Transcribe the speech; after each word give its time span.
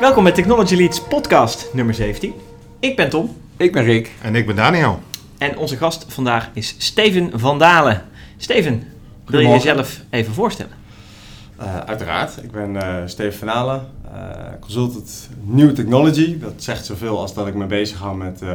Welkom 0.00 0.22
bij 0.22 0.32
Technology 0.32 0.74
Leads 0.76 1.00
podcast 1.02 1.70
nummer 1.72 1.94
17. 1.94 2.32
Ik 2.80 2.96
ben 2.96 3.10
Tom 3.10 3.36
Ik 3.56 3.72
ben 3.72 3.84
Rick. 3.84 4.10
En 4.22 4.34
ik 4.34 4.46
ben 4.46 4.56
Daniel. 4.56 5.00
en 5.38 5.56
onze 5.58 5.76
gast 5.76 6.04
vandaag 6.08 6.50
is 6.52 6.74
Steven 6.78 7.30
van 7.34 7.58
Dalen. 7.58 8.04
Steven, 8.36 8.82
wil 9.26 9.40
je 9.40 9.48
jezelf 9.48 10.00
even 10.10 10.34
voorstellen? 10.34 10.72
Uh, 11.60 11.76
uiteraard. 11.78 12.36
Ik 12.42 12.50
ben 12.50 12.74
uh, 12.74 12.94
Steven 13.06 13.38
van 13.38 13.48
Halen, 13.48 13.86
uh, 14.14 14.20
consultant 14.60 15.28
New 15.44 15.74
Technology. 15.74 16.38
Dat 16.38 16.52
zegt 16.56 16.84
zoveel 16.86 17.18
als 17.18 17.34
dat 17.34 17.46
ik 17.46 17.54
me 17.54 17.66
bezig 17.66 17.98
hou 17.98 18.16
met 18.16 18.40
uh, 18.42 18.50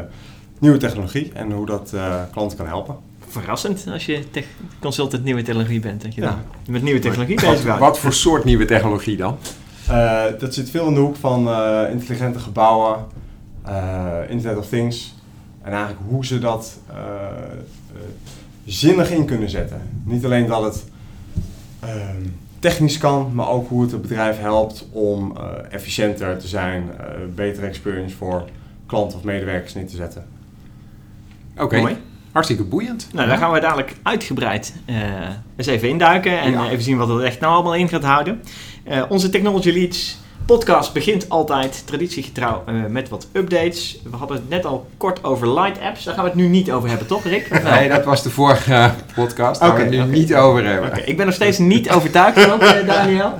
nieuwe 0.60 0.78
technologie 0.78 1.32
en 1.34 1.52
hoe 1.52 1.66
dat 1.66 1.92
uh, 1.96 2.16
klanten 2.32 2.58
kan 2.58 2.68
helpen. 2.68 2.96
Verrassend 3.28 3.86
als 3.92 4.06
je 4.06 4.30
tech- 4.32 4.46
consultant 4.80 5.24
nieuwe 5.24 5.42
technologie 5.42 5.80
bent. 5.80 6.02
Dat 6.02 6.16
je 6.16 6.22
Ja. 6.22 6.28
dan 6.28 6.40
met 6.74 6.82
nieuwe 6.84 7.00
technologie 7.00 7.36
bezig 7.36 7.64
bent. 7.64 7.80
wat 7.80 8.00
voor 8.00 8.14
soort 8.14 8.44
nieuwe 8.44 8.66
technologie 8.66 9.18
dan? 9.18 9.38
Uh, 9.90 10.24
dat 10.40 10.54
zit 10.54 10.70
veel 10.70 10.88
in 10.88 10.94
de 10.94 11.00
hoek 11.00 11.16
van 11.16 11.48
uh, 11.48 11.82
intelligente 11.92 12.40
gebouwen, 12.40 13.06
uh, 13.68 14.16
Internet 14.30 14.58
of 14.60 14.68
Things. 14.68 15.16
En 15.62 15.72
eigenlijk 15.72 16.02
hoe 16.10 16.26
ze 16.26 16.40
dat 16.40 16.78
uh, 16.92 16.96
uh, 16.96 18.00
zinnig 18.66 19.12
in 19.12 19.26
kunnen 19.26 19.50
zetten. 19.50 19.82
Niet 20.04 20.26
alleen 20.26 20.48
dat 20.48 20.64
het 20.64 20.84
uh, 21.84 21.90
technisch 22.60 22.98
kan, 22.98 23.32
maar 23.34 23.48
ook 23.48 23.70
hoe 23.70 23.82
het 23.82 23.92
het 23.92 24.02
bedrijf 24.02 24.40
helpt 24.40 24.88
om 24.92 25.34
uh, 25.38 25.44
efficiënter 25.70 26.38
te 26.38 26.48
zijn, 26.48 26.84
uh, 26.84 27.06
betere 27.36 27.66
experience 27.68 28.16
voor 28.16 28.44
klanten 28.86 29.18
of 29.18 29.24
medewerkers 29.24 29.74
neer 29.74 29.88
te 29.88 29.96
zetten. 29.96 30.26
Oké, 31.58 31.78
Mooi. 31.80 31.98
hartstikke 32.32 32.64
boeiend. 32.64 33.08
Nou, 33.14 33.28
daar 33.28 33.38
gaan 33.38 33.52
we 33.52 33.60
dadelijk 33.60 33.96
uitgebreid 34.04 34.74
eh, 34.86 34.96
eens 35.56 35.68
even 35.68 35.90
induiken 35.90 36.40
en 36.40 36.52
Ja. 36.52 36.66
eh, 36.66 36.72
even 36.72 36.84
zien 36.84 36.98
wat 36.98 37.08
het 37.08 37.22
echt 37.22 37.40
nou 37.40 37.54
allemaal 37.54 37.76
in 37.76 37.90
gaat 37.90 38.04
houden. 38.04 38.42
Eh, 38.84 39.02
onze 39.10 39.30
Technology 39.30 39.72
Leads 39.72 40.18
podcast 40.46 40.94
begint 40.94 41.30
altijd 41.30 41.84
traditiegetrouw 41.86 42.64
eh, 42.66 42.74
met 42.90 43.10
wat 43.10 43.28
updates. 43.32 44.00
We 44.12 44.16
hadden 44.18 44.38
het 44.38 44.50
net 44.50 44.66
al 44.66 44.88
kort 44.98 45.24
over 45.24 45.54
light 45.54 45.80
apps. 45.82 46.04
Daar 46.04 46.14
gaan 46.14 46.24
we 46.24 46.30
het 46.30 46.40
nu 46.40 46.48
niet 46.48 46.72
over 46.72 46.90
hebben, 46.90 47.08
toch 47.08 47.24
Rick? 47.24 47.64
Nee, 47.64 47.90
dat 47.90 48.06
was 48.06 48.24
de 48.24 48.30
vorige 48.30 48.92
podcast. 49.16 49.60
Daar 49.60 49.70
gaan 49.70 49.90
we 49.90 49.96
het 49.96 50.08
nu 50.08 50.18
niet 50.18 50.36
over 50.36 50.66
hebben. 50.66 51.08
Ik 51.08 51.18
ben 51.18 51.26
nog 51.26 51.36
steeds 51.36 51.58
niet 51.58 51.90
overtuigd 51.90 52.52
ook, 52.52 52.62
eh, 52.62 52.88
Daniel. 52.88 53.34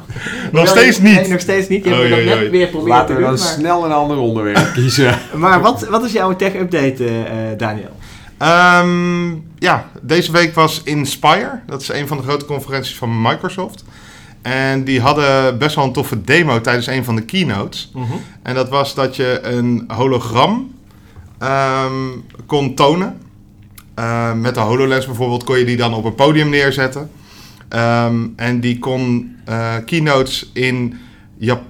Nog 0.52 0.68
steeds 0.68 1.00
niet. 1.00 1.16
Nee, 1.16 1.28
nog 1.28 1.40
steeds 1.40 1.68
niet. 1.68 1.84
Je 1.84 1.90
hebt 1.90 2.14
oei, 2.14 2.26
net 2.26 2.50
weer 2.50 2.68
proberen 2.68 2.98
Laten 2.98 3.08
te 3.08 3.22
we 3.22 3.28
doen. 3.28 3.36
dan 3.36 3.40
Maar, 3.46 3.54
snel 3.54 3.86
een 3.86 3.92
ander 3.92 4.18
onderwerp 4.18 4.74
kiezen. 4.76 5.18
maar 5.36 5.62
wat, 5.62 5.88
wat 5.88 6.04
is 6.04 6.12
jouw 6.12 6.36
tech-update, 6.36 7.06
Daniel? 7.58 7.90
Ehm, 8.38 9.32
ja, 9.60 9.88
deze 10.02 10.32
week 10.32 10.56
was 10.56 10.82
Inspire. 10.84 11.60
Dat 11.68 11.82
is 11.82 11.90
een 11.90 12.08
van 12.08 12.18
de 12.18 12.24
grote 12.24 12.46
conferenties 12.46 12.96
van 12.98 13.22
Microsoft. 13.22 13.84
En 14.44 14.84
die 14.84 15.02
hadden 15.02 15.58
best 15.58 15.76
wel 15.76 15.86
een 15.86 15.94
toffe 15.94 16.22
demo 16.24 16.62
tijdens 16.62 16.88
een 16.88 17.04
van 17.04 17.16
de 17.16 17.22
keynotes. 17.22 17.92
En 18.44 18.56
dat 18.56 18.70
was 18.70 18.94
dat 18.96 19.16
je 19.16 19.40
een 19.44 19.84
hologram 19.88 20.72
ehm, 21.40 21.92
kon 22.46 22.76
tonen. 22.76 23.18
Eh, 23.96 24.34
met 24.34 24.54
de 24.56 24.60
HoloLens 24.62 25.06
bijvoorbeeld 25.06 25.44
kon 25.44 25.58
je 25.60 25.66
die 25.66 25.78
dan 25.78 25.94
op 25.94 26.06
een 26.06 26.16
podium 26.16 26.50
neerzetten. 26.50 27.10
Ehm, 27.70 28.16
en 28.36 28.60
die 28.60 28.80
kon 28.80 29.36
eh, 29.46 29.74
keynotes 29.86 30.50
in 30.54 30.98
Jap- 31.38 31.62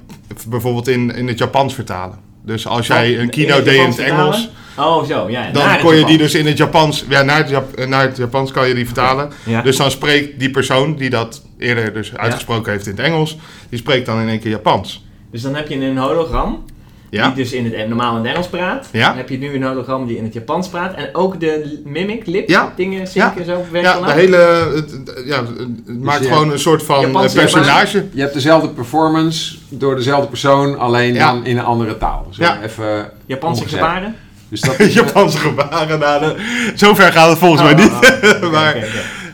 bijvoorbeeld 0.48 0.88
in, 0.88 1.16
in 1.16 1.28
het 1.28 1.38
Japans 1.38 1.74
vertalen. 1.74 2.18
Dus 2.46 2.68
als 2.68 2.88
jij 2.88 3.20
een 3.20 3.30
keynote 3.30 3.64
deed 3.64 3.74
in 3.80 3.86
het 3.88 3.98
Engels, 4.00 4.50
Oh, 4.78 5.04
zo, 5.04 5.30
ja. 5.30 5.50
dan 5.52 5.80
kon 5.80 5.96
je 5.96 6.06
die 6.06 6.18
dus 6.18 6.34
in 6.36 6.46
het 6.48 6.58
Japans, 6.58 7.06
ja, 7.10 7.22
naar 7.22 7.38
het, 7.38 7.50
Jap- 7.50 7.74
eh, 7.74 7.88
naar 7.88 8.02
het 8.02 8.18
Japans 8.18 8.52
kan 8.52 8.68
je 8.68 8.74
die 8.74 8.86
vertalen. 8.86 9.32
Ja. 9.46 9.62
Dus 9.62 9.78
dan 9.78 9.92
spreekt 9.92 10.40
die 10.40 10.50
persoon 10.52 10.96
die 10.96 11.10
dat 11.10 11.42
eerder 11.58 11.94
dus 11.94 12.16
uitgesproken 12.18 12.72
heeft 12.72 12.86
in 12.86 12.92
het 12.96 13.06
Engels, 13.06 13.38
die 13.70 13.80
spreekt 13.80 14.06
dan 14.06 14.20
in 14.22 14.28
één 14.30 14.40
keer 14.40 14.52
Japans. 14.52 15.06
Dus 15.32 15.42
dan 15.42 15.56
heb 15.56 15.68
je 15.68 15.76
een 15.76 15.98
hologram 15.98 16.64
Ja? 17.10 17.26
die 17.28 17.36
dus 17.44 17.52
in 17.54 17.74
het 17.74 17.88
normaal 17.88 18.12
in 18.18 18.22
het 18.24 18.32
Engels 18.32 18.48
praat. 18.48 18.88
Ja. 18.92 19.08
Dan 19.08 19.18
heb 19.18 19.30
je 19.30 19.38
nu 19.38 19.54
een 19.56 19.64
hologram 19.64 20.08
die 20.08 20.18
in 20.18 20.24
het 20.24 20.34
Japans 20.34 20.68
praat. 20.70 20.94
En 20.96 21.10
ook 21.16 21.40
de 21.40 21.82
mimic, 21.86 22.26
lip, 22.26 22.50
Ja. 22.50 22.74
dingen 22.76 23.08
zinken 23.08 23.46
zo 23.46 23.66
werkt 23.72 23.88
Ja, 23.88 24.02
de 24.06 24.12
hele, 24.12 24.38
het, 24.76 25.02
ja, 25.26 25.44
het 25.86 26.02
maakt 26.04 26.24
je 26.24 26.28
gewoon 26.28 26.52
een 26.52 26.60
soort 26.60 26.84
van 26.84 27.02
Japanse 27.02 27.36
eh, 27.42 27.44
personage. 27.44 28.06
Je 28.14 28.22
hebt 28.22 28.34
dezelfde 28.34 28.70
performance 28.70 29.56
door 29.70 29.96
dezelfde 29.96 30.28
persoon, 30.28 30.78
alleen 30.80 31.14
Ja. 31.14 31.32
dan 31.32 31.46
in 31.46 31.58
een 31.58 31.64
andere 31.66 31.98
taal. 31.98 32.28
Zo 32.30 32.44
Ja. 32.44 32.62
even 32.64 33.12
Japanse 33.26 33.68
gebaren? 33.68 34.16
Dus 34.54 34.62
dat 34.62 34.80
is, 34.88 34.94
Japanse 34.94 35.38
gebaren. 35.38 36.00
Nou, 36.00 36.20
de- 36.20 36.72
zover 36.76 37.12
gaat 37.12 37.30
het 37.30 37.38
volgens 37.38 37.62
mij 37.62 37.72
Oh, 37.74 37.78
niet. 37.80 37.92
oh, 37.92 38.00
oh, 38.32 38.36
oké, 38.38 38.50
Maar-. 38.50 38.78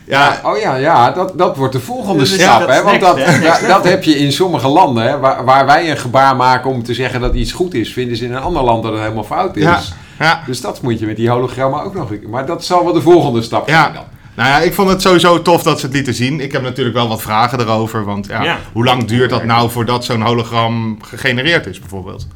Ja, 0.05 0.39
Oh 0.43 0.57
ja, 0.57 0.75
ja 0.75 1.11
dat, 1.11 1.37
dat 1.37 1.57
wordt 1.57 1.73
de 1.73 1.79
volgende 1.79 2.19
Dus 2.19 2.33
stap. 2.33 2.59
dat 2.59 2.69
hè? 2.69 2.83
Want 2.83 3.01
next, 3.01 3.05
dat? 3.07 3.15
Next 3.41 3.67
dat, 3.67 3.83
heb 3.83 4.03
je 4.03 4.17
in 4.17 4.31
sommige 4.31 4.67
landen. 4.67 5.03
Hè? 5.03 5.19
Waar, 5.19 5.45
waar 5.45 5.65
wij 5.65 5.89
een 5.91 5.97
gebaar 5.97 6.35
maken 6.35 6.69
om 6.69 6.83
te 6.83 6.93
zeggen 6.93 7.21
dat 7.21 7.33
iets 7.35 7.51
goed 7.51 7.73
is, 7.73 7.93
vinden 7.93 8.17
ze 8.17 8.25
in 8.25 8.33
een 8.33 8.41
ander 8.41 8.63
land 8.63 8.83
dat 8.83 8.91
het 8.91 9.01
helemaal 9.01 9.23
fout 9.23 9.55
is. 9.55 9.63
ja, 9.63 9.79
ja. 10.19 10.41
Dus 10.45 10.61
dat 10.61 10.81
moet 10.81 10.99
je 10.99 11.05
met 11.05 11.15
die 11.15 11.29
hologrammen 11.29 11.83
ook 11.83 11.93
nog. 11.93 12.09
Maar 12.29 12.45
dat 12.45 12.65
zal 12.65 12.83
wel 12.83 12.93
de 12.93 13.01
volgende 13.01 13.41
stap 13.41 13.67
Ja. 13.69 13.81
zijn 13.81 13.93
dan. 13.93 14.03
Nou 14.35 14.49
ja, 14.49 14.59
ik 14.59 14.73
vond 14.73 14.89
het 14.89 15.01
sowieso 15.01 15.41
tof 15.41 15.63
dat 15.63 15.79
ze 15.79 15.85
het 15.85 15.95
lieten 15.95 16.13
zien. 16.13 16.39
Ik 16.39 16.51
heb 16.51 16.61
natuurlijk 16.61 16.95
wel 16.95 17.07
wat 17.07 17.21
vragen 17.21 17.59
erover. 17.59 18.05
Want 18.05 18.27
ja, 18.27 18.43
Ja. 18.43 18.57
hoe 18.73 18.83
lang 18.85 19.05
duurt 19.05 19.29
dat 19.29 19.43
nou 19.43 19.69
voordat 19.69 20.05
zo'n 20.05 20.21
hologram 20.21 20.97
gegenereerd 21.01 21.65
is 21.65 21.79
bijvoorbeeld? 21.79 22.27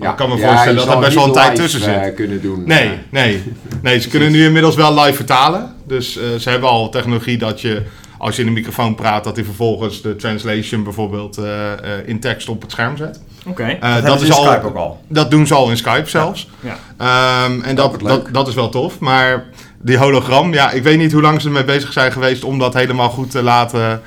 Ja, 0.00 0.10
ik 0.10 0.16
kan 0.16 0.28
me 0.28 0.36
ja, 0.36 0.46
voorstellen 0.48 0.86
dat 0.86 0.94
er 0.94 1.00
best 1.00 1.14
wel 1.14 1.24
een 1.26 1.32
tijd 1.32 1.56
tussen 1.56 1.94
eh, 1.94 2.04
zit. 2.04 2.14
kunnen 2.14 2.42
doen. 2.42 2.62
Nee, 2.66 2.88
Eh, 2.88 2.92
nee. 3.10 3.42
Nee, 3.82 4.00
ze 4.00 4.08
kunnen 4.08 4.32
nu 4.32 4.44
inmiddels 4.44 4.74
wel 4.74 4.94
live 5.00 5.14
vertalen. 5.16 5.74
Dus 5.86 6.16
eh, 6.16 6.24
ze 6.38 6.50
hebben 6.50 6.68
al 6.68 6.88
technologie 6.88 7.38
dat 7.38 7.60
je, 7.60 7.82
als 8.18 8.36
je 8.36 8.42
in 8.42 8.48
een 8.48 8.54
microfoon 8.54 8.94
praat, 8.94 9.24
dat 9.24 9.36
hij 9.36 9.44
vervolgens 9.44 10.02
de 10.02 10.16
translation 10.16 10.82
bijvoorbeeld 10.84 11.38
eh, 11.38 11.72
eh, 11.72 11.78
in 12.08 12.20
tekst 12.20 12.48
op 12.48 12.62
het 12.62 12.70
scherm 12.70 12.96
zet. 12.96 13.20
Oké. 13.46 13.62
Eh, 13.80 13.94
dat, 13.94 14.04
dat, 14.06 14.20
is 14.20 14.32
al, 14.32 14.44
Skype 14.44 14.66
ook 14.66 14.76
al. 14.76 15.00
dat 15.08 15.30
doen 15.30 15.46
ze 15.46 15.54
al 15.54 15.70
in 15.70 15.76
Skype 15.76 16.08
zelfs. 16.08 16.48
Ja. 16.60 16.76
Ehm, 16.96 17.60
en 17.60 17.74
dat, 17.74 17.90
leuk. 18.02 18.08
dat, 18.10 18.28
dat 18.32 18.48
is 18.48 18.54
wel 18.54 18.68
tof. 18.68 18.98
Maar 18.98 19.44
die 19.82 19.96
hologram, 19.98 20.52
ja, 20.54 20.70
ik 20.70 20.82
weet 20.82 20.98
niet 20.98 21.12
hoe 21.12 21.22
lang 21.22 21.40
ze 21.40 21.46
ermee 21.46 21.64
bezig 21.64 21.92
zijn 21.92 22.12
geweest 22.12 22.44
om 22.44 22.58
dat 22.58 22.74
helemaal 22.74 23.08
goed 23.10 23.30
te 23.30 23.42
laten, 23.42 24.00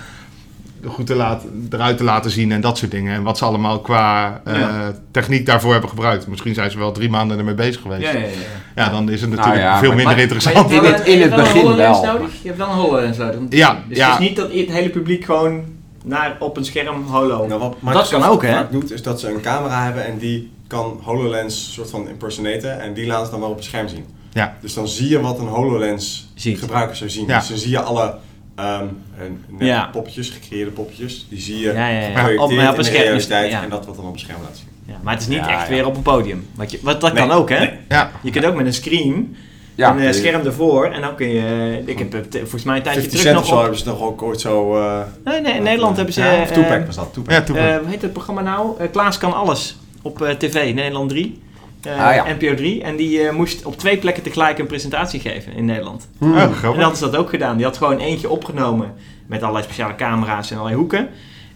goed 0.85 1.05
te 1.05 1.15
laten, 1.15 1.67
eruit 1.71 1.97
te 1.97 2.03
laten 2.03 2.31
zien 2.31 2.51
en 2.51 2.61
dat 2.61 2.77
soort 2.77 2.91
dingen. 2.91 3.13
En 3.15 3.23
wat 3.23 3.37
ze 3.37 3.45
allemaal 3.45 3.79
qua 3.79 4.41
eh, 4.45 4.59
Ja. 4.59 4.93
techniek 5.11 5.45
daarvoor 5.45 5.71
hebben 5.71 5.89
gebruikt. 5.89 6.27
Misschien 6.27 6.53
zijn 6.53 6.71
ze 6.71 6.77
wel 6.77 6.91
drie 6.91 7.09
maanden 7.09 7.37
ermee 7.37 7.53
bezig 7.53 7.81
geweest. 7.81 8.01
Ja, 8.01 8.11
Ja, 8.11 8.17
ja, 8.19 8.27
ja. 8.75 8.89
dan 8.89 9.09
is 9.09 9.21
het 9.21 9.29
Nou 9.29 9.41
natuurlijk 9.41 9.65
ja, 9.71 9.77
veel 9.79 9.87
maar- 9.87 9.95
minder 9.97 10.13
Maar- 10.13 10.23
interessant. 10.23 10.69
maar 10.69 10.83
In 10.85 10.93
het- 10.93 11.05
in 11.07 11.21
het 11.21 11.35
begin 11.35 11.61
HoloLens 11.61 12.01
wel. 12.01 12.13
Nodig. 12.13 12.31
Je 12.41 12.47
hebt 12.47 12.57
wel 12.59 12.67
een 12.69 12.73
HoloLens 12.75 13.17
nodig. 13.17 13.39
Ja, 13.49 13.83
dus 13.87 13.97
ja. 13.97 14.11
het 14.11 14.19
is 14.21 14.27
niet 14.27 14.35
dat 14.37 14.51
het 14.53 14.69
hele 14.69 14.89
publiek 14.89 15.25
gewoon 15.25 15.63
naar, 16.05 16.35
op 16.39 16.57
een 16.57 16.65
scherm 16.65 17.03
holo... 17.03 17.45
Nou, 17.47 17.59
wat 17.79 17.93
dat 17.93 18.09
kan 18.09 18.23
ook, 18.23 18.41
hè? 18.41 18.53
vaak 18.53 18.71
doet, 18.71 18.91
is 18.91 19.01
dat 19.01 19.19
ze 19.19 19.29
een 19.29 19.41
camera 19.41 19.83
hebben 19.83 20.05
en 20.05 20.17
die 20.17 20.51
kan 20.67 20.99
HoloLens 21.03 21.73
soort 21.73 21.89
van 21.89 22.09
impersonaten 22.09 22.81
en 22.81 22.93
die 22.93 23.05
laten 23.05 23.25
ze 23.25 23.31
dan 23.31 23.39
wel 23.39 23.49
op 23.49 23.55
het 23.55 23.65
scherm 23.65 23.87
zien. 23.87 24.05
Ja. 24.33 24.57
Dus 24.61 24.73
dan 24.73 24.87
zie 24.87 25.09
je 25.09 25.21
wat 25.21 25.39
een 25.39 25.47
HoloLens 25.47 26.31
Ziet. 26.35 26.59
gebruiker 26.59 26.95
zou 26.95 27.09
zien. 27.09 27.27
Ja. 27.27 27.39
Dus 27.39 27.47
dan 27.47 27.57
zie 27.57 27.69
je 27.69 27.81
alle 27.81 28.15
ehm, 28.55 28.83
eh, 29.17 29.23
net 29.47 29.67
Ja. 29.67 29.89
poppetjes, 29.91 30.29
gecreëerde 30.29 30.71
poppetjes, 30.71 31.25
die 31.29 31.41
zie 31.41 31.59
je 31.59 31.73
Ja, 31.73 31.87
ja, 31.87 31.99
ja. 32.07 32.33
Op- 32.33 32.39
op 32.39 32.49
een 32.49 32.57
in 32.59 32.59
de 32.59 32.63
scherm 32.65 32.79
is- 32.79 32.89
realiteit 32.89 33.51
ja. 33.51 33.63
en 33.63 33.69
dat 33.69 33.85
wat 33.85 33.95
dan 33.95 34.05
op 34.05 34.11
het 34.11 34.21
scherm 34.21 34.41
laat 34.41 34.57
zien. 34.57 34.67
Ja, 34.87 34.99
maar 35.03 35.13
het 35.13 35.21
is 35.21 35.27
niet 35.27 35.37
Ja, 35.37 35.49
echt 35.49 35.67
ja. 35.67 35.73
weer 35.73 35.85
op 35.85 35.95
een 35.95 36.01
podium. 36.01 36.47
Wat, 36.55 36.71
je, 36.71 36.79
wat 36.81 37.01
dat 37.01 37.13
Nee, 37.13 37.27
kan 37.27 37.37
ook, 37.37 37.49
hè? 37.49 37.59
nee. 37.59 37.69
Ja. 37.89 38.11
Je 38.21 38.31
kunt 38.31 38.45
ook 38.45 38.55
met 38.55 38.65
een 38.65 38.73
screen, 38.73 39.35
ja, 39.75 39.91
een 39.91 39.99
eh, 39.99 40.07
eh, 40.07 40.13
scherm 40.13 40.45
ervoor, 40.45 40.85
en 40.85 41.01
dan 41.01 41.15
kun 41.15 41.27
je... 41.29 41.81
Ik 41.85 41.99
heb 41.99 42.11
het, 42.11 42.35
eh, 42.35 42.41
volgens 42.41 42.63
mij 42.63 42.75
een 42.77 42.83
tijdje 42.83 43.01
50 43.01 43.19
terug 43.21 43.35
Cent 43.35 43.35
of 43.35 43.41
nog 43.41 43.49
zo 43.51 43.55
op... 43.55 43.61
hebben 43.61 43.79
ze 43.99 44.05
ook 44.05 44.21
ooit 44.21 44.41
zo... 44.41 44.77
eh, 44.77 45.01
Nee, 45.25 45.41
nee, 45.41 45.53
in 45.53 45.63
Nederland 45.63 45.95
hebben 45.95 46.13
ze... 46.13 46.21
Ja, 46.21 46.41
of 46.41 46.49
eh, 46.49 46.55
Tupac 46.55 46.85
was 46.85 46.95
dat, 46.95 47.17
eh, 47.27 47.37
hoe 47.47 47.81
heet 47.87 48.01
het 48.01 48.13
programma 48.13 48.41
nou? 48.41 48.79
Eh, 48.79 48.87
Klaas 48.91 49.17
kan 49.17 49.33
alles. 49.33 49.77
Op 50.01 50.21
eh, 50.21 50.29
tv, 50.35 50.73
Nederland 50.73 51.09
3. 51.09 51.41
Eh, 51.83 52.05
Ah, 52.07 52.15
ja. 52.15 52.25
NPO 52.39 52.55
3. 52.55 52.81
En 52.83 52.95
die 52.95 53.21
eh, 53.27 53.33
moest 53.35 53.65
op 53.65 53.77
twee 53.77 53.97
plekken 53.97 54.23
tegelijk 54.23 54.57
een 54.57 54.67
presentatie 54.67 55.19
geven 55.19 55.53
in 55.53 55.65
Nederland. 55.65 56.07
Oh, 56.19 56.27
En 56.27 56.33
dan 56.35 56.53
grappig. 56.53 56.81
hadden 56.81 56.97
ze 56.99 57.09
dat 57.09 57.15
ook 57.15 57.29
gedaan. 57.29 57.55
Die 57.57 57.65
had 57.65 57.77
gewoon 57.77 57.97
eentje 57.99 58.29
opgenomen 58.29 58.93
met 59.27 59.41
allerlei 59.41 59.63
speciale 59.65 59.95
camera's 59.95 60.49
en 60.51 60.55
allerlei 60.57 60.79
hoeken. 60.79 61.09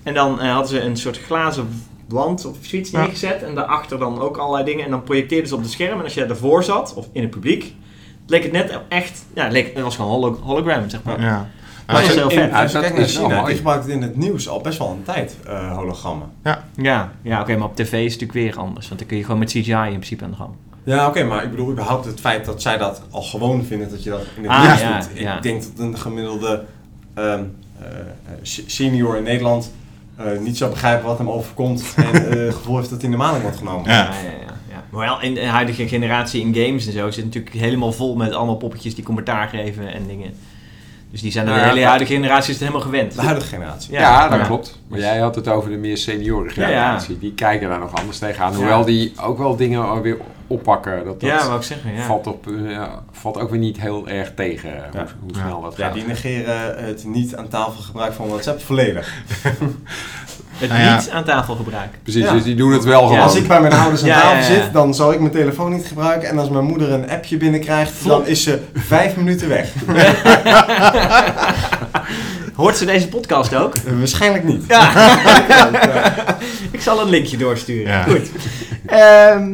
En 0.04 0.14
dan 0.14 0.40
eh, 0.42 0.52
hadden 0.52 0.68
ze 0.70 0.82
een 0.82 0.98
soort 0.98 1.19
glazen 1.19 1.68
wand 2.07 2.46
of 2.46 2.57
zoiets 2.62 2.92
Ja. 2.92 3.00
neergezet. 3.00 3.44
En 3.44 3.56
daarachter 3.56 4.00
dan 4.00 4.19
ook 4.22 4.38
allerlei 4.38 4.66
dingen. 4.66 4.86
En 4.86 4.92
dan 4.92 5.04
projecteerden 5.04 5.48
ze 5.48 5.56
op 5.56 5.63
de 5.63 5.69
scherm. 5.69 5.98
En 5.98 6.04
als 6.04 6.13
je 6.13 6.25
daarvoor 6.25 6.63
zat, 6.63 6.94
of 6.96 7.07
in 7.12 7.22
het 7.22 7.31
publiek, 7.31 7.74
leek 8.28 8.44
het 8.44 8.51
net 8.51 8.80
echt... 8.88 9.25
Ja, 9.36 9.44
het, 9.44 9.51
leek, 9.51 9.74
het 9.74 9.84
was 9.84 9.96
gewoon 9.96 10.12
holo- 10.12 10.40
hologram, 10.44 10.90
zeg 10.90 11.04
maar. 11.04 11.22
Ja. 11.22 11.50
Dat 11.88 11.95
Nou, 11.95 12.07
is 12.07 12.13
ze- 12.13 12.19
heel 12.19 12.30
in, 12.30 12.38
vet. 12.38 12.50
Ja, 12.51 12.62
als 12.62 12.72
je 12.72 12.78
dat 12.78 12.81
kijkt 12.81 12.98
naar 12.98 13.07
is 13.07 13.18
China, 13.18 13.45
die 13.45 13.56
gebruikt 13.56 13.84
het 13.84 13.94
in 13.94 14.01
het 14.01 14.16
nieuws 14.18 14.50
al 14.50 14.62
best 14.62 14.78
wel 14.78 14.89
een 14.89 15.04
tijd, 15.04 15.38
eh, 15.48 15.75
hologrammen. 15.75 16.28
Ja, 16.75 17.12
ja 17.22 17.42
oké, 17.42 17.56
maar 17.57 17.68
op 17.68 17.75
tv 17.75 17.92
is 17.94 18.13
het 18.13 18.22
natuurlijk 18.22 18.34
weer 18.56 18.63
anders. 18.66 18.88
Want 18.88 19.00
dan 19.00 19.07
kun 19.10 19.18
je 19.18 19.24
gewoon 19.24 19.39
met 19.39 19.50
CGI 19.50 19.72
in 19.72 19.89
principe 19.92 20.24
aan 20.24 20.30
de 20.30 20.36
gang. 20.36 20.50
Ja, 20.84 21.07
oké, 21.07 21.24
maar 21.24 21.44
ik 21.44 21.50
bedoel 21.50 21.72
überhaupt 21.72 22.06
het 22.06 22.19
feit 22.19 22.45
dat 22.45 22.62
zij 22.62 22.78
dat 22.78 23.01
al 23.12 23.22
gewoon 23.22 23.63
vinden 23.66 23.89
dat 23.89 24.04
je 24.04 24.10
dat 24.10 24.22
in 24.36 24.42
het 24.44 24.51
Ah, 24.51 24.63
nieuws 24.66 24.81
ja, 24.81 25.00
doet. 25.00 25.10
ja. 25.19 25.36
Ik 25.36 25.44
denk 25.44 25.62
dat 25.62 25.72
een 25.86 25.98
gemiddelde 25.98 26.63
ehm, 27.13 27.44
eh, 27.81 27.86
se- 28.42 28.63
senior 28.66 29.18
in 29.18 29.24
Nederland 29.24 29.72
eh, 30.16 30.25
niet 30.39 30.57
zou 30.57 30.72
begrijpen 30.72 31.06
wat 31.06 31.18
hem 31.18 31.30
overkomt 31.30 31.94
en 31.95 32.38
het 32.38 32.56
gevoel 32.56 32.78
heeft 32.78 32.89
dat 32.89 33.01
hij 33.01 33.06
in 33.10 33.18
de 33.18 33.24
maling 33.24 33.42
wordt 33.42 33.57
genomen. 33.57 33.89
Ja. 33.92 33.98
Ja, 33.98 34.04
ja, 34.04 34.30
ja, 34.31 34.54
ja. 34.69 34.84
Maar 34.89 35.06
wel 35.07 35.22
in 35.22 35.34
de 35.34 35.45
huidige 35.45 35.88
generatie 35.88 36.42
in 36.42 36.56
games 36.56 36.88
en 36.88 36.94
zo 36.94 37.12
zit 37.12 37.25
natuurlijk 37.25 37.56
helemaal 37.56 37.92
vol 37.92 38.16
met 38.16 38.34
allemaal 38.34 38.56
poppetjes 38.57 38.95
die 38.95 39.04
commentaar 39.04 39.48
geven 39.48 39.94
en 39.94 40.07
dingen. 40.07 40.34
Dus 41.12 41.21
die 41.21 41.31
zijn 41.31 41.45
de 41.45 41.51
Nou 41.51 41.68
hele 41.68 41.86
huidige 41.86 42.13
generatie 42.13 42.54
is 42.54 42.59
het 42.59 42.68
helemaal 42.68 42.81
gewend. 42.81 43.15
De 43.15 43.21
huidige 43.21 43.48
generatie. 43.48 43.92
Ja, 43.94 44.27
dat 44.30 44.39
Ja. 44.39 44.45
klopt. 44.45 44.80
Maar 44.88 45.00
jij 45.00 45.18
had 45.18 45.36
het 45.36 45.48
over 45.48 45.69
de 45.69 45.77
meer 45.77 45.98
senioren 45.98 46.51
Ja, 46.56 46.62
ja. 46.62 46.68
generatie. 46.68 47.19
Die 47.19 47.33
kijken 47.33 47.69
daar 47.69 47.80
nog 47.80 47.95
anders 47.95 48.18
tegenaan. 48.18 48.51
Ja. 48.51 48.57
Hoewel 48.57 48.86
die 48.86 49.13
ook 49.21 49.38
wel 49.38 49.56
dingen 49.56 50.01
weer 50.01 50.18
oppakken. 50.48 50.96
Dat, 51.06 51.20
dat 51.22 51.30
Ja, 51.30 51.46
wou 51.46 51.58
ik 51.58 51.64
zeggen. 51.66 51.94
Ja. 51.94 52.06
valt, 52.06 52.28
op, 52.28 52.48
eh, 52.48 52.72
ja, 52.72 53.04
valt 53.12 53.38
ook 53.40 53.50
weer 53.50 53.60
niet 53.60 53.82
heel 53.82 54.08
erg 54.08 54.32
tegen 54.36 54.70
hoe, 54.70 54.80
Ja. 55.00 55.06
hoe 55.20 55.30
Ja. 55.34 55.40
snel 55.42 55.62
dat 55.62 55.78
Ja, 55.78 55.86
gaat. 55.86 55.94
die 55.94 56.06
negeren 56.06 56.86
het 56.86 57.04
niet 57.06 57.36
aan 57.36 57.48
tafel 57.48 57.82
gebruik 57.82 58.14
van 58.14 58.28
WhatsApp 58.28 58.62
volledig. 58.64 59.14
Het 60.58 60.70
Nou 60.70 60.82
ja. 60.82 60.96
niet 60.96 61.10
aan 61.10 61.24
tafel 61.24 61.56
gebruiken. 61.56 62.00
Precies, 62.04 62.24
Ja. 62.24 62.32
dus 62.34 62.44
die 62.44 62.56
doen 62.56 62.72
het 62.72 62.84
wel 62.84 63.02
Ja, 63.02 63.08
gewoon. 63.08 63.22
Als 63.24 63.36
ik 63.36 63.48
bij 63.48 63.62
mijn 63.62 63.74
ouders 63.74 64.02
aan 64.02 64.08
Ja, 64.08 64.22
tafel 64.22 64.32
ja, 64.32 64.38
ja. 64.38 64.44
zit, 64.64 64.74
dan 64.74 64.94
zal 64.96 65.14
ik 65.14 65.20
mijn 65.20 65.32
telefoon 65.32 65.72
niet 65.72 65.86
gebruiken. 65.86 66.30
En 66.30 66.38
als 66.40 66.50
mijn 66.50 66.66
moeder 66.66 66.92
een 66.92 67.10
appje 67.10 67.38
binnenkrijgt, 67.38 68.06
dan 68.06 68.28
is 68.28 68.44
ze 68.44 68.60
vijf 68.74 69.16
minuten 69.16 69.50
weg. 69.50 69.70
Hoort 72.56 72.78
ze 72.78 72.86
deze 72.86 73.08
podcast 73.08 73.56
ook? 73.56 73.76
Eh, 73.76 73.98
Waarschijnlijk 73.98 74.44
niet. 74.44 74.64
Ja. 74.68 74.92
ik 76.72 76.82
zal 76.82 77.02
een 77.02 77.10
linkje 77.10 77.38
doorsturen. 77.38 77.92
Ja. 77.92 78.04
Goed. 78.04 78.30
Ehm, 78.86 79.50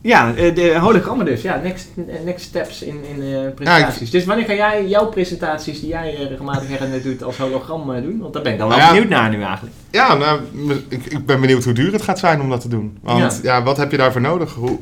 ja, 0.00 0.34
eh, 0.34 0.54
de 0.54 0.78
hologrammen 0.78 1.26
dus. 1.26 1.42
Ja, 1.42 1.60
next, 1.62 1.88
next 2.24 2.44
steps 2.46 2.82
in, 2.82 3.00
in 3.16 3.22
eh, 3.22 3.54
presentaties. 3.54 4.10
Dus 4.10 4.24
wanneer 4.24 4.44
ga 4.46 4.54
jij 4.54 4.86
jouw 4.86 5.06
presentaties 5.06 5.80
die 5.80 5.88
jij 5.88 6.14
eh, 6.16 6.28
regelmatig 6.28 6.68
her 6.78 7.02
doet 7.02 7.22
als 7.22 7.36
hologram 7.36 8.02
doen? 8.02 8.18
Want 8.18 8.32
daar 8.32 8.42
ben 8.42 8.52
ik 8.52 8.58
dan 8.58 8.68
wel 8.68 8.78
Ja. 8.78 8.88
benieuwd 8.90 9.08
naar 9.08 9.30
nu 9.30 9.42
eigenlijk. 9.42 9.74
Ja, 9.90 10.14
nou, 10.14 10.40
ik, 10.88 11.04
ik 11.06 11.26
ben 11.26 11.40
benieuwd 11.40 11.64
hoe 11.64 11.72
duur 11.72 11.92
het 11.92 12.02
gaat 12.02 12.18
zijn 12.18 12.40
om 12.40 12.50
dat 12.50 12.60
te 12.60 12.68
doen. 12.68 12.98
Want 13.02 13.40
ja, 13.42 13.62
wat 13.62 13.76
heb 13.76 13.90
je 13.90 13.96
daarvoor 13.96 14.20
nodig? 14.20 14.54
Hoe, 14.54 14.78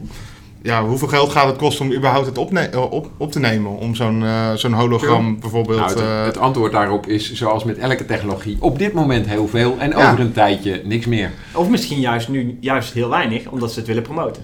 ja, 0.62 0.84
hoeveel 0.84 1.08
geld 1.08 1.30
gaat 1.30 1.46
het 1.46 1.56
kosten 1.56 1.84
om 1.86 1.92
überhaupt 1.92 2.26
het 2.26 2.38
opne- 2.38 2.70
op, 2.90 3.10
op 3.16 3.32
te 3.32 3.38
nemen? 3.40 3.70
Om 3.78 3.94
zo'n 3.94 4.24
eh, 4.24 4.52
zo'n 4.54 4.72
hologram 4.72 5.40
bijvoorbeeld... 5.40 5.78
Nou, 5.78 5.90
het, 5.90 6.00
eh, 6.00 6.24
het 6.24 6.38
antwoord 6.38 6.72
daarop 6.72 7.06
is, 7.06 7.32
zoals 7.32 7.64
met 7.64 7.78
elke 7.78 8.04
technologie, 8.06 8.56
op 8.60 8.78
dit 8.78 8.92
moment 8.92 9.26
heel 9.28 9.48
veel 9.48 9.76
en 9.78 9.90
Ja. 9.90 10.06
over 10.08 10.20
een 10.20 10.32
tijdje 10.32 10.80
niks 10.84 11.06
meer. 11.06 11.30
Of 11.54 11.68
misschien 11.68 12.00
juist 12.00 12.28
nu 12.28 12.58
juist 12.60 12.92
heel 12.92 13.08
weinig, 13.08 13.46
omdat 13.48 13.72
ze 13.72 13.78
het 13.78 13.88
willen 13.88 14.02
promoten. 14.02 14.42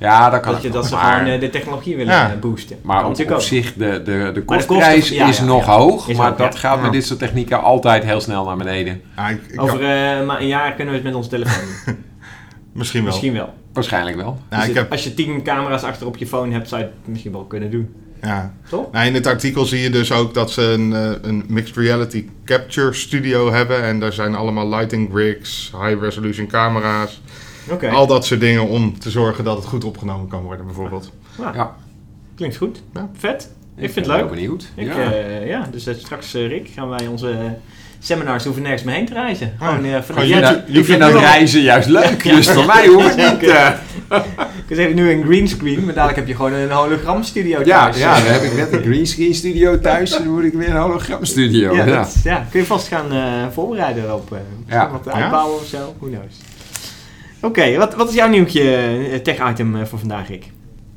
Ja, 0.00 0.30
dat 0.30 0.40
kan 0.40 0.52
Dat, 0.52 0.62
je, 0.62 0.70
dat 0.70 0.86
ze 0.86 0.94
maar, 0.94 1.16
gewoon 1.18 1.32
eh, 1.32 1.40
de 1.40 1.50
technologie 1.50 1.96
willen 1.96 2.14
Ja. 2.14 2.30
eh, 2.32 2.38
boosten. 2.38 2.76
maar 2.82 3.06
op, 3.06 3.40
zich, 3.40 3.74
de, 3.74 4.02
de, 4.04 4.30
de 4.34 4.42
kostprijs 4.44 5.08
ja, 5.08 5.28
is 5.28 5.38
ja, 5.38 5.44
nog 5.44 5.66
ja. 5.66 5.76
hoog, 5.76 6.08
Is 6.08 6.16
maar 6.16 6.30
ook, 6.30 6.38
dat 6.38 6.52
ja. 6.52 6.58
gaat 6.58 6.76
Ja. 6.76 6.82
met 6.82 6.92
dit 6.92 7.06
soort 7.06 7.18
technieken 7.18 7.62
altijd 7.62 8.04
heel 8.04 8.20
snel 8.20 8.44
naar 8.44 8.56
beneden. 8.56 9.00
ja, 9.16 9.28
ik, 9.28 9.40
ik 9.50 9.60
Over 9.62 9.78
kan- 9.78 9.88
eh, 9.88 10.26
maar 10.26 10.40
een 10.40 10.46
jaar 10.46 10.72
kunnen 10.74 10.88
we 10.88 10.94
het 11.00 11.04
met 11.08 11.14
onze 11.14 11.28
telefoon 11.28 11.64
doen. 11.86 11.96
misschien 12.72 13.00
wel. 13.02 13.10
Misschien 13.12 13.32
wel. 13.32 13.54
Waarschijnlijk 13.72 14.16
wel. 14.16 14.38
Ja, 14.50 14.56
Dus 14.56 14.66
ik 14.68 14.72
het- 14.74 14.82
heb, 14.82 14.92
Als 14.92 15.04
je 15.04 15.14
tien 15.14 15.42
camera's 15.42 15.82
achter 15.82 16.06
op 16.06 16.16
je 16.16 16.26
phone 16.26 16.52
hebt, 16.52 16.68
zou 16.68 16.80
je 16.80 16.86
het 16.86 16.96
misschien 17.08 17.32
wel 17.32 17.44
kunnen 17.44 17.70
doen. 17.70 17.94
ja. 18.22 18.54
Toch? 18.68 18.92
Nou, 18.92 19.06
in 19.06 19.14
het 19.14 19.26
artikel 19.26 19.64
zie 19.64 19.80
je 19.80 19.90
dus 19.90 20.12
ook 20.12 20.34
dat 20.34 20.50
ze 20.50 20.62
een, 20.62 20.92
eh, 20.92 21.10
een 21.22 21.44
mixed 21.48 21.76
reality 21.76 22.24
capture 22.44 22.92
studio 22.92 23.52
hebben. 23.52 23.82
En 23.84 24.00
daar 24.00 24.12
zijn 24.12 24.34
allemaal 24.34 24.68
lighting 24.68 25.14
rigs, 25.14 25.72
high 25.82 26.00
resolution 26.00 26.46
camera's. 26.46 27.20
Oké. 27.70 27.88
Al 27.88 28.06
dat 28.06 28.26
soort 28.26 28.40
dingen 28.40 28.68
om 28.68 28.98
te 28.98 29.10
zorgen 29.10 29.44
dat 29.44 29.56
het 29.56 29.66
goed 29.66 29.84
opgenomen 29.84 30.28
kan 30.28 30.42
worden 30.42 30.66
bijvoorbeeld. 30.66 31.12
Nou, 31.38 31.54
Ja. 31.54 31.74
Klinkt 32.36 32.56
goed. 32.56 32.82
Ja. 32.94 33.10
Vet. 33.18 33.50
Ik 33.76 33.90
vind 33.92 33.94
ben 33.94 34.02
het 34.04 34.06
leuk. 34.06 34.20
wel 34.20 34.28
benieuwd. 34.38 34.68
Ik, 34.74 34.86
ja. 34.94 35.00
ja. 35.00 35.38
ja, 35.44 35.68
dus 35.72 35.86
eh, 35.86 35.94
straks, 35.98 36.34
eh, 36.34 36.46
Rick, 36.48 36.68
gaan 36.74 36.88
wij 36.88 37.06
onze 37.06 37.34
seminars 37.98 38.44
hoeven 38.44 38.62
nergens 38.62 38.82
meer 38.82 38.94
heen 38.94 39.06
te 39.06 39.12
reizen. 39.12 39.52
Ja. 39.60 39.66
Gewoon, 39.66 39.84
eh 39.84 39.96
ik 39.96 40.02
vind 40.04 40.18
ik 40.18 40.24
vind 40.26 40.68
YouTube 40.68 40.98
dat 40.98 41.12
wel. 41.12 41.20
reizen 41.20 41.60
juist 41.60 41.88
leuk, 41.88 42.22
dus 42.22 42.50
voor 42.50 42.66
mij 42.66 42.86
hoeft 42.86 43.16
het 43.16 43.40
niet. 43.40 43.50
eh. 43.50 43.68
Dus 44.68 44.78
heb 44.78 44.88
je 44.88 44.94
nu 44.94 45.10
een 45.10 45.24
greenscreen, 45.24 45.84
maar 45.84 45.94
dadelijk 45.94 46.16
heb 46.18 46.26
je 46.28 46.34
gewoon 46.34 46.52
een 46.52 46.70
hologramstudio 46.70 47.58
ja, 47.64 47.82
thuis. 47.84 47.98
ja, 47.98 48.14
dan 48.14 48.32
heb 48.32 48.42
ik 48.42 48.54
net 48.56 48.72
een 48.72 48.82
greenscreen 48.82 49.34
studio 49.34 49.80
thuis 49.80 50.16
en 50.16 50.24
dan 50.24 50.32
moet 50.34 50.44
ik 50.44 50.52
weer 50.52 50.70
een 50.70 50.76
hologramstudio. 50.80 51.74
Ja, 51.74 51.84
Ja, 51.84 51.94
dat- 51.96 52.14
ja, 52.24 52.46
kun 52.50 52.60
je 52.60 52.66
vast 52.66 52.88
gaan 52.88 53.12
eh, 53.12 53.46
voorbereiden 53.52 54.04
erop. 54.04 54.32
eh 54.32 54.38
Ja. 54.66 54.90
Wat 54.90 55.00
Ja? 55.04 55.10
uitbouwen 55.12 55.56
of 55.60 55.66
zo, 55.66 55.94
who 55.98 56.06
knows. 56.08 56.34
Oké, 57.42 57.76
wat, 57.76 57.94
wat 57.94 58.08
is 58.08 58.14
jouw 58.14 58.28
nieuwtje 58.28 58.74
eh, 58.76 59.18
tech-item 59.18 59.76
eh, 59.76 59.84
voor 59.84 59.98
vandaag, 59.98 60.28
Rick? 60.28 60.44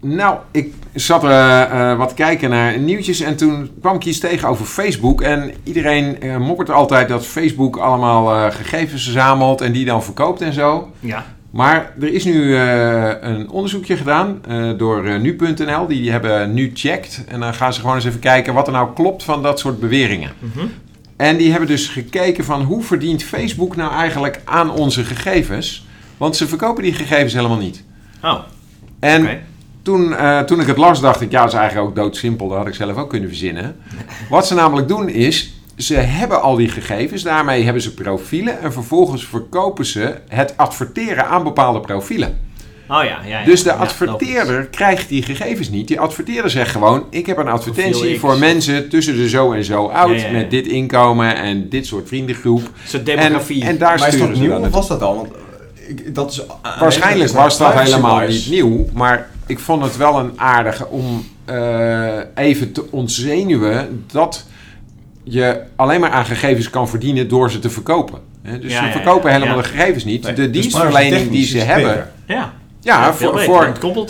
Nou, 0.01 0.37
ik 0.51 0.73
zat 0.93 1.23
eh, 1.23 1.61
eh, 1.91 1.97
wat 1.97 2.13
kijken 2.13 2.49
naar 2.49 2.79
nieuwtjes 2.79 3.19
en 3.19 3.35
toen 3.35 3.71
kwam 3.81 3.95
ik 3.95 4.05
iets 4.05 4.19
tegen 4.19 4.47
over 4.47 4.65
Facebook. 4.65 5.21
En 5.21 5.53
iedereen 5.63 6.21
eh, 6.21 6.37
moppert 6.37 6.69
altijd 6.69 7.09
dat 7.09 7.25
Facebook 7.25 7.77
allemaal 7.77 8.35
eh, 8.35 8.55
gegevens 8.55 9.03
verzamelt 9.03 9.61
en 9.61 9.71
die 9.71 9.85
dan 9.85 10.03
verkoopt 10.03 10.41
en 10.41 10.53
zo. 10.53 10.91
Ja. 10.99 11.25
Maar 11.49 11.93
er 12.01 12.13
is 12.13 12.23
nu 12.23 12.55
eh, 12.55 13.11
een 13.21 13.49
onderzoekje 13.49 13.97
gedaan 13.97 14.41
eh, 14.47 14.69
door 14.77 15.19
nu.nl. 15.19 15.87
Die 15.87 16.11
hebben 16.11 16.53
nu 16.53 16.71
checked. 16.73 17.23
En 17.27 17.39
dan 17.39 17.53
gaan 17.53 17.73
ze 17.73 17.79
gewoon 17.79 17.95
eens 17.95 18.05
even 18.05 18.19
kijken 18.19 18.53
wat 18.53 18.67
er 18.67 18.73
nou 18.73 18.93
klopt 18.93 19.23
van 19.23 19.43
dat 19.43 19.59
soort 19.59 19.79
beweringen. 19.79 20.31
Mhm. 20.39 20.65
En 21.15 21.37
die 21.37 21.49
hebben 21.49 21.69
dus 21.69 21.87
gekeken 21.87 22.45
van 22.45 22.61
hoe 22.61 22.83
verdient 22.83 23.23
Facebook 23.23 23.75
nou 23.75 23.93
eigenlijk 23.93 24.41
aan 24.45 24.71
onze 24.71 25.03
gegevens. 25.03 25.85
Want 26.23 26.35
ze 26.35 26.47
verkopen 26.47 26.83
die 26.83 26.93
gegevens 26.93 27.33
helemaal 27.33 27.57
niet. 27.57 27.83
Oh, 28.21 28.39
En 28.99 29.41
toen, 29.81 30.15
eh, 30.15 30.39
toen 30.39 30.59
ik 30.59 30.67
het 30.67 30.77
las, 30.77 31.01
dacht 31.01 31.21
ik, 31.21 31.31
ja, 31.31 31.39
dat 31.43 31.53
is 31.53 31.59
eigenlijk 31.59 31.87
ook 31.89 31.95
doodsimpel. 31.95 32.47
Dat 32.47 32.57
had 32.57 32.67
ik 32.67 32.73
zelf 32.73 32.97
ook 32.97 33.09
kunnen 33.09 33.29
verzinnen. 33.29 33.75
Wat 34.29 34.47
ze 34.47 34.53
namelijk 34.53 34.87
doen 34.87 35.09
is, 35.09 35.53
ze 35.77 35.95
hebben 35.95 36.41
al 36.41 36.55
die 36.55 36.69
gegevens. 36.69 37.23
Daarmee 37.23 37.63
hebben 37.63 37.81
ze 37.81 37.93
profielen. 37.93 38.61
En 38.61 38.73
vervolgens 38.73 39.25
verkopen 39.25 39.85
ze 39.85 40.15
het 40.27 40.57
adverteren 40.57 41.27
aan 41.27 41.43
bepaalde 41.43 41.79
profielen. 41.79 42.39
Oh 42.87 43.03
ja, 43.03 43.03
ja, 43.03 43.39
ja. 43.39 43.45
Dus 43.45 43.63
de 43.63 43.69
Ja, 43.69 43.75
adverteerder 43.75 44.65
krijgt 44.65 45.09
die 45.09 45.23
gegevens 45.23 45.69
niet. 45.69 45.87
Die 45.87 45.99
adverteerder 45.99 46.51
zegt 46.51 46.71
gewoon, 46.71 47.03
ik 47.09 47.25
heb 47.25 47.37
een 47.37 47.47
advertentie 47.47 48.19
voor 48.19 48.37
mensen 48.37 48.89
tussen 48.89 49.15
de 49.15 49.29
zo 49.29 49.51
en 49.51 49.63
zo 49.63 49.87
oud. 49.87 50.09
Ja, 50.09 50.15
ja, 50.15 50.25
ja. 50.25 50.31
Met 50.31 50.51
dit 50.51 50.67
inkomen 50.67 51.35
en 51.35 51.69
dit 51.69 51.85
soort 51.85 52.07
vriendengroep. 52.07 52.69
soort 52.85 53.09
En, 53.09 53.17
demografie. 53.17 53.63
en 53.63 53.77
daar 53.77 53.99
Maar 53.99 54.07
is 54.07 54.17
dat 54.17 54.33
nieuw 54.33 54.55
of 54.57 54.69
was 54.69 54.87
dat 54.87 55.01
al? 55.01 55.15
Want 55.15 55.27
ik, 55.87 56.15
dat 56.15 56.31
is 56.31 56.41
Waarschijnlijk 56.79 57.31
was 57.31 57.57
dat 57.57 57.73
helemaal 57.73 58.19
niet 58.27 58.47
nieuw, 58.49 58.85
maar 58.93 59.29
ik 59.47 59.59
vond 59.59 59.83
het 59.83 59.97
wel 59.97 60.19
een 60.19 60.31
aardige 60.35 60.87
om 60.87 61.25
eh, 61.45 62.17
even 62.35 62.71
te 62.71 62.91
ontzenuwen 62.91 64.03
dat 64.11 64.45
je 65.23 65.61
alleen 65.75 65.99
maar 65.99 66.09
aan 66.11 66.25
gegevens 66.25 66.69
kan 66.69 66.89
verdienen 66.89 67.27
door 67.27 67.51
ze 67.51 67.59
te 67.59 67.69
verkopen. 67.69 68.19
Hè, 68.41 68.59
Dus 68.59 68.71
Ja, 68.71 68.77
ze 68.79 68.85
ja, 68.85 68.91
verkopen 68.91 69.29
ja. 69.31 69.35
helemaal 69.35 69.55
Ja. 69.57 69.61
de 69.63 69.67
gegevens 69.67 70.03
niet. 70.03 70.23
Nee, 70.23 70.33
de 70.33 70.49
dus 70.49 70.61
dienstverlening 70.61 71.31
die 71.31 71.45
ze 71.45 71.57
hebben. 71.57 72.11
ja. 72.27 72.53
Ja, 72.83 73.13
voor, 73.13 73.39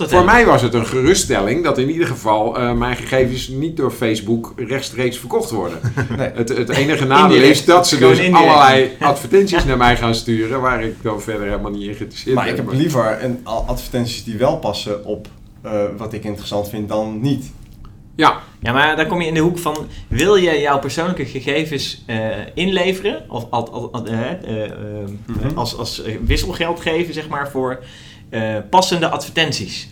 voor, 0.08 0.24
mij 0.26 0.46
was 0.46 0.62
het 0.62 0.74
een 0.74 0.86
geruststelling 0.86 1.64
dat 1.64 1.78
in 1.78 1.90
ieder 1.90 2.08
geval 2.08 2.58
eh, 2.58 2.74
mijn 2.74 2.96
gegevens 2.96 3.48
niet 3.48 3.78
door 3.78 3.92
Facebook 3.92 4.54
rechtstreeks 4.56 5.18
verkocht 5.18 5.50
worden. 5.52 5.80
Nee. 6.18 6.30
Het, 6.34 6.50
het 6.50 6.70
enige 6.70 7.06
nadeel 7.06 7.42
is 7.42 7.66
dat 7.66 7.88
ze 7.88 7.98
dus 7.98 8.20
indirect. 8.20 8.36
allerlei 8.36 8.92
advertenties 9.00 9.66
naar 9.66 9.78
mij 9.78 9.98
gaan 9.98 10.16
sturen 10.16 10.62
waar 10.62 10.84
ik 10.84 10.96
dan 11.02 11.22
verder 11.22 11.44
helemaal 11.48 11.72
niet 11.72 11.88
in 11.88 11.96
geïnteresseerd 11.96 12.36
Maar 12.36 12.46
ben. 12.46 12.54
ik 12.54 12.60
heb 12.60 12.72
liever 12.74 13.24
een, 13.24 13.40
advertenties 13.44 14.24
die 14.24 14.38
wel 14.38 14.58
passen 14.58 15.06
op 15.06 15.28
eh, 15.62 15.72
wat 15.98 16.14
ik 16.14 16.24
interessant 16.24 16.70
vind 16.70 16.90
dan 16.90 17.20
niet. 17.22 17.52
Ja, 18.16 18.38
Ja, 18.62 18.72
maar 18.74 18.96
dan 18.96 19.08
kom 19.08 19.22
je 19.22 19.28
in 19.28 19.34
de 19.34 19.40
hoek 19.40 19.58
van, 19.60 19.78
wil 20.08 20.36
je 20.36 20.60
jouw 20.60 20.80
persoonlijke 20.80 21.26
gegevens 21.26 22.04
eh, 22.06 22.18
inleveren, 22.54 23.26
of 23.30 23.46
al, 23.50 23.72
al- 23.72 23.92
al- 23.94 24.06
Mhm. 25.26 25.58
als, 25.58 25.78
als 25.78 26.02
wisselgeld 26.26 26.80
geven, 26.82 27.14
zeg 27.14 27.28
maar, 27.28 27.50
voor 27.52 27.80
eh, 28.34 28.56
passende 28.70 29.10
advertenties? 29.10 29.88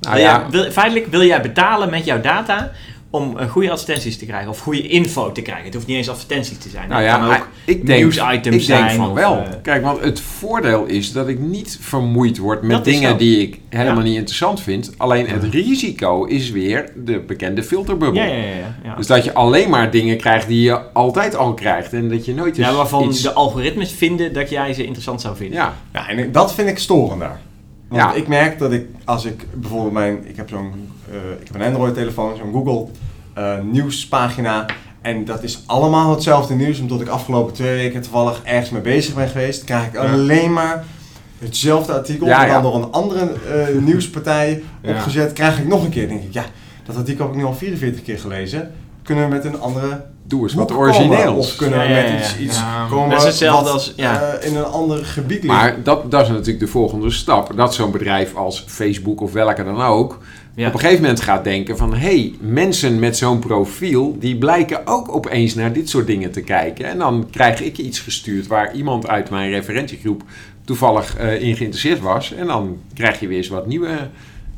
nou 0.00 0.14
Wil 0.14 0.24
ja, 0.24 0.38
jij- 0.40 0.50
wil, 0.62 0.70
feitelijk 0.70 1.06
wil 1.06 1.22
jij 1.24 1.40
betalen 1.40 1.90
met 1.90 2.04
jouw 2.04 2.20
data 2.20 2.70
om 3.10 3.38
eh, 3.38 3.50
goede 3.50 3.70
advertenties 3.70 4.18
te 4.18 4.26
krijgen, 4.26 4.48
of 4.50 4.58
goede 4.60 4.88
info 4.88 5.32
te 5.32 5.42
krijgen. 5.42 5.64
Het 5.64 5.74
hoeft 5.74 5.86
niet 5.86 5.96
eens 5.96 6.08
advertenties 6.08 6.58
te 6.58 6.68
zijn. 6.68 6.88
Nou 6.88 7.02
het 7.02 7.10
ja, 7.10 7.18
kan 7.18 7.28
ook 7.36 7.48
ik 7.64 7.86
denk, 7.86 7.98
nieuwsitems 7.98 8.46
ik 8.62 8.66
denk 8.66 8.84
zijn. 8.88 8.96
van 8.96 9.08
of, 9.08 9.14
wel. 9.14 9.36
eh, 9.36 9.48
Kijk, 9.62 9.82
want 9.82 10.00
het 10.00 10.20
voordeel 10.20 10.84
is 10.84 11.12
dat 11.12 11.28
ik 11.28 11.38
niet 11.38 11.78
vermoeid 11.80 12.38
word 12.38 12.62
met 12.62 12.84
dingen 12.84 13.16
die 13.18 13.40
ik 13.42 13.58
helemaal 13.68 13.96
Ja. 13.96 14.02
niet 14.02 14.16
interessant 14.16 14.60
vind. 14.60 14.92
Alleen 14.96 15.28
het 15.28 15.44
risico 15.44 16.24
is 16.24 16.50
weer 16.50 16.92
de 16.96 17.18
bekende 17.20 17.62
filterbubbel. 17.62 18.22
ja, 18.22 18.28
ja, 18.28 18.34
ja. 18.36 18.44
ja, 18.48 18.74
ja. 18.84 18.94
Dus 18.94 19.06
dat 19.06 19.24
je 19.24 19.34
alleen 19.34 19.70
maar 19.70 19.90
dingen 19.90 20.16
krijgt 20.16 20.48
die 20.48 20.62
je 20.62 20.92
altijd 20.92 21.36
al 21.36 21.54
krijgt. 21.54 21.92
En 21.92 22.08
dat 22.08 22.24
je 22.24 22.34
nooit 22.34 22.58
eens 22.58 22.66
ja, 22.68 22.74
waarvan 22.74 23.04
iets... 23.08 23.20
de 23.22 23.32
algoritmes 23.32 23.92
vinden 23.92 24.32
dat 24.32 24.50
jij 24.50 24.72
ze 24.74 24.82
interessant 24.84 25.20
zou 25.20 25.36
vinden. 25.36 25.56
Ja, 25.58 25.74
Ja, 25.92 26.08
en 26.08 26.32
dat 26.32 26.54
vind 26.54 26.68
ik 26.68 26.78
storender. 26.78 27.38
Want 27.88 28.02
Ja. 28.02 28.14
ik 28.14 28.28
merk 28.28 28.58
dat 28.58 28.72
ik, 28.72 28.86
als 29.04 29.24
ik 29.24 29.46
bijvoorbeeld 29.54 29.92
mijn, 29.92 30.28
ik 30.28 30.36
heb 30.36 30.48
zo'n, 30.48 30.72
eh, 31.10 31.14
ik 31.40 31.46
heb 31.46 31.54
een 31.54 31.62
Android 31.66 31.94
telefoon, 31.94 32.36
zo'n 32.36 32.52
Google 32.52 32.86
eh, 33.34 33.58
nieuwspagina. 33.62 34.66
En 35.00 35.24
dat 35.24 35.42
is 35.42 35.62
allemaal 35.66 36.10
hetzelfde 36.10 36.54
nieuws, 36.54 36.80
omdat 36.80 37.00
ik 37.00 37.08
afgelopen 37.08 37.54
twee 37.54 37.76
weken 37.76 38.00
toevallig 38.02 38.40
ergens 38.44 38.70
mee 38.70 38.82
bezig 38.82 39.14
ben 39.14 39.28
geweest. 39.28 39.64
krijg 39.64 39.86
ik 39.86 39.96
alleen 39.96 40.52
maar 40.52 40.84
hetzelfde 41.38 41.92
artikel, 41.92 42.26
Ja, 42.26 42.46
dan 42.46 42.62
door 42.62 42.74
een 42.74 42.92
andere 42.92 43.20
eh, 43.32 43.78
nieuwspartij 43.88 44.62
opgezet. 44.82 45.32
Krijg 45.32 45.58
ik 45.58 45.66
nog 45.66 45.84
een 45.84 45.90
keer, 45.90 46.08
denk 46.08 46.22
ik, 46.22 46.32
ja, 46.32 46.44
dat 46.86 46.96
artikel 46.96 47.24
heb 47.24 47.34
ik 47.34 47.40
nu 47.40 47.46
al 47.46 47.54
44 47.54 48.02
keer 48.02 48.18
gelezen. 48.18 48.72
kunnen 49.02 49.28
we 49.28 49.34
met 49.34 49.44
een 49.44 49.60
andere 49.60 50.04
Doe 50.28 50.42
eens 50.42 50.54
wat 50.54 50.72
origineels. 50.72 51.48
Of 51.50 51.56
kunnen 51.56 51.78
we 51.78 51.84
Ja, 51.84 51.98
ja, 51.98 52.02
met 52.12 52.20
iets, 52.20 52.32
ja. 52.32 52.38
iets 52.38 52.58
Ja. 52.58 52.86
komen 52.90 53.10
Dat 53.10 53.18
is 53.18 53.24
hetzelfde 53.24 53.64
wat, 53.64 53.72
als- 53.72 53.92
ja. 53.96 54.20
eh, 54.22 54.50
in 54.50 54.56
een 54.56 54.64
ander 54.64 55.04
gebied 55.04 55.42
ligt? 55.42 55.54
Maar 55.54 55.82
dat, 55.82 56.10
dat 56.10 56.22
is 56.22 56.28
natuurlijk 56.28 56.58
de 56.60 56.66
volgende 56.66 57.10
stap. 57.10 57.56
Dat 57.56 57.74
zo'n 57.74 57.90
bedrijf 57.90 58.34
als 58.34 58.64
Facebook 58.66 59.20
of 59.20 59.32
welke 59.32 59.64
dan 59.64 59.82
ook... 59.82 60.18
Ja. 60.54 60.66
op 60.66 60.74
een 60.74 60.80
gegeven 60.80 61.02
moment 61.02 61.20
gaat 61.20 61.44
denken 61.44 61.76
van... 61.76 61.94
hé, 61.94 61.98
hey, 61.98 62.34
mensen 62.40 62.98
met 62.98 63.16
zo'n 63.16 63.38
profiel... 63.38 64.16
die 64.18 64.36
blijken 64.38 64.86
ook 64.86 65.14
opeens 65.14 65.54
naar 65.54 65.72
dit 65.72 65.88
soort 65.88 66.06
dingen 66.06 66.30
te 66.32 66.40
kijken. 66.40 66.84
En 66.84 66.98
dan 66.98 67.28
krijg 67.30 67.60
ik 67.62 67.78
iets 67.78 67.98
gestuurd... 68.00 68.46
waar 68.46 68.74
iemand 68.74 69.08
uit 69.08 69.30
mijn 69.30 69.50
referentiegroep... 69.50 70.22
toevallig 70.64 71.16
eh, 71.16 71.32
in 71.42 71.56
geïnteresseerd 71.56 72.00
was. 72.00 72.34
En 72.34 72.46
dan 72.46 72.78
krijg 72.94 73.20
je 73.20 73.26
weer 73.28 73.36
eens 73.36 73.48
wat 73.48 73.66
nieuwe 73.66 74.08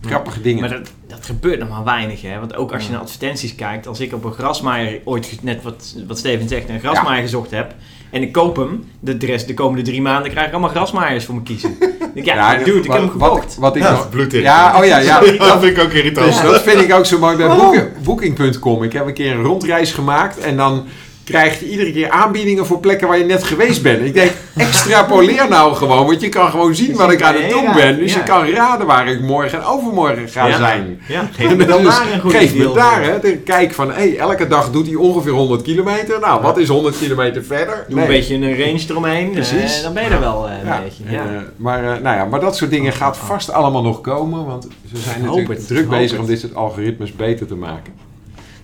grappige 0.06 0.40
dingen. 0.40 0.60
Maar 0.60 0.70
dat, 0.70 0.90
dat 1.06 1.26
gebeurt 1.26 1.58
nog 1.58 1.68
maar 1.68 1.84
weinig, 1.84 2.22
hè? 2.22 2.38
Want 2.38 2.54
ook 2.56 2.72
als 2.72 2.84
je 2.84 2.90
naar 2.90 3.00
advertenties 3.00 3.54
kijkt, 3.54 3.86
als 3.86 4.00
ik 4.00 4.12
op 4.12 4.24
een 4.24 4.32
grasmaaier 4.32 5.00
ooit, 5.04 5.38
net 5.42 5.62
wat, 5.62 5.94
wat 6.06 6.18
Steven 6.18 6.48
zegt, 6.48 6.68
een 6.68 6.80
grasmaaier 6.80 7.22
gezocht 7.22 7.50
heb 7.50 7.74
en 8.10 8.22
ik 8.22 8.32
koop 8.32 8.56
hem, 8.56 8.84
de, 9.00 9.16
rest, 9.20 9.46
de 9.46 9.54
komende 9.54 9.82
drie 9.82 10.02
maanden 10.02 10.30
krijg 10.30 10.46
ik 10.46 10.52
allemaal 10.52 10.70
grasmaaiers 10.70 11.24
voor 11.24 11.34
mijn 11.34 11.46
kiezen. 11.46 11.76
Ik 12.14 12.24
denk, 12.26 12.26
ja, 12.38 12.56
dude, 12.56 12.72
ik 12.78 12.84
heb 12.92 13.00
hem 13.00 13.18
wat, 13.18 13.30
gekocht. 13.32 13.56
wat 13.56 13.76
ik 13.76 13.82
Ja, 13.82 13.90
nog- 13.90 14.10
bloedig. 14.10 14.42
Ja, 14.42 14.78
oh 14.78 14.84
ja, 14.84 14.98
ja. 14.98 15.20
dat 15.38 15.60
vind 15.60 15.76
ik 15.76 15.82
ook 15.84 15.90
irritant. 15.92 16.26
Dus 16.26 16.40
dat 16.42 16.62
vind 16.62 16.80
ik 16.80 16.92
ook 16.92 17.06
zo 17.06 17.18
mooi 17.18 17.36
bij 17.36 17.56
boeken- 17.56 17.92
Booking.com. 18.02 18.82
Ik 18.82 18.92
heb 18.92 19.06
een 19.06 19.14
keer 19.14 19.32
een 19.32 19.42
rondreis 19.42 19.92
gemaakt 19.92 20.38
en 20.38 20.56
dan 20.56 20.84
krijg 21.30 21.60
je 21.60 21.68
iedere 21.70 21.92
keer 21.92 22.10
aanbiedingen 22.10 22.66
voor 22.66 22.78
plekken 22.80 23.08
waar 23.08 23.18
je 23.18 23.24
net 23.24 23.44
geweest 23.44 23.82
bent. 23.82 24.04
Ik 24.04 24.14
denk, 24.14 24.30
extrapoleer 24.68 25.48
nou 25.48 25.74
gewoon, 25.74 26.06
want 26.06 26.20
je 26.20 26.28
kan 26.28 26.50
gewoon 26.50 26.74
zien 26.74 26.96
wat 26.96 27.12
ik 27.12 27.22
aan 27.22 27.34
het 27.34 27.50
doen 27.50 27.72
ben. 27.74 27.98
Dus 27.98 28.14
je 28.14 28.22
kan 28.22 28.46
raden 28.48 28.86
waar 28.86 29.08
ik 29.08 29.20
morgen 29.20 29.58
en 29.58 29.64
overmorgen 29.64 30.28
ga 30.28 30.46
Ja. 30.46 30.56
zijn. 30.56 31.00
Ja, 31.08 31.28
geef 31.32 31.56
me 31.56 31.64
dan 31.74 31.82
Dus 31.82 31.98
een 32.22 32.30
geef 32.30 32.54
me 32.54 32.72
daar 32.72 33.02
hè, 33.02 33.20
de 33.20 33.36
kijk 33.36 33.74
van, 33.74 33.92
hey, 33.92 34.16
elke 34.16 34.46
dag 34.46 34.70
doet 34.70 34.86
hij 34.86 34.94
ongeveer 34.94 35.32
100 35.32 35.62
kilometer. 35.62 36.20
Nou, 36.20 36.42
wat 36.42 36.58
is 36.58 36.68
100 36.68 36.98
kilometer 36.98 37.44
verder? 37.44 37.84
Doe 37.88 38.00
een 38.00 38.06
beetje 38.06 38.34
een 38.34 38.58
range 38.58 38.84
eromheen, 38.88 39.30
Precies. 39.30 39.76
eh, 39.76 39.82
dan 39.82 39.94
ben 39.94 40.02
je 40.04 40.08
er 40.10 40.20
wel 40.20 40.48
eh, 40.48 40.52
een 40.60 40.66
Ja, 40.66 40.80
beetje. 40.82 41.04
en, 41.06 41.34
eh, 41.34 41.40
maar, 41.56 41.82
nou 41.82 42.16
ja, 42.16 42.24
maar 42.24 42.40
dat 42.40 42.56
soort 42.56 42.70
dingen 42.70 42.92
gaat 42.92 43.16
vast 43.16 43.52
allemaal 43.52 43.82
nog 43.82 44.00
komen. 44.00 44.44
Want 44.46 44.68
ze 44.92 44.96
zijn 44.96 45.20
natuurlijk 45.22 45.48
het, 45.48 45.66
druk 45.66 45.88
bezig 45.88 46.10
het. 46.10 46.20
om 46.20 46.26
dit 46.26 46.40
soort 46.40 46.54
algoritmes 46.54 47.12
beter 47.16 47.46
te 47.46 47.54
maken. 47.54 47.92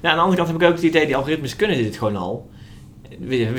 Ja, 0.00 0.08
aan 0.10 0.16
de 0.16 0.22
andere 0.22 0.36
kant 0.42 0.48
heb 0.52 0.60
ik 0.62 0.68
ook 0.68 0.74
het 0.74 0.84
idee, 0.84 1.06
die 1.06 1.16
algoritmes 1.16 1.56
kunnen 1.56 1.76
dit 1.76 1.96
gewoon 1.96 2.16
al. 2.16 2.48
We, 3.18 3.50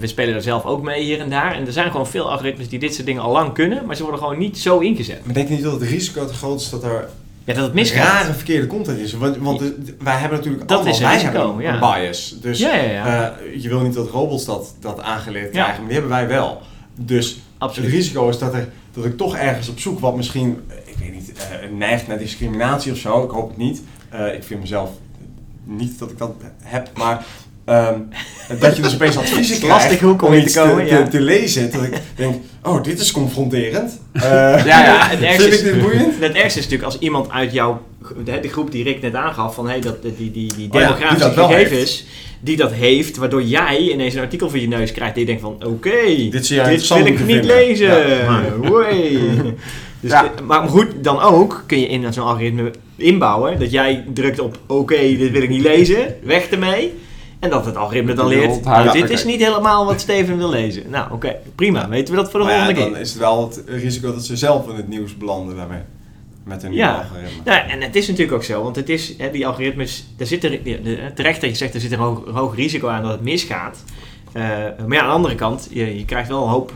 we, 0.00 0.06
spelen 0.06 0.34
er 0.34 0.42
zelf 0.42 0.64
ook 0.64 0.82
mee 0.82 1.02
hier 1.02 1.20
en 1.20 1.30
daar. 1.30 1.54
En 1.54 1.66
er 1.66 1.72
zijn 1.72 1.90
gewoon 1.90 2.06
veel 2.06 2.30
algoritmes 2.30 2.68
die 2.68 2.78
dit 2.78 2.94
soort 2.94 3.06
dingen 3.06 3.22
al 3.22 3.32
lang 3.32 3.52
kunnen, 3.52 3.86
maar 3.86 3.96
ze 3.96 4.02
worden 4.02 4.20
gewoon 4.20 4.38
niet 4.38 4.58
zo 4.58 4.78
ingezet. 4.78 5.24
Maar 5.24 5.34
denk 5.34 5.48
je 5.48 5.54
niet 5.54 5.62
dat 5.62 5.80
het 5.80 5.90
risico 5.90 6.26
te 6.26 6.34
groot 6.34 6.60
is 6.60 6.70
dat 6.70 6.84
er 6.84 7.08
Ja, 7.44 7.54
dat 7.54 7.64
het 7.64 7.74
misgaat. 7.74 8.06
rare 8.06 8.32
verkeerde 8.32 8.66
content 8.66 8.98
is? 8.98 9.12
Want, 9.12 9.36
want 9.36 9.60
wij 9.98 10.16
hebben 10.16 10.38
natuurlijk 10.38 10.68
Dat 10.68 10.78
allemaal, 10.78 10.94
is 10.94 11.00
wij 11.00 11.14
risico, 11.14 11.32
hebben 11.32 11.66
een 11.66 11.72
ja. 11.72 11.94
bias. 12.00 12.36
Dus 12.40 12.60
eh, 12.60 13.28
je 13.56 13.68
wil 13.68 13.80
niet 13.80 13.94
dat 13.94 14.08
robots 14.08 14.44
dat, 14.44 14.74
dat 14.80 15.00
aangeleerd 15.00 15.50
krijgen, 15.50 15.76
maar 15.76 15.84
die 15.84 15.92
hebben 15.92 16.10
wij 16.10 16.28
wel. 16.28 16.60
Dus 16.94 17.40
Absoluut. 17.58 17.90
het 17.90 17.98
risico 17.98 18.28
is 18.28 18.38
dat, 18.38 18.54
er, 18.54 18.68
dat 18.92 19.04
ik 19.04 19.16
toch 19.16 19.36
ergens 19.36 19.68
op 19.68 19.78
zoek 19.78 20.00
wat 20.00 20.16
misschien, 20.16 20.60
eh, 20.68 20.76
ik 20.84 20.96
weet 20.98 21.12
niet, 21.12 21.32
eh, 21.32 21.70
neigt 21.70 22.06
naar 22.06 22.18
discriminatie 22.18 22.92
of 22.92 22.98
zo. 22.98 23.24
Ik 23.24 23.30
hoop 23.30 23.48
het 23.48 23.58
niet. 23.58 23.82
Ik 24.34 24.42
vind 24.42 24.60
mezelf 24.60 24.90
niet 25.64 25.98
dat 25.98 26.10
ik 26.10 26.18
dat 26.18 26.34
heb, 26.62 26.90
maar 26.96 27.24
ehm, 27.64 27.94
dat 28.60 28.76
je 28.76 28.82
dus 28.82 28.94
opeens 28.94 29.16
adviezen 29.16 29.54
Het 29.54 29.62
is 29.62 29.68
lastig 29.68 29.88
krijgt 29.88 30.02
hoek 30.02 30.22
om 30.22 30.28
om 30.28 30.34
te 30.34 30.40
iets 30.42 30.54
komen, 30.54 30.86
te, 30.86 30.90
ja. 30.94 31.02
te, 31.02 31.10
te 31.10 31.20
lezen. 31.20 31.70
Dat 31.70 31.82
ik 31.82 32.00
denk, 32.14 32.34
oh, 32.62 32.82
dit 32.82 33.00
is 33.00 33.10
confronterend. 33.12 33.90
Eh, 34.12 34.22
Ja, 34.22 34.64
ja, 34.64 35.08
het 35.08 35.20
ergste 35.30 35.42
Vind 35.42 35.54
is, 35.54 35.58
ik 35.60 35.64
dit 35.72 35.82
boeiend? 35.82 36.14
het 36.20 36.32
ergste 36.32 36.58
is 36.58 36.64
natuurlijk 36.64 36.82
als 36.82 36.98
iemand 36.98 37.30
uit 37.30 37.52
jouw, 37.52 37.82
de, 38.24 38.40
de 38.40 38.48
groep 38.48 38.70
die 38.72 38.84
Rick 38.84 39.02
net 39.02 39.14
aangaf, 39.14 39.54
van 39.54 39.68
hey, 39.68 39.80
dat, 39.80 40.02
die, 40.02 40.12
die, 40.16 40.30
die 40.32 40.46
Oh 40.46 40.54
ja, 40.56 40.58
die 40.58 40.70
demografische 40.70 41.30
gegevens, 41.30 42.04
die 42.40 42.56
dat 42.56 42.72
heeft, 42.72 43.16
waardoor 43.16 43.42
jij 43.42 43.78
ineens 43.78 44.14
een 44.14 44.20
artikel 44.20 44.50
voor 44.50 44.58
je 44.58 44.68
neus 44.68 44.92
krijgt 44.92 45.14
die 45.14 45.26
je 45.26 45.28
denkt 45.28 45.42
van, 45.42 45.66
oké, 45.72 46.28
Dit 46.30 46.48
wil 46.48 47.06
ik 47.06 47.26
niet 47.26 47.44
lezen. 47.44 47.90
Dus 50.00 50.10
Ja. 50.10 50.30
maar 50.46 50.68
goed, 50.68 50.86
dan 51.00 51.20
ook 51.20 51.64
kun 51.66 51.80
je 51.80 51.86
in 51.86 52.12
zo'n 52.12 52.24
algoritme 52.24 52.70
inbouwen 52.96 53.58
dat 53.58 53.70
jij 53.70 54.04
drukt 54.14 54.38
op 54.40 54.58
oké, 54.66 54.96
dit 55.16 55.30
wil 55.30 55.42
ik 55.42 55.48
niet 55.48 55.62
lezen, 55.62 56.14
weg 56.22 56.48
ermee. 56.48 56.92
En 57.42 57.50
dat 57.50 57.64
het 57.66 57.76
algoritme 57.76 58.14
dan 58.14 58.28
Ja, 58.30 58.36
leert, 58.36 58.64
nou, 58.64 58.92
dit 58.92 59.10
is 59.10 59.24
niet 59.24 59.40
helemaal 59.44 59.86
wat 59.86 60.00
Steven 60.00 60.36
wil 60.38 60.48
lezen. 60.50 60.82
Nou, 60.90 61.12
oké, 61.12 61.36
prima. 61.54 61.88
Weten 61.88 62.14
we 62.14 62.20
dat 62.20 62.30
voor 62.30 62.40
de 62.40 62.46
Maar 62.46 62.54
ja, 62.54 62.58
volgende 62.64 62.84
dan 62.84 62.92
keer. 62.92 63.00
is 63.02 63.10
het 63.10 63.18
wel 63.18 63.48
het 63.48 63.62
risico 63.66 64.12
dat 64.12 64.24
ze 64.24 64.36
zelf 64.36 64.68
in 64.68 64.74
het 64.76 64.88
nieuws 64.88 65.16
belanden 65.16 65.56
daarmee. 65.56 65.80
Met 66.44 66.62
hun 66.62 66.72
Ja. 66.72 66.90
nieuwe 66.90 67.02
algoritme. 67.08 67.52
Ja, 67.52 67.68
en 67.68 67.80
het 67.80 67.96
is 67.96 68.06
natuurlijk 68.08 68.36
ook 68.36 68.44
zo, 68.44 68.62
want 68.62 68.76
het 68.76 68.88
is, 68.88 69.14
hè, 69.18 69.30
die 69.30 69.46
algoritmes, 69.46 70.04
daar 70.16 70.26
zit 70.26 70.44
er, 70.44 70.60
terecht 71.14 71.40
dat 71.40 71.50
je 71.50 71.56
zegt, 71.56 71.74
er 71.74 71.80
zit 71.80 71.92
een 71.92 71.98
hoog, 71.98 72.20
hoog 72.32 72.54
risico 72.56 72.88
aan 72.88 73.02
dat 73.02 73.10
het 73.10 73.20
misgaat. 73.22 73.84
Eh, 74.32 74.42
maar 74.86 74.96
ja, 74.96 75.00
aan 75.00 75.06
de 75.08 75.14
andere 75.14 75.34
kant, 75.34 75.68
je, 75.70 75.98
je 75.98 76.04
krijgt 76.04 76.28
wel 76.28 76.42
een 76.42 76.48
hoop, 76.50 76.72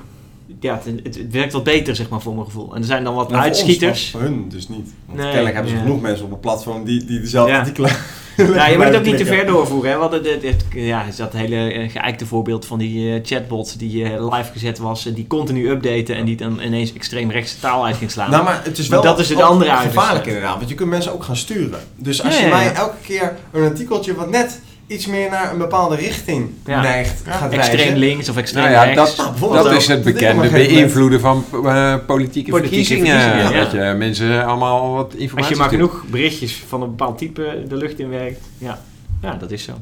ja, 0.60 0.80
het, 0.84 1.16
het, 1.16 1.30
werkt 1.30 1.52
wat 1.52 1.64
beter, 1.64 1.96
zeg 1.96 2.08
maar, 2.08 2.20
voor 2.20 2.34
mijn 2.34 2.44
gevoel. 2.46 2.74
En 2.74 2.80
er 2.80 2.86
zijn 2.86 3.04
dan 3.04 3.14
wat 3.14 3.28
Nou, 3.30 3.40
voor 3.42 3.50
ons, 3.50 3.58
uitschieters. 3.60 4.10
voor 4.10 4.20
hun 4.20 4.48
dus 4.48 4.68
niet. 4.68 4.88
Want 5.06 5.18
Nee, 5.18 5.26
kennelijk 5.26 5.54
hebben 5.54 5.72
ze 5.72 5.78
ja. 5.78 5.82
genoeg 5.84 6.00
mensen 6.00 6.24
op 6.24 6.32
een 6.32 6.40
platform 6.40 6.84
die, 6.84 7.04
die 7.04 7.20
dezelfde 7.20 7.52
Ja. 7.52 7.58
artikelen... 7.58 7.90
Ja, 7.90 7.96
je 8.36 8.74
moet 8.76 8.84
het 8.86 8.96
ook 8.96 9.02
niet 9.02 9.16
te 9.16 9.24
ver 9.26 9.46
doorvoeren. 9.46 9.90
Hè? 9.90 9.96
Want 9.96 10.12
het, 10.12 10.26
het, 10.30 10.42
het- 10.42 10.64
ja, 10.72 11.02
is 11.04 11.16
dat 11.16 11.32
hele 11.32 11.72
eh, 11.72 11.90
geëikte 11.90 12.26
voorbeeld 12.26 12.66
van 12.66 12.78
die 12.78 13.12
eh, 13.14 13.20
chatbot 13.24 13.78
die 13.78 14.04
eh, 14.04 14.24
live 14.36 14.52
gezet 14.52 14.78
was, 14.78 15.06
en 15.06 15.12
die 15.12 15.26
continu 15.26 15.68
updaten 15.70 16.16
en 16.16 16.24
die 16.24 16.36
dan 16.36 16.60
ineens 16.60 16.92
extreem 16.92 17.30
rechtse 17.30 17.60
taal 17.60 17.84
uit 17.86 17.96
ging 17.96 18.10
slaan. 18.10 18.30
Nou, 18.30 18.44
maar 18.44 18.60
het 18.64 18.78
is 18.78 18.88
Maar 18.88 19.02
wel 19.02 19.10
dat 19.10 19.20
is 19.20 19.28
het 19.28 19.40
andere 19.40 19.70
gevaarlijk 19.76 20.26
inderdaad. 20.26 20.56
Want 20.56 20.68
je 20.68 20.74
kunt 20.74 20.88
mensen 20.90 21.12
ook 21.12 21.22
gaan 21.24 21.36
sturen. 21.36 21.78
Dus 21.96 22.22
als 22.22 22.34
Ja, 22.34 22.40
je 22.40 22.46
ja, 22.48 22.54
mij 22.56 22.64
ja. 22.64 22.72
elke 22.74 22.96
keer 23.02 23.36
een 23.52 23.64
artikeltje 23.64 24.14
wat 24.14 24.30
net 24.30 24.60
iets 24.86 25.06
meer 25.06 25.30
naar 25.30 25.52
een 25.52 25.58
bepaalde 25.58 25.96
richting 25.96 26.50
Ja. 26.66 26.80
neigt 26.82 27.22
Ja. 27.26 27.32
gaat 27.32 27.52
extreem 27.52 27.76
wijzen. 27.78 27.98
links 27.98 28.28
of 28.28 28.36
extreem 28.36 28.62
Nou 28.64 28.74
ja, 28.74 28.82
rechts. 28.84 29.16
dat, 29.16 29.40
Nou, 29.40 29.76
is 29.76 29.86
het 29.86 30.02
bekende 30.04 30.48
beïnvloeden 30.50 31.20
van 31.20 31.44
eh, 31.52 31.94
politieke, 32.06 32.50
Politieke 32.50 32.50
verkiezingen. 32.50 33.20
verkiezingen, 33.20 33.52
ja. 33.52 33.62
Dat 33.64 33.72
je 33.72 33.94
mensen 33.98 34.46
allemaal 34.46 34.92
wat 34.94 35.12
informatie 35.14 35.38
Als 35.38 35.48
je 35.48 35.56
maar 35.56 35.68
genoeg 35.68 36.04
berichtjes 36.10 36.62
van 36.68 36.82
een 36.82 36.88
bepaald 36.88 37.18
type 37.18 37.64
de 37.68 37.76
lucht 37.76 37.98
in 37.98 38.08
werkt. 38.08 38.40
Ja, 38.58 38.78
ja 39.22 39.34
dat 39.34 39.50
is 39.50 39.62
zo. 39.64 39.72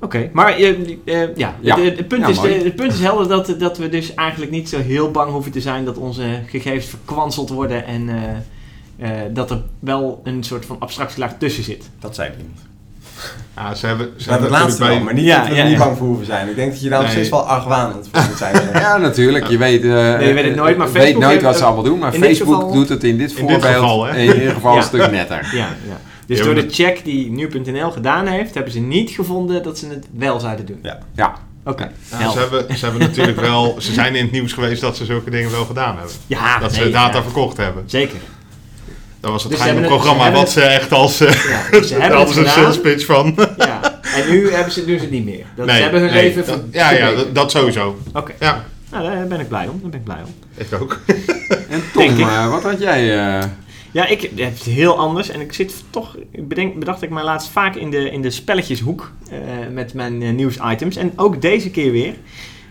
Oké, 0.00 0.30
maar 0.32 0.52
eh, 0.56 0.68
eh, 1.04 1.36
ja, 1.36 1.54
Ja. 1.60 1.80
Het, 1.80 1.96
het 1.96 2.08
punt 2.08 2.22
Ja, 2.22 2.28
is, 2.28 2.36
mooi. 2.36 2.64
het 2.64 2.76
punt 2.76 2.92
is 2.92 3.00
helder 3.00 3.28
dat, 3.28 3.54
dat 3.58 3.78
we 3.78 3.88
dus 3.88 4.14
eigenlijk 4.14 4.50
niet 4.50 4.68
zo 4.68 4.78
heel 4.78 5.10
bang 5.10 5.30
hoeven 5.30 5.52
te 5.52 5.60
zijn 5.60 5.84
dat 5.84 5.96
onze 5.96 6.42
gegevens 6.46 6.86
verkwanseld 6.86 7.48
worden 7.48 7.84
en 7.86 8.08
eh, 8.08 9.24
eh, 9.24 9.34
dat 9.34 9.50
er 9.50 9.62
wel 9.78 10.20
een 10.24 10.44
soort 10.44 10.66
van 10.66 10.76
abstractielaag 10.80 11.34
tussen 11.38 11.64
zit. 11.64 11.90
Dat 12.00 12.14
zei 12.14 12.28
ik 12.30 12.36
niet. 12.36 12.60
Ja, 13.56 13.74
ze 13.74 13.86
hebben, 13.86 14.06
ze 14.06 14.12
Maar 14.28 14.38
het 14.38 14.42
hebben 14.42 14.50
laatste 14.60 14.84
wel, 14.86 15.00
maar 15.00 15.14
niet 15.14 15.24
Ja, 15.24 15.38
dat 15.38 15.48
we 15.48 15.54
ja, 15.54 15.60
er 15.62 15.68
niet 15.68 15.78
ja. 15.78 15.84
bang 15.84 15.96
voor 15.98 16.06
hoeven 16.06 16.26
zijn. 16.26 16.48
Ik 16.48 16.56
denk 16.56 16.70
dat 16.72 16.80
je 16.82 16.88
daar 16.88 16.98
nog 16.98 17.06
Nee. 17.06 17.16
steeds 17.16 17.30
wel 17.30 17.46
argwanend 17.48 18.08
voor 18.12 18.24
moet 18.28 18.38
zijn. 18.38 18.54
Ja, 18.82 18.96
natuurlijk. 18.96 19.46
Je 19.46 19.58
weet, 19.58 19.82
eh, 19.82 19.90
Nee, 19.90 20.28
je 20.28 20.34
weet 20.34 20.44
het 20.44 20.54
nooit, 20.56 20.76
maar 20.76 20.92
weet 20.92 21.02
Facebook 21.02 21.22
nooit 21.22 21.42
wat 21.42 21.56
ze 21.56 21.64
allemaal 21.64 21.82
doen. 21.84 21.98
Maar 21.98 22.12
Facebook 22.12 22.54
geval- 22.54 22.72
doet 22.72 22.88
het 22.88 23.04
in 23.04 23.18
dit 23.18 23.30
In 23.30 23.36
dit 23.36 23.38
voorbeeld 23.38 23.64
geval, 23.74 24.04
hè? 24.04 24.16
in 24.18 24.34
ieder 24.34 24.52
geval 24.52 24.72
Ja. 24.72 24.78
een 24.78 24.84
stuk 24.84 25.10
netter. 25.10 25.48
Ja, 25.52 25.66
ja. 25.88 26.00
Dus 26.26 26.42
door 26.42 26.54
de 26.54 26.66
check 26.70 27.04
die 27.04 27.30
nu.nl 27.30 27.90
gedaan 27.90 28.26
heeft, 28.26 28.54
hebben 28.54 28.72
ze 28.72 28.80
niet 28.80 29.10
gevonden 29.10 29.62
dat 29.62 29.78
ze 29.78 29.88
het 29.88 30.06
wel 30.16 30.40
zouden 30.40 30.66
doen. 30.66 30.78
Ja. 30.82 30.98
Ja. 31.14 31.34
Oké. 31.64 31.90
Ze, 32.32 32.38
hebben, 32.38 32.78
ze 32.78 32.84
hebben 32.84 33.02
natuurlijk 33.02 33.40
wel, 33.40 33.76
ze 33.78 33.92
zijn 33.92 34.14
in 34.14 34.22
het 34.22 34.32
nieuws 34.32 34.52
geweest 34.52 34.80
dat 34.80 34.96
ze 34.96 35.04
zulke 35.04 35.30
dingen 35.30 35.50
wel 35.50 35.64
gedaan 35.64 35.96
hebben. 35.96 36.14
Ja, 36.26 36.58
dat 36.58 36.70
nee, 36.72 36.80
ze 36.82 36.90
data 36.90 37.16
ja. 37.16 37.22
verkocht 37.22 37.56
hebben. 37.56 37.82
Zeker. 37.86 38.18
Dat 39.26 39.34
was 39.34 39.42
het 39.42 39.52
Dus 39.52 39.60
geheime 39.60 39.86
het- 39.86 39.90
programma 39.94 40.24
ze 40.26 40.30
wat 40.32 40.50
ze 40.50 40.60
echt 40.62 40.92
als, 40.92 41.20
eh 41.20 41.32
Ja, 41.50 41.62
dus 41.70 41.88
ze 41.88 41.94
hebben 42.00 42.18
het 42.20 42.36
een 42.36 42.46
sales 42.48 42.80
pitch 42.80 43.04
van. 43.06 43.34
Ja, 43.58 44.00
en 44.02 44.30
nu 44.30 44.50
hebben 44.52 44.72
ze, 44.72 44.84
doen 44.84 44.96
ze 44.96 45.02
het 45.02 45.10
niet 45.10 45.24
meer. 45.24 45.44
Dat, 45.56 45.66
Nee, 45.66 45.76
ze 45.76 45.82
hebben 45.82 46.00
hun 46.00 46.10
nee, 46.12 46.22
leven 46.22 46.46
dat- 46.46 46.62
Ja, 46.72 46.90
ja 46.90 47.12
dat, 47.14 47.34
dat 47.34 47.50
sowieso. 47.50 47.98
Oké, 48.12 48.32
Ja, 48.40 48.64
nou, 48.90 49.10
daar 49.10 49.26
ben 49.26 49.40
ik 49.40 49.48
blij 49.48 49.66
om. 49.68 49.78
Daar 49.82 49.90
ben 49.90 49.98
ik 49.98 50.04
blij 50.04 50.22
om. 50.26 50.34
ik 50.56 50.82
ook. 50.82 51.00
En 51.70 51.82
Tom, 51.92 52.02
ik. 52.02 52.18
eh, 52.18 52.50
wat 52.50 52.62
had 52.62 52.80
jij? 52.80 53.18
eh, 53.40 53.44
Ja, 53.90 54.06
ik 54.06 54.20
heb 54.20 54.52
het 54.54 54.62
heel 54.62 54.98
anders. 54.98 55.28
En 55.28 55.40
ik 55.40 55.52
zit 55.52 55.74
toch, 55.90 56.16
ik 56.32 56.48
bedenk, 56.48 56.78
bedacht 56.78 57.02
ik 57.02 57.10
mij 57.10 57.22
laatst 57.22 57.48
vaak 57.48 57.74
in 57.76 57.90
de, 57.90 58.10
in 58.10 58.22
de 58.22 58.30
spelletjeshoek 58.30 59.10
eh, 59.30 59.38
met 59.72 59.94
mijn 59.94 60.22
eh, 60.22 60.30
nieuwsitems. 60.32 60.96
En 60.96 61.12
ook 61.16 61.42
deze 61.42 61.70
keer 61.70 61.92
weer. 61.92 62.14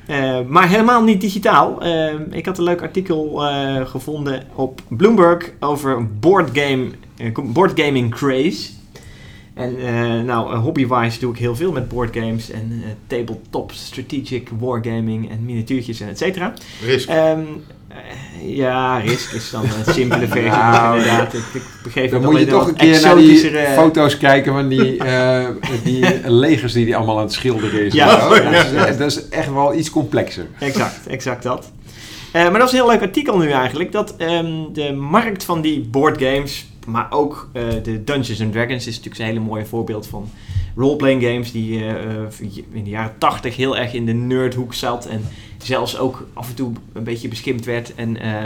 Eh, 0.07 0.39
maar 0.47 0.69
helemaal 0.69 1.03
niet 1.03 1.21
digitaal. 1.21 1.81
Eh, 1.81 2.13
ik 2.31 2.45
had 2.45 2.57
een 2.57 2.63
leuk 2.63 2.81
artikel 2.81 3.45
eh, 3.45 3.85
gevonden 3.85 4.43
op 4.55 4.81
Bloomberg 4.87 5.51
over 5.59 6.09
boardgame, 6.19 6.87
boardgaming 7.43 8.15
craze. 8.15 8.69
En 9.53 10.25
nou, 10.25 10.55
hobby-wise 10.55 11.19
doe 11.19 11.33
ik 11.33 11.39
heel 11.39 11.55
veel 11.55 11.71
met 11.71 11.89
boardgames 11.89 12.49
en 12.49 12.83
tabletop 13.07 13.71
strategic 13.71 14.49
wargaming 14.59 15.29
en 15.29 15.45
miniatuurtjes 15.45 15.99
en 15.99 16.07
et 16.07 16.17
cetera. 16.17 16.53
Risk. 16.85 17.09
Ehm, 17.09 17.39
eh, 17.84 17.84
ja, 18.41 18.97
Risk 18.97 19.31
is 19.33 19.49
dan 19.49 19.63
een 19.63 19.93
simpele 19.93 20.27
versie. 20.37 20.49
Nou, 20.51 20.97
inderdaad. 20.97 21.33
Ik, 21.33 21.43
ik 21.53 21.61
begreep 21.83 22.11
Dan 22.11 22.21
moet 22.21 22.39
je 22.39 22.45
toch 22.45 22.67
een 22.67 22.75
keer 22.75 23.01
naar 23.01 23.15
die 23.15 23.31
exotischere- 23.31 23.73
foto's 23.73 24.17
kijken 24.17 24.53
van 24.53 24.67
die, 24.67 24.97
eh, 24.97 25.47
die 25.83 26.05
legers 26.29 26.73
die 26.73 26.85
die 26.85 26.95
allemaal 26.95 27.17
aan 27.17 27.23
het 27.23 27.33
schilderen 27.33 27.85
is. 27.85 27.93
Ja. 27.93 28.19
zo. 28.19 28.29
dat, 28.29 28.53
is, 28.53 28.73
eh, 28.73 28.97
dat 28.97 29.11
is 29.11 29.29
echt 29.29 29.53
wel 29.53 29.75
iets 29.75 29.89
complexer. 29.89 30.47
Exact, 30.59 31.07
exact 31.07 31.43
dat. 31.43 31.71
Eh, 32.31 32.41
maar 32.41 32.59
dat 32.59 32.67
is 32.67 32.71
een 32.73 32.79
heel 32.79 32.89
leuk 32.89 33.01
artikel 33.01 33.37
nu 33.37 33.49
eigenlijk. 33.51 33.91
Dat 33.91 34.15
ehm, 34.17 34.45
de 34.73 34.93
markt 34.93 35.43
van 35.43 35.61
die 35.61 35.79
boardgames, 35.81 36.65
maar 36.87 37.07
ook 37.09 37.49
eh, 37.53 37.63
de 37.83 38.03
Dungeons 38.03 38.41
and 38.41 38.51
Dragons 38.51 38.87
is 38.87 38.95
natuurlijk 38.95 39.17
een 39.19 39.25
hele 39.27 39.39
mooie 39.39 39.65
voorbeeld 39.65 40.07
van 40.07 40.29
roleplaying 40.75 41.23
games 41.23 41.51
die 41.51 41.79
eh, 41.79 41.89
eh, 41.89 42.57
in 42.71 42.83
de 42.83 42.89
jaren 42.89 43.13
80 43.17 43.55
heel 43.55 43.77
erg 43.77 43.93
in 43.93 44.05
de 44.05 44.13
nerdhoek 44.13 44.73
zat 44.73 45.05
en 45.05 45.21
zelfs 45.65 45.97
ook 45.97 46.27
af 46.33 46.49
en 46.49 46.55
toe 46.55 46.71
een 46.93 47.03
beetje 47.03 47.27
beschimpt 47.27 47.65
werd. 47.65 47.95
En 47.95 48.21
eh, 48.21 48.45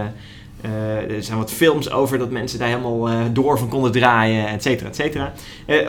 eh, 0.61 1.15
er 1.15 1.23
zijn 1.23 1.37
wat 1.37 1.51
films 1.51 1.91
over 1.91 2.17
dat 2.17 2.31
mensen 2.31 2.59
daar 2.59 2.67
helemaal 2.67 3.09
eh, 3.09 3.21
door 3.31 3.59
van 3.59 3.69
konden 3.69 3.91
draaien, 3.91 4.47
et 4.47 4.63
cetera, 4.63 4.89
et 4.89 4.95
cetera. 4.95 5.33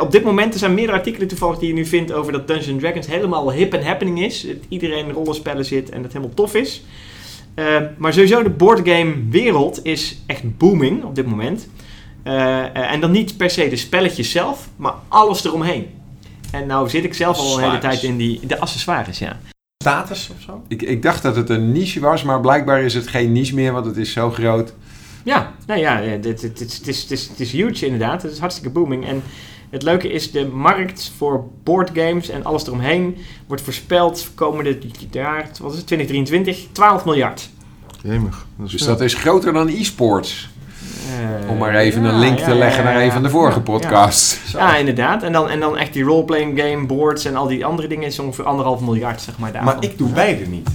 Op 0.01 0.13
dit 0.13 0.25
moment 0.25 0.53
er 0.53 0.59
zijn 0.59 0.75
meerdere 0.75 0.99
artikelen 0.99 1.29
toevallig 1.29 1.59
die 1.59 1.69
je 1.69 1.75
nu 1.75 1.87
vindt 1.87 2.13
over 2.13 2.33
dat 2.33 2.49
Dungeons 2.49 2.83
Dragons 2.83 3.07
helemaal 3.07 3.53
hip 3.53 3.75
en 3.75 3.85
happening 3.85 4.23
is. 4.23 4.43
Dat 4.43 4.57
iedereen 4.69 5.13
rollenspellen 5.13 5.65
zit 5.65 5.91
en 5.91 6.03
dat 6.03 6.13
helemaal 6.13 6.35
tof 6.35 6.55
is. 6.55 6.83
Maar 7.99 8.13
sowieso 8.13 8.43
de 8.43 8.51
boardgame 8.51 9.15
wereld 9.31 9.85
is 9.85 10.23
echt 10.27 10.57
booming 10.59 11.05
op 11.05 11.15
dit 11.15 11.27
moment. 11.27 11.69
En 12.73 13.01
dan 13.01 13.11
niet 13.11 13.37
per 13.37 13.51
se 13.51 13.69
de 13.69 13.77
spelletjes 13.77 14.31
zelf, 14.31 14.69
maar 14.77 14.95
alles 15.09 15.45
eromheen. 15.45 15.87
En 16.53 16.67
nou 16.67 16.89
zit 16.89 17.05
ik 17.05 17.15
zelf 17.15 17.39
al 17.39 17.59
een 17.59 17.65
hele 17.65 17.79
tijd 17.79 18.03
in 18.03 18.17
die 18.17 18.47
de 18.47 18.59
accessoires, 18.59 19.19
ja. 19.19 19.39
Status 19.91 20.31
of 20.37 20.43
zo? 20.43 20.63
Ik, 20.69 20.83
ik 20.83 21.03
dacht 21.03 21.23
dat 21.23 21.37
het 21.37 21.49
een 21.51 21.73
niche 21.73 22.01
was, 22.01 22.23
maar 22.23 22.41
blijkbaar 22.41 22.83
is 22.83 22.95
het 22.95 23.09
geen 23.09 23.33
niche 23.33 23.55
meer, 23.55 23.73
want 23.73 23.87
het 23.87 23.97
is 23.97 24.13
zo 24.13 24.31
groot. 24.31 24.75
Ja, 25.25 25.53
nou 25.67 25.81
ja, 25.81 26.03
eh, 26.03 26.23
dit- 26.23 26.41
dit- 26.41 26.59
dit- 26.59 26.73
het 26.79 26.87
is, 26.89 27.03
het 27.03 27.11
is, 27.11 27.29
het 27.29 27.41
is 27.41 27.53
huge 27.53 27.85
inderdaad. 27.85 28.23
Het 28.23 28.33
is 28.33 28.39
hartstikke 28.39 28.71
booming. 28.71 29.07
En 29.07 29.23
het 29.71 29.83
leuke 29.83 30.13
is, 30.13 30.31
de 30.31 30.47
markt 30.47 31.13
voor 31.17 31.45
boardgames 31.63 32.29
en 32.29 32.45
alles 32.45 32.67
eromheen 32.67 33.17
wordt 33.47 33.63
voorspeld 33.63 34.31
komende 34.35 34.79
jaar, 35.11 35.51
wat 35.61 35.71
is 35.73 35.77
het, 35.79 35.87
2023, 35.87 36.67
12 36.73 37.05
miljard. 37.05 37.51
Jemig. 38.03 38.47
Dat 38.57 38.67
is 38.67 38.73
Dus 38.73 38.83
dat 38.83 39.01
is 39.01 39.15
groter 39.15 39.53
dan 39.53 39.69
e-sports. 39.69 40.51
Om 41.49 41.57
maar 41.59 41.75
even 41.75 42.05
een 42.05 42.19
link 42.19 42.39
ja, 42.39 42.45
te 42.45 42.51
ja, 42.51 42.57
leggen 42.59 42.85
ja, 42.85 42.91
naar 42.91 42.99
ja. 42.99 43.05
een 43.07 43.13
van 43.13 43.23
de 43.23 43.31
vorige 43.31 43.57
Ja, 43.59 43.63
podcasts. 43.65 44.39
Ja, 44.53 44.59
Ja, 44.59 44.77
inderdaad. 44.77 45.23
En 45.23 45.33
dan, 45.33 45.49
en 45.51 45.61
dan 45.61 45.77
echt 45.79 45.93
die 45.93 46.05
roleplaying 46.05 46.61
game 46.61 46.87
boards 46.87 47.25
en 47.25 47.37
al 47.37 47.47
die 47.47 47.65
andere 47.65 47.89
dingen 47.89 48.07
is 48.07 48.19
ongeveer 48.19 48.45
anderhalf 48.45 48.81
miljard, 48.81 49.21
zeg 49.21 49.35
maar. 49.39 49.53
Daarvan. 49.53 49.75
Maar 49.75 49.83
ik 49.85 49.99
doe 49.99 50.09
beide 50.09 50.47
niet. 50.47 50.69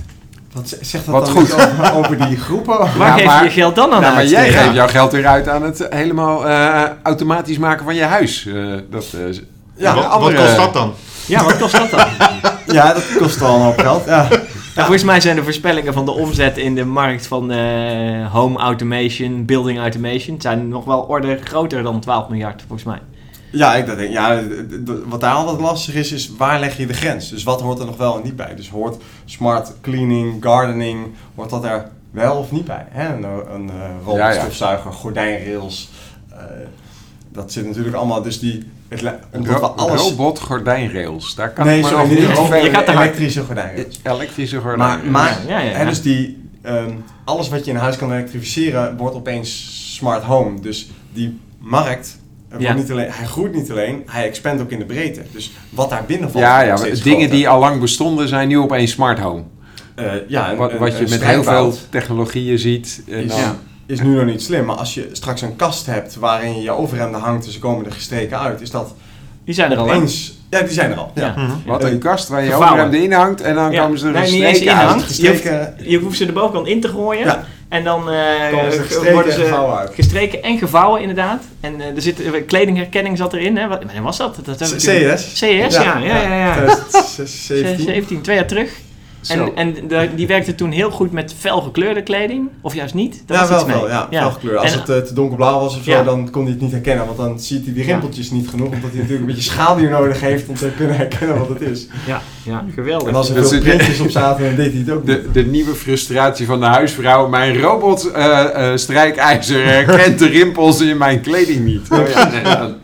Wat 0.54 0.78
zegt 0.82 1.06
dat 1.06 1.14
Wat 1.16 1.26
dan 1.26 1.34
goed. 1.36 1.42
niet 1.44 1.54
over, 1.54 1.94
over 2.00 2.28
die 2.28 2.38
groepen? 2.38 2.78
Waar 2.78 3.08
Ja, 3.08 3.14
geef 3.14 3.26
maar- 3.26 3.40
je 3.44 3.46
je 3.50 3.52
geld 3.56 3.76
dan 3.76 3.92
aan 3.94 4.02
Nou, 4.02 4.14
maar 4.14 4.26
jij 4.26 4.52
Ja. 4.52 4.62
geeft 4.62 4.74
jouw 4.76 4.88
geld 4.88 5.12
weer 5.12 5.28
uit 5.28 5.48
aan 5.50 5.64
het 5.64 5.88
helemaal 5.90 6.48
eh, 6.48 6.82
automatisch 7.04 7.58
maken 7.58 7.86
van 7.86 7.96
je 7.96 8.04
huis. 8.04 8.46
Eh, 8.46 8.54
dat, 8.92 9.06
eh, 9.14 9.38
Ja, 9.78 9.96
wat, 9.96 10.06
andere- 10.10 10.34
wat 10.36 10.44
kost 10.46 10.56
dat 10.56 10.74
dan? 10.74 10.94
Ja, 11.26 11.44
wat 11.44 11.58
kost 11.58 11.78
dat 11.78 11.90
dan? 11.92 12.08
Ja, 12.76 12.94
dat 12.94 13.04
kost 13.18 13.40
wel 13.40 13.56
een 13.56 13.62
hoop 13.62 13.80
geld. 13.80 14.06
Ja. 14.06 14.28
Ja, 14.76 14.82
volgens 14.82 15.04
mij 15.04 15.22
zijn 15.22 15.36
de 15.36 15.44
voorspellingen 15.44 15.94
van 15.94 16.06
de 16.06 16.12
omzet 16.12 16.58
in 16.58 16.76
de 16.76 16.86
markt 16.86 17.28
van 17.28 17.52
eh, 17.52 18.32
home 18.32 18.58
automation, 18.58 19.46
building 19.46 19.80
automation, 19.80 20.42
zijn 20.42 20.68
nog 20.68 20.86
wel 20.86 21.02
orde 21.02 21.40
groter 21.44 21.84
dan 21.84 22.00
12 22.00 22.30
miljard, 22.30 22.62
volgens 22.68 22.84
mij. 22.84 23.00
Ja, 23.52 23.76
ik 23.76 23.86
dat 23.86 23.98
denk, 23.98 24.12
ja, 24.12 24.42
wat 25.06 25.22
daar 25.22 25.34
altijd 25.34 25.60
lastig 25.60 25.96
is, 25.96 26.12
is 26.12 26.32
waar 26.38 26.60
leg 26.60 26.78
je 26.78 26.86
de 26.86 26.94
grens? 26.94 27.30
Dus 27.30 27.44
wat 27.44 27.62
hoort 27.62 27.80
er 27.80 27.86
nog 27.86 27.98
wel 27.98 28.18
en 28.18 28.24
niet 28.24 28.36
bij? 28.36 28.56
Dus 28.56 28.70
hoort 28.70 29.04
smart 29.26 29.74
cleaning, 29.82 30.44
gardening, 30.44 31.08
hoort 31.36 31.50
dat 31.50 31.64
er 31.64 31.90
wel 32.12 32.36
of 32.36 32.52
niet 32.52 32.66
bij? 32.66 32.86
Hè? 32.90 33.16
Een, 33.16 33.24
een 33.54 33.70
eh, 33.70 33.90
robotstofzuiger, 34.06 34.92
gordijnrails, 34.92 35.90
eh, 36.30 36.38
dat 37.32 37.52
zit 37.52 37.66
natuurlijk 37.66 37.96
allemaal, 37.96 38.22
dus 38.22 38.40
die, 38.40 38.72
het, 38.88 39.02
le- 39.02 39.20
omdat 39.34 39.54
we 39.54 39.60
ro- 39.60 39.74
alles... 39.76 40.02
robot 40.02 40.40
gordijnrails. 40.40 41.36
Daar 41.36 41.50
kan 41.54 41.66
nee, 41.66 41.80
ik 41.80 41.86
sorry, 41.86 42.10
niet 42.10 42.24
robot, 42.38 42.62
Je 42.64 42.70
gaat 42.70 42.88
elektrische 42.88 43.44
gordijnrails. 43.44 44.00
Elektrische 44.04 44.56
Maar, 44.56 44.64
gordijnen. 44.64 45.12
maar 45.12 45.38
Ja, 45.48 45.60
ja, 45.60 45.70
ja. 45.70 45.76
Hè, 45.78 45.86
dus 45.86 46.02
die, 46.02 46.50
ehm, 46.62 46.92
alles 47.26 47.50
wat 47.50 47.66
je 47.66 47.72
in 47.72 47.78
huis 47.78 47.96
kan 47.98 48.12
elektrificeren, 48.12 48.98
wordt 48.98 49.16
opeens 49.16 49.70
smart 49.96 50.24
home. 50.24 50.60
Dus 50.60 50.90
die 51.14 51.40
markt, 51.60 52.18
eh, 52.50 52.60
Ja. 52.60 52.74
niet 52.74 52.92
alleen, 52.92 53.08
hij 53.12 53.26
groeit 53.26 53.54
niet 53.54 53.72
alleen, 53.72 54.04
hij 54.06 54.26
expandt 54.28 54.62
ook 54.62 54.70
in 54.72 54.80
de 54.80 54.86
breedte. 54.86 55.22
Dus 55.32 55.52
wat 55.70 55.90
daar 55.90 56.04
binnen 56.08 56.32
valt, 56.32 56.44
ja, 56.44 56.62
ja, 56.62 56.76
dingen 56.76 56.94
groter. 57.02 57.30
die 57.30 57.50
al 57.50 57.60
lang 57.60 57.80
bestonden 57.80 58.28
zijn 58.28 58.48
nu 58.48 58.58
opeens 58.58 58.92
smart 58.92 59.20
home. 59.20 59.44
Eh, 59.96 60.06
ja, 60.28 60.52
een- 60.52 60.58
Wat, 60.58 60.72
een- 60.72 60.78
wat 60.78 60.98
je 60.98 61.04
een 61.04 61.10
met 61.10 61.24
heel 61.26 61.44
veel 61.44 61.74
technologieën 61.90 62.60
ziet. 62.60 63.02
En 63.08 63.28
dan, 63.28 63.38
Ja. 63.38 63.56
Is 63.88 64.02
nu 64.02 64.16
nog 64.16 64.26
niet 64.26 64.42
slim. 64.42 64.66
Maar 64.66 64.76
als 64.76 64.94
je 64.94 65.10
straks 65.12 65.42
een 65.42 65.56
kast 65.56 65.86
hebt 65.86 66.16
waarin 66.16 66.56
je 66.56 66.62
je 66.62 66.72
overhemden 66.72 67.22
hangt 67.22 67.46
en 67.46 67.52
ze 67.52 67.60
komen 67.60 67.86
er 67.86 67.92
gestreken 67.92 68.40
uit, 68.40 68.62
is 68.62 68.72
dat 68.72 68.94
Die 69.46 69.54
zijn 69.54 69.72
er 69.72 69.78
al, 69.78 69.88
hè? 69.88 69.96
opeens... 69.96 70.34
Ja, 70.50 70.62
die 70.62 70.72
zijn 70.74 70.92
er 70.92 70.98
al. 70.98 71.12
Ja. 71.16 71.34
Ja. 71.38 71.48
Wat 71.66 71.84
een 71.84 72.00
kast 72.00 72.28
waar 72.28 72.44
je 72.44 72.50
Gevouwen. 72.52 72.80
overhemd 72.84 73.04
in 73.04 73.12
hangt 73.12 73.42
en 73.42 73.56
dan 73.56 73.72
Ja. 73.72 73.82
komen 73.84 74.00
ze 74.00 74.06
er 74.08 74.12
Nee, 74.14 74.32
niet 74.32 74.44
eens 74.44 74.60
in 74.60 74.68
hangt. 74.68 75.18
Je 75.18 75.28
hoeft- 75.30 75.44
Je 75.90 75.98
hoeft 76.00 76.18
ze 76.18 76.26
de 76.26 76.32
bovenkant 76.32 76.68
in 76.68 76.82
te 76.82 76.88
gooien 76.88 77.26
Ja. 77.26 77.44
en 77.70 77.84
dan 77.84 78.10
eh, 78.10 78.50
komen 78.52 78.72
ze 78.72 78.80
gestreken 78.82 79.14
worden 79.14 79.32
en 79.32 79.38
ze 79.38 79.44
gevouwen 79.44 79.78
uit. 79.78 79.92
gestreken 79.94 80.44
en 80.44 80.58
gevouwen 80.58 81.02
inderdaad. 81.02 81.44
En 81.60 81.82
eh, 81.82 81.96
er 81.96 82.02
zit 82.02 82.22
eh, 82.22 82.32
kledingherkenning 82.48 83.18
zat 83.18 83.34
erin, 83.34 83.58
hè? 83.58 83.68
Wat 83.68 83.84
was 84.02 84.18
dat? 84.18 84.36
dat 84.36 84.46
hebben 84.60 84.68
we 84.80 84.86
natuurlijk- 84.86 85.16
CS. 85.20 85.34
CS, 85.34 85.40
ja, 85.40 85.98
ja, 85.98 85.98
ja. 86.22 86.36
ja. 86.38 86.54
2017. 86.54 87.86
17, 87.86 88.22
twee 88.22 88.36
jaar 88.36 88.48
terug. 88.48 88.70
En, 89.28 89.56
en 89.56 89.74
de- 89.88 90.10
die 90.16 90.28
werkte 90.28 90.56
toen 90.56 90.72
heel 90.72 90.92
goed 90.92 91.12
met 91.12 91.34
felgekleurde 91.40 92.04
kleding. 92.04 92.50
Of 92.62 92.74
juist 92.76 92.94
niet? 92.94 93.24
Daar 93.26 93.38
ja, 93.38 93.42
was 93.48 93.50
wel, 93.50 93.60
iets 93.60 93.68
mee. 93.68 93.78
wel, 93.92 94.08
ja, 94.10 94.20
felgekleurd. 94.22 94.58
Als 94.58 94.74
En- 94.74 94.80
het 94.80 94.90
eh, 94.90 94.98
te 94.98 95.14
donkerblauw 95.14 95.60
was 95.60 95.78
of 95.78 95.84
zo, 95.84 95.92
Ja. 95.92 96.04
dan 96.04 96.30
kon 96.30 96.42
hij 96.44 96.52
het 96.52 96.62
niet 96.62 96.72
herkennen. 96.72 97.06
Want 97.06 97.18
dan 97.18 97.40
ziet 97.40 97.66
hij 97.66 97.74
die 97.74 97.84
rimpeltjes 97.84 98.32
niet 98.32 98.48
genoeg, 98.50 98.66
omdat 98.68 98.90
hij 98.90 98.94
natuurlijk 99.00 99.20
een 99.20 99.26
beetje 99.36 99.52
schaduw 99.52 99.90
nodig 99.90 100.20
heeft 100.22 100.48
om 100.50 100.56
te 100.56 100.70
kunnen 100.78 100.96
herkennen 100.96 101.38
wat 101.38 101.50
het 101.50 101.62
is. 101.62 101.88
Ja, 102.08 102.22
ja, 102.44 102.66
geweldig. 102.76 103.08
En 103.08 103.16
als 103.16 103.30
er 103.30 103.36
Dat 103.36 103.50
veel 103.50 103.60
printjes 103.60 104.00
op 104.00 104.10
zaten, 104.10 104.46
dan 104.46 104.56
deed 104.56 104.72
hij 104.72 104.80
het 104.82 104.90
ook 104.92 105.06
niet. 105.06 105.24
De, 105.24 105.32
de 105.32 105.46
nieuwe 105.46 105.76
frustratie 105.76 106.46
van 106.46 106.60
de 106.60 106.66
huisvrouw. 106.66 107.28
Mijn 107.28 107.60
robot 107.62 108.12
eh, 108.12 108.72
eh, 108.72 108.78
strijkijzer 108.78 109.66
herkent 109.66 110.20
de 110.20 110.28
rimpels 110.28 110.82
in 110.82 110.98
mijn 110.98 111.22
kleding 111.22 111.66
niet. 111.66 111.88
Oh 111.92 112.00
ja, 112.10 112.76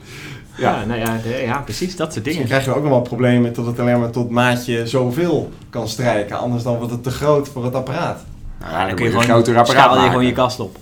dan- 0.61 0.79
ja, 0.79 0.85
nou 0.85 0.99
ja, 0.99 1.17
de- 1.23 1.43
ja, 1.45 1.57
precies, 1.59 1.95
dat 1.95 2.13
soort 2.13 2.25
dingen. 2.25 2.45
krijg 2.45 2.65
je 2.65 2.73
ook 2.75 2.81
nog 2.81 2.91
wel 2.91 3.01
problemen 3.01 3.53
dat 3.53 3.65
het 3.65 3.79
alleen 3.79 3.99
maar 3.99 4.09
tot 4.09 4.29
maatje 4.29 4.87
zoveel 4.87 5.51
kan 5.69 5.87
strijken. 5.87 6.37
Anders 6.39 6.63
dan 6.63 6.77
wordt 6.77 6.91
het 6.91 7.03
te 7.03 7.11
groot 7.11 7.47
voor 7.49 7.63
het 7.65 7.75
apparaat. 7.75 8.23
nou, 8.59 8.71
ja, 8.71 8.77
dan 8.79 8.87
Dan 8.87 8.95
kun 8.95 9.05
je 9.05 9.11
een 9.11 9.21
groter 9.21 9.57
apparaat 9.57 9.83
schaal 9.83 10.03
je 10.03 10.09
gewoon 10.09 10.25
je 10.25 10.31
kast 10.33 10.59
op. 10.59 10.77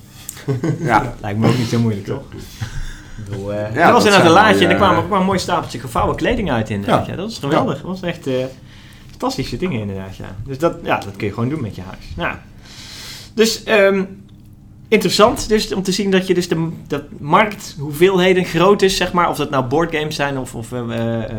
Ja. 0.80 1.14
Lijkt 1.22 1.38
me 1.38 1.48
ook 1.48 1.58
niet 1.58 1.68
zo 1.68 1.78
moeilijk, 1.78 2.06
toch? 2.06 2.22
Bedoel, 3.24 3.52
eh, 3.52 3.74
Ja, 3.74 3.86
er 3.86 3.92
was 3.92 4.04
dat 4.04 4.12
inderdaad 4.12 4.24
een 4.24 4.30
laadje 4.44 4.64
en 4.64 4.70
er 4.70 4.76
kwam 4.76 4.92
eh, 4.92 4.98
ook 4.98 5.08
wel 5.08 5.18
een 5.20 5.24
mooi 5.26 5.38
stapeltje 5.38 5.78
gevouwen 5.78 6.16
kleding 6.16 6.50
uit 6.50 6.70
inderdaad. 6.70 7.04
Ja. 7.06 7.10
Ja. 7.12 7.16
dat 7.18 7.30
is 7.30 7.38
geweldig. 7.38 7.74
Dat 7.74 7.86
was 7.90 8.02
echt 8.02 8.26
eh, 8.26 8.34
fantastische 9.10 9.56
dingen 9.56 9.80
inderdaad, 9.80 10.16
ja. 10.16 10.36
Dus 10.46 10.58
dat, 10.58 10.74
ja, 10.82 10.98
dat 10.98 11.16
kun 11.16 11.26
je 11.26 11.32
gewoon 11.32 11.48
doen 11.48 11.60
met 11.60 11.74
je 11.74 11.82
huis. 11.82 12.04
Nou, 12.16 12.34
dus 13.34 13.62
ehm, 13.64 14.02
interessant 14.90 15.48
dus 15.48 15.74
om 15.74 15.82
te 15.82 15.92
zien 15.92 16.10
dat 16.10 16.26
je 16.26 16.34
dus 16.34 16.48
de 16.48 16.68
dat 16.86 17.02
markt 17.18 17.76
hoeveelheden 17.78 18.44
groot 18.44 18.82
is, 18.82 18.96
zeg 18.96 19.12
maar. 19.12 19.28
Of 19.28 19.36
dat 19.36 19.50
nou 19.50 19.64
boardgames 19.64 20.14
zijn 20.14 20.38
of, 20.38 20.54
of 20.54 20.72
eh, 20.72 20.80
eh, 21.24 21.30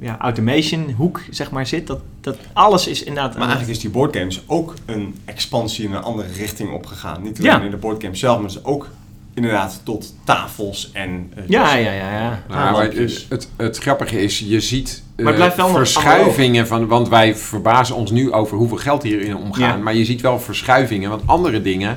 ja, 0.00 0.18
automation 0.18 0.90
hoek, 0.96 1.20
zeg 1.30 1.50
maar, 1.50 1.66
zit. 1.66 1.86
Dat, 1.86 2.00
dat 2.20 2.36
alles 2.52 2.86
is 2.86 3.02
inderdaad... 3.02 3.32
Maar 3.32 3.42
eigenlijk 3.42 3.70
is 3.70 3.80
die 3.80 3.90
boardgames 3.90 4.42
ook 4.46 4.74
een 4.86 5.14
expansie 5.24 5.84
in 5.84 5.92
een 5.94 6.02
andere 6.02 6.28
richting 6.36 6.72
opgegaan. 6.72 7.22
Niet 7.22 7.38
alleen 7.38 7.50
Ja. 7.50 7.60
in 7.62 7.70
de 7.70 7.76
boardgames 7.76 8.18
zelf, 8.20 8.38
maar 8.38 8.46
dus 8.48 8.64
ook 8.64 8.88
inderdaad 9.34 9.80
tot 9.84 10.14
tafels 10.24 10.90
en... 10.92 11.32
eh, 11.36 11.42
ja, 11.48 11.74
ja, 11.74 11.92
ja, 11.92 12.12
ja. 12.20 12.42
Nou, 12.48 12.60
maar 12.60 12.72
lampjes. 12.72 13.26
het, 13.28 13.48
het 13.56 13.78
grappige 13.78 14.22
is, 14.22 14.38
je 14.38 14.60
ziet 14.60 15.02
Maar 15.16 15.26
het 15.26 15.34
blijft 15.34 15.56
wel 15.56 15.66
nog 15.68 15.76
verschuivingen 15.76 16.66
van, 16.66 16.86
want 16.86 17.08
wij 17.08 17.36
verbazen 17.36 17.94
ons 17.96 18.10
nu 18.10 18.32
over 18.32 18.56
hoeveel 18.56 18.76
geld 18.76 19.02
hierin 19.02 19.36
omgaan, 19.36 19.76
Ja. 19.76 19.82
maar 19.82 19.94
je 19.94 20.04
ziet 20.04 20.20
wel 20.20 20.40
verschuivingen, 20.40 21.10
want 21.10 21.22
andere 21.26 21.62
dingen, 21.62 21.96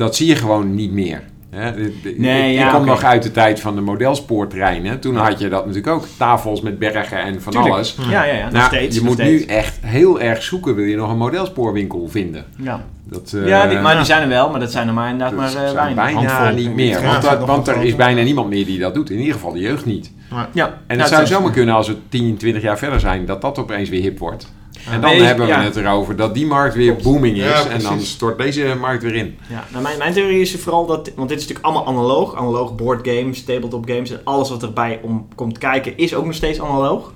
dat 0.00 0.16
zie 0.16 0.26
je 0.26 0.36
gewoon 0.36 0.74
niet 0.74 0.92
meer. 0.92 1.22
Hè? 1.50 1.70
Nee, 2.16 2.52
ik 2.52 2.58
ja, 2.58 2.66
ik 2.66 2.74
kom 2.74 2.84
nog 2.84 3.04
uit 3.04 3.22
de 3.22 3.30
tijd 3.30 3.60
van 3.60 3.74
de 3.74 3.80
modelspoortreinen. 3.80 5.00
Toen 5.00 5.16
had 5.16 5.38
je 5.40 5.48
dat 5.48 5.66
natuurlijk 5.66 5.94
ook, 5.94 6.06
tafels 6.18 6.60
met 6.60 6.78
bergen 6.78 7.18
en 7.22 7.42
van 7.42 7.52
Tuurlijk. 7.52 7.74
alles. 7.74 7.96
Ja, 8.10 8.24
ja, 8.24 8.34
ja. 8.34 8.44
nog 8.44 8.52
Nou, 8.52 8.64
steeds, 8.64 8.94
je 8.96 9.00
nog 9.02 9.10
moet 9.10 9.18
steeds. 9.20 9.46
nu 9.46 9.48
echt 9.54 9.78
heel 9.80 10.20
erg 10.20 10.42
zoeken, 10.42 10.74
wil 10.74 10.84
je 10.84 10.96
nog 10.96 11.10
een 11.10 11.16
modelspoorwinkel 11.18 12.08
vinden. 12.08 12.44
Ja. 12.56 12.84
Dat, 13.04 13.32
eh, 13.36 13.46
Ja, 13.48 13.66
die, 13.66 13.78
maar 13.78 13.96
die 13.96 14.04
zijn 14.04 14.22
er 14.22 14.28
wel, 14.28 14.50
maar 14.50 14.60
dat 14.60 14.70
zijn 14.72 14.88
er 14.88 14.94
maar 14.94 15.10
inderdaad 15.10 15.36
maar 15.36 15.46
eh, 15.46 15.50
zijn 15.52 15.74
weinig. 15.74 15.94
bijna 16.04 16.20
Handvol. 16.20 16.56
niet 16.64 16.74
meer. 16.74 17.02
Want, 17.02 17.22
dat- 17.22 17.46
want 17.46 17.68
er 17.68 17.82
is 17.82 17.96
bijna 17.96 18.22
niemand 18.22 18.48
meer 18.48 18.64
die 18.66 18.78
dat 18.78 18.94
doet. 18.94 19.10
In 19.10 19.18
ieder 19.18 19.34
geval 19.34 19.52
de 19.52 19.60
jeugd 19.60 19.84
niet. 19.86 20.10
Ja. 20.52 20.64
En 20.66 20.72
Nou, 20.86 21.00
het 21.00 21.08
zou 21.08 21.26
zomaar 21.26 21.50
kunnen 21.52 21.74
als 21.74 21.88
we 21.88 21.96
10, 22.08 22.36
20 22.36 22.62
jaar 22.62 22.78
verder 22.78 23.00
zijn, 23.00 23.26
dat 23.26 23.40
dat 23.40 23.58
opeens 23.58 23.88
weer 23.88 24.00
hip 24.02 24.18
wordt. 24.18 24.52
En 24.90 25.00
dan 25.00 25.10
hebben 25.10 25.46
we 25.46 25.52
ja. 25.52 25.62
het 25.62 25.76
erover 25.76 26.16
dat 26.16 26.34
die 26.34 26.46
markt 26.46 26.74
weer 26.74 26.96
booming 26.96 27.36
is. 27.36 27.42
Ja, 27.42 27.66
en 27.66 27.82
dan 27.82 28.00
stort 28.00 28.38
deze 28.38 28.76
markt 28.80 29.02
weer 29.02 29.14
in. 29.14 29.38
Ja, 29.48 29.64
nou 29.70 29.82
mijn, 29.82 29.98
mijn 29.98 30.12
theorie 30.12 30.40
is 30.40 30.56
vooral 30.56 30.86
dat, 30.86 31.10
want 31.16 31.28
dit 31.28 31.38
is 31.38 31.46
natuurlijk 31.46 31.66
allemaal 31.66 31.86
analoog. 31.86 32.34
Analoog 32.34 32.74
boardgames, 32.74 33.44
tabletop 33.44 33.88
games 33.88 34.10
en 34.10 34.20
alles 34.24 34.48
wat 34.48 34.62
erbij 34.62 35.00
om 35.02 35.28
komt 35.34 35.58
kijken 35.58 35.96
is 35.96 36.14
ook 36.14 36.24
nog 36.24 36.34
steeds 36.34 36.60
analoog. 36.60 37.12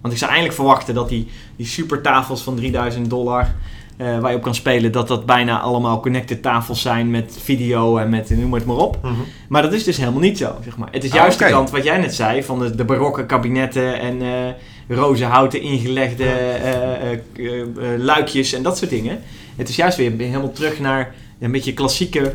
Want 0.00 0.12
ik 0.12 0.18
zou 0.18 0.30
eigenlijk 0.30 0.60
verwachten 0.60 0.94
dat 0.94 1.08
die, 1.08 1.28
die 1.56 1.66
supertafels 1.66 2.42
van 2.42 2.56
3000 2.56 3.10
dollar 3.10 3.54
eh, 3.96 4.18
waar 4.18 4.30
je 4.30 4.36
op 4.36 4.42
kan 4.42 4.54
spelen, 4.54 4.92
dat 4.92 5.08
dat 5.08 5.26
bijna 5.26 5.60
allemaal 5.60 6.00
connected 6.00 6.42
tafels 6.42 6.80
zijn 6.80 7.10
met 7.10 7.38
video 7.42 7.96
en 7.96 8.08
met 8.08 8.30
noem 8.30 8.54
het 8.54 8.64
maar 8.64 8.76
op. 8.76 8.98
Mhm. 9.02 9.14
Maar 9.48 9.62
dat 9.62 9.72
is 9.72 9.84
dus 9.84 9.96
helemaal 9.96 10.20
niet 10.20 10.38
zo, 10.38 10.54
zeg 10.64 10.76
maar. 10.76 10.88
Het 10.90 11.04
is 11.04 11.10
Ah, 11.10 11.16
juist 11.16 11.38
de 11.38 11.48
kant 11.48 11.70
wat 11.70 11.84
jij 11.84 11.98
net 11.98 12.14
zei, 12.14 12.42
van 12.42 12.58
de, 12.58 12.74
de 12.74 12.84
barokke 12.84 13.26
kabinetten 13.26 14.00
en 14.00 14.22
eh 14.22 14.52
rozenhouten 14.88 15.60
ingelegde 15.60 16.24
eh, 16.24 17.12
eh, 17.12 17.12
eh, 17.12 17.98
luikjes 17.98 18.52
en 18.52 18.62
dat 18.62 18.78
soort 18.78 18.90
dingen. 18.90 19.22
Het 19.56 19.68
is 19.68 19.76
juist 19.76 19.96
weer 19.96 20.12
helemaal 20.18 20.52
terug 20.52 20.80
naar 20.80 21.14
een 21.38 21.52
beetje 21.52 21.74
klassieke 21.74 22.34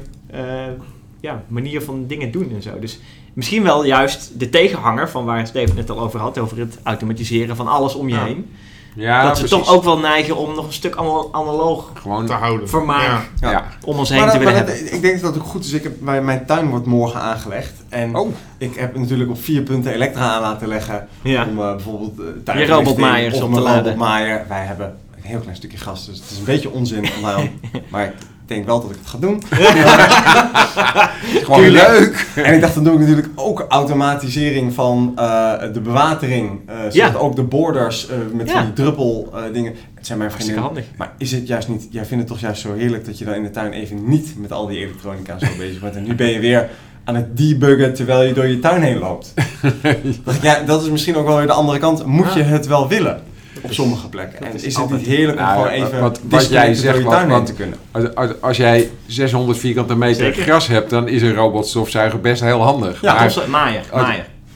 ja, 1.20 1.44
manier 1.48 1.82
van 1.82 2.08
dingen 2.08 2.32
doen 2.32 2.52
en 2.56 2.62
zo. 2.62 2.80
Dus 2.80 3.00
misschien 3.34 3.64
wel 3.64 3.86
juist 3.86 4.40
de 4.40 4.50
tegenhanger 4.50 5.10
van 5.10 5.26
waar 5.26 5.48
Steven 5.48 5.78
het 5.78 5.90
al 5.90 6.00
over 6.00 6.20
had, 6.20 6.38
over 6.38 6.58
het 6.58 6.80
automatiseren 6.84 7.56
van 7.56 7.68
alles 7.68 7.96
om 7.96 8.10
je 8.10 8.16
Ja. 8.16 8.26
heen. 8.26 8.50
Ja, 8.96 9.24
dat 9.24 9.38
ze 9.38 9.44
precies. 9.46 9.66
toch 9.66 9.76
ook 9.76 9.84
wel 9.84 9.98
neigen 10.00 10.38
om 10.38 10.56
nog 10.56 10.66
een 10.66 10.74
stuk 10.74 10.96
anal- 10.96 11.30
analoog 11.32 11.92
Gewoon, 11.94 12.26
te 12.26 12.34
houden. 12.34 12.70
vermaak 12.70 13.22
Ja. 13.40 13.52
ja. 13.52 13.66
Om 13.86 13.98
ons 13.98 14.10
heen 14.10 14.20
Maar 14.20 14.32
te 14.32 14.38
dat- 14.38 14.46
willen 14.48 14.64
maar 14.66 14.74
hebben. 14.76 14.94
ik 14.96 15.02
denk 15.02 15.22
dat 15.22 15.34
het 15.34 15.44
ook 15.44 15.50
goed 15.50 15.66
is. 15.66 15.72
Ik 15.74 15.84
heb, 15.84 16.02
mijn, 16.02 16.46
tuin 16.46 16.70
wordt 16.70 16.86
morgen 16.86 17.20
aangelegd. 17.22 17.74
En 17.90 18.16
Oh, 18.16 18.34
ik 18.58 18.76
heb 18.76 18.98
natuurlijk 18.98 19.30
op 19.30 19.42
vier 19.44 19.62
punten 19.62 19.94
elektra 19.94 20.34
aan 20.36 20.42
laten 20.42 20.68
leggen. 20.68 21.08
Ja. 21.22 21.46
Om 21.46 21.60
eh, 21.62 21.72
bijvoorbeeld 21.76 22.20
uh, 22.48 22.56
Je 22.60 22.66
robotmaaiers 22.66 23.42
op 23.42 23.54
te 23.54 23.60
laden. 23.60 23.84
robotmaaier. 23.84 24.46
Wij 24.48 24.64
hebben 24.66 24.98
een 25.16 25.24
heel 25.24 25.40
klein 25.40 25.56
stukje 25.56 25.78
gas, 25.78 26.06
dus 26.06 26.18
het 26.20 26.30
is 26.32 26.38
een 26.38 26.44
beetje 26.44 26.72
onzin. 26.72 27.00
om 27.16 27.22
daarom- 27.22 27.50
maar 27.92 28.14
denk 28.52 28.66
wel 28.66 28.82
dat 28.82 28.90
ik 28.92 28.98
het 29.02 29.08
ga 29.10 29.18
doen. 29.18 29.42
gewoon 31.46 31.70
leuk. 31.70 32.28
En 32.36 32.54
ik 32.54 32.62
dacht, 32.62 32.76
dan 32.76 32.84
doe 32.84 32.94
ik 32.94 33.00
natuurlijk 33.00 33.28
ook 33.36 33.66
automatisering 33.70 34.74
van 34.74 35.12
eh, 35.16 35.54
de 35.74 35.82
bewatering. 35.82 36.60
eh 36.66 36.76
zodat 36.76 36.94
Ja. 36.94 37.14
ook 37.14 37.36
de 37.36 37.44
borders 37.44 38.08
eh, 38.08 38.16
met 38.34 38.48
Ja. 38.48 38.54
van 38.54 38.64
die 38.66 38.74
druppel 38.74 39.34
dingen. 39.54 39.74
Het 39.96 40.06
zijn 40.06 40.20
mijn 40.20 40.32
vrienden. 40.32 40.58
handig. 40.58 40.86
Maar 40.98 41.14
is 41.18 41.32
het 41.32 41.48
juist 41.48 41.68
niet, 41.68 41.88
jij 41.92 42.06
vindt 42.06 42.24
het 42.24 42.28
toch 42.34 42.40
juist 42.42 42.62
zo 42.62 42.74
heerlijk 42.74 43.06
dat 43.06 43.18
je 43.18 43.26
dan 43.26 43.34
in 43.34 43.44
de 43.44 43.52
tuin 43.52 43.72
even 43.74 44.10
niet 44.10 44.34
met 44.38 44.52
al 44.52 44.68
die 44.68 44.78
elektronica 44.80 45.40
zo 45.40 45.48
bezig 45.58 45.80
bent. 45.82 45.96
En 45.96 46.04
nu 46.04 46.16
ben 46.16 46.28
je 46.28 46.40
weer 46.40 46.70
aan 47.04 47.16
het 47.16 47.38
debuggen 47.38 47.94
terwijl 47.94 48.24
je 48.24 48.34
door 48.34 48.48
je 48.48 48.60
tuin 48.60 48.82
heen 48.82 48.98
loopt. 49.00 49.34
Ja, 50.42 50.60
dat 50.66 50.82
is 50.84 50.90
misschien 50.90 51.16
ook 51.16 51.26
wel 51.28 51.38
weer 51.38 51.46
de 51.48 51.54
andere 51.54 51.78
kant. 51.80 52.06
Moet 52.06 52.34
je 52.34 52.42
het 52.44 52.68
wel 52.68 52.88
willen? 52.88 53.22
Op 53.62 53.72
sommige 53.74 54.08
plekken. 54.10 54.40
Dat 54.40 54.50
En 54.50 54.56
is 54.56 54.64
is 54.64 54.76
het 54.76 54.90
niet 54.90 55.06
heerlijk 55.08 55.40
om 55.40 55.44
Nou, 55.46 55.56
gewoon 55.56 55.72
even 55.88 56.02
wat- 56.02 56.20
wat 56.30 56.50
jij 56.50 56.74
zegt, 56.74 56.94
door 57.04 57.04
je 57.04 57.18
wat- 57.20 57.28
wat- 57.28 57.46
te 57.46 57.54
kunnen? 57.54 57.78
Als, 57.92 58.16
als, 58.16 58.30
als 58.42 58.58
jij 58.58 58.90
600 59.06 59.58
vierkante 59.60 59.96
meter 59.96 60.26
Zeker. 60.26 60.44
gras 60.44 60.68
hebt, 60.68 60.90
dan 60.90 61.08
is 61.08 61.22
een 61.22 61.34
robotstofzuiger 61.36 62.20
best 62.20 62.42
heel 62.42 62.62
handig. 62.62 63.02
Ja, 63.02 63.14
Maar- 63.14 63.34
Maaier, 63.50 63.82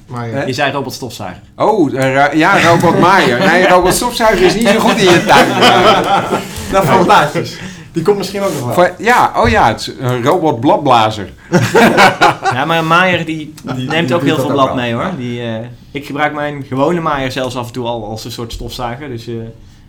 maaier. 0.07 0.47
Je 0.47 0.53
zei 0.53 0.71
robotstofzuiger. 0.71 1.41
Oh, 1.55 1.93
eh, 2.03 2.33
ja, 2.33 2.61
robotmaaier. 2.69 3.39
Nee, 3.39 3.67
robotstofzuiger 3.67 4.45
is 4.45 4.55
niet 4.55 4.67
zo 4.67 4.79
goed 4.79 4.97
in 4.97 5.03
je 5.11 5.25
tuin. 5.25 5.47
Nou, 6.71 6.85
van 6.85 7.03
blaadjes. 7.05 7.57
Die 7.91 8.03
komt 8.03 8.17
misschien 8.17 8.41
ook 8.41 8.51
nog 8.59 8.75
wel. 8.75 8.87
Ja, 8.97 9.31
oh 9.35 9.49
ja, 9.49 9.67
het 9.67 9.79
is 9.79 9.91
een 9.99 10.23
robotbladblazer. 10.23 11.29
Ja, 12.53 12.65
maar 12.65 12.77
een 12.77 12.87
maaier 12.87 13.25
die, 13.25 13.53
die 13.75 13.87
neemt 13.89 14.13
ook 14.13 14.23
heel 14.23 14.35
veel 14.35 14.51
blad 14.51 14.75
mee 14.75 14.93
hoor. 14.93 15.09
Die, 15.17 15.41
eh, 15.41 15.53
ik 15.95 16.05
gebruik 16.05 16.33
mijn 16.33 16.63
gewone 16.63 16.99
maaier 17.01 17.31
zelfs 17.31 17.55
af 17.55 17.67
en 17.67 17.73
toe 17.73 17.85
al 17.85 18.05
als 18.05 18.25
een 18.25 18.31
soort 18.31 18.51
stofzuiger. 18.53 19.07
Dus 19.09 19.27
eh, 19.27 19.33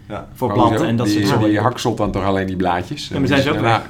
Ja. 0.09 0.29
voor 0.35 0.49
Oh, 0.49 0.55
planten 0.55 0.79
zo. 0.79 0.85
en 0.85 0.97
dat 0.97 1.07
die, 1.07 1.27
soort 1.27 1.39
Die 1.39 1.47
dingen. 1.49 1.63
hakselt 1.63 1.97
dan 1.97 2.11
toch 2.13 2.25
alleen 2.25 2.47
die 2.47 2.57
blaadjes. 2.57 3.09
Ja, 3.09 3.19
maar 3.19 3.29
zijn 3.29 3.43
ze 3.43 3.49
ook 3.49 3.55
daarna, 3.55 3.83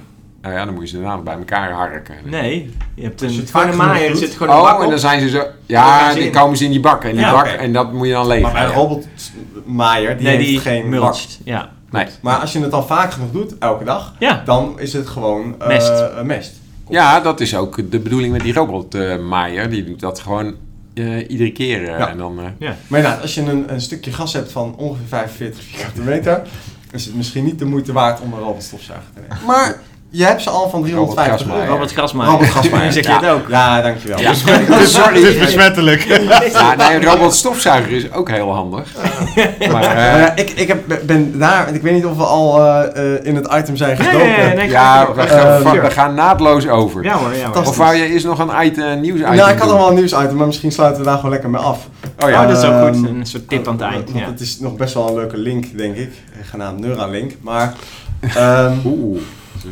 Nou 0.42 0.54
ja, 0.54 0.64
dan 0.64 0.74
moet 0.74 0.82
je 0.82 0.88
ze 0.88 0.94
daarna 0.96 1.14
nog 1.14 1.24
bij 1.24 1.34
elkaar 1.34 1.70
harken. 1.72 2.14
Nee, 2.24 2.70
je 2.94 3.02
hebt 3.02 3.22
een 3.22 3.36
het 3.36 3.50
genoeg 3.50 3.76
maaier, 3.76 4.10
er 4.10 4.16
zit 4.16 4.32
gewoon 4.34 4.56
een 4.56 4.62
bak 4.62 4.76
Oh, 4.78 4.84
en 4.84 4.90
dan 4.90 4.98
zijn 4.98 5.20
ze 5.20 5.28
zo... 5.28 5.42
Ja, 5.66 6.14
die 6.14 6.22
in. 6.24 6.32
komen 6.32 6.56
ze 6.56 6.64
in 6.64 6.70
die 6.70 6.80
bak. 6.80 7.04
En 7.04 7.10
die 7.10 7.20
Ja, 7.20 7.32
bak, 7.32 7.46
en 7.46 7.72
dat 7.72 7.92
moet 7.92 8.06
je 8.06 8.12
dan 8.12 8.26
legen. 8.26 8.52
Maar 8.52 8.64
een 8.64 8.72
robotmaaier, 8.72 10.16
die 10.16 10.26
nee, 10.26 10.36
heeft 10.36 10.48
die 10.48 10.58
geen 10.58 10.80
bak. 10.80 10.90
mulcht. 10.90 11.40
Ja. 11.44 11.70
Nee. 11.90 12.06
Maar 12.22 12.36
als 12.38 12.52
je 12.52 12.60
het 12.60 12.70
dan 12.70 12.86
vaak 12.86 13.12
genoeg 13.12 13.30
doet, 13.30 13.58
elke 13.58 13.84
dag, 13.84 14.14
ja, 14.18 14.42
dan 14.44 14.74
is 14.80 14.92
het 14.92 15.06
gewoon 15.06 15.54
eh, 15.60 15.66
Mest. 15.68 15.92
mest. 16.24 16.52
Ja, 16.88 17.20
dat 17.20 17.40
is 17.40 17.56
ook 17.56 17.90
de 17.90 17.98
bedoeling 17.98 18.32
met 18.32 18.42
die 18.42 18.52
robotmaaier. 18.52 19.70
die 19.70 19.84
doet 19.84 20.00
dat 20.00 20.20
gewoon 20.20 20.54
eh, 20.96 21.30
iedere 21.30 21.52
keer. 21.52 21.82
eh, 21.88 21.98
Ja. 21.98 22.08
En 22.10 22.16
dan, 22.18 22.38
eh, 22.38 22.44
Maar 22.86 22.98
inderdaad, 22.98 23.22
als 23.22 23.34
je 23.34 23.40
een, 23.40 23.72
een 23.72 23.80
stukje 23.80 24.12
gas 24.12 24.32
hebt 24.32 24.52
van 24.52 24.76
ongeveer 24.76 25.06
45 25.06 25.62
vierkante 25.64 26.00
meter, 26.00 26.42
is 26.92 27.04
het 27.04 27.14
misschien 27.14 27.44
niet 27.44 27.58
de 27.58 27.64
moeite 27.64 27.92
waard 27.92 28.20
om 28.20 28.32
een 28.32 28.38
robotstofzuiger 28.38 29.08
te 29.14 29.20
nemen. 29.20 29.38
Maar 29.46 29.80
je 30.10 30.24
hebt 30.24 30.42
ze 30.42 30.50
al 30.50 30.68
van 30.70 30.82
350 30.82 31.26
Robotgasmaaier. 31.46 31.62
euro. 31.62 31.72
Robert 31.72 31.92
Grasmaaier. 31.92 32.32
Robert 32.32 32.50
Grasmaaier. 32.50 32.92
zeg 32.98 33.04
je 33.04 33.10
Ja. 33.10 33.20
het 33.20 33.30
ook? 33.30 33.48
Ja, 33.48 33.80
dankjewel. 33.82 34.20
Ja. 34.20 34.34
Sorry. 34.84 35.14
Het 35.24 35.24
is 35.34 35.38
besmettelijk. 35.38 36.02
ja, 36.52 36.74
nee, 36.74 36.94
een 36.96 37.04
robotstofzuiger 37.04 37.92
is 37.92 38.12
ook 38.12 38.30
heel 38.30 38.54
handig. 38.54 38.88
Maar, 38.96 39.70
Maar 39.72 39.82
eh, 39.82 40.20
ja, 40.20 40.36
ik, 40.36 40.50
ik 40.50 40.68
heb, 40.68 40.98
ben 41.06 41.38
daar, 41.38 41.66
en 41.66 41.74
ik 41.74 41.82
weet 41.82 41.92
niet 41.94 42.04
of 42.06 42.16
we 42.16 42.22
al 42.24 42.60
eh, 42.60 43.14
eh, 43.14 43.24
in 43.24 43.36
het 43.36 43.48
item 43.54 43.76
zijn 43.76 43.96
gedoken. 43.96 44.18
nee, 44.26 44.36
nee, 44.46 44.54
nee, 44.56 44.68
ja, 44.70 45.12
we, 45.14 45.22
gaan- 45.22 45.80
we 45.80 45.90
gaan 45.90 46.14
naadloos 46.14 46.68
over. 46.68 47.04
Ja 47.04 47.12
hoor, 47.12 47.28
ja 47.28 47.34
hoor. 47.34 47.42
Fantastisch. 47.42 47.70
Of 47.70 47.76
wou 47.76 47.94
je 47.94 48.06
eerst 48.06 48.26
nog 48.26 48.38
een 48.38 48.66
item, 48.66 49.00
nieuws 49.00 49.18
item 49.18 49.34
Nou, 49.34 49.50
ik 49.50 49.58
had 49.58 49.70
al 49.70 49.76
wel 49.76 49.88
een 49.88 49.94
nieuwsitem, 49.94 50.36
maar 50.36 50.46
misschien 50.46 50.72
sluiten 50.72 51.00
we 51.02 51.06
daar 51.08 51.16
gewoon 51.16 51.30
lekker 51.30 51.50
mee 51.50 51.60
af. 51.62 51.88
Oh 52.24 52.30
ja. 52.30 52.42
Oh, 52.42 52.48
dat 52.48 52.58
is 52.58 52.64
ook 52.68 52.86
goed. 52.86 52.94
Ehm, 52.94 53.04
Een 53.20 53.26
soort 53.26 53.48
tip 53.48 53.66
aan 53.68 53.72
het 53.74 53.82
eind. 53.82 54.10
Want 54.10 54.24
Ja. 54.24 54.30
het 54.30 54.40
is 54.40 54.58
nog 54.60 54.76
best 54.76 54.94
wel 54.94 55.08
een 55.08 55.14
leuke 55.14 55.36
link, 55.36 55.78
denk 55.78 55.96
ik. 55.96 56.12
Genaamd 56.42 56.80
Neuralink. 56.80 57.32
Maar... 57.40 57.72
ehm, 58.34 58.72
Oeh, 58.84 59.20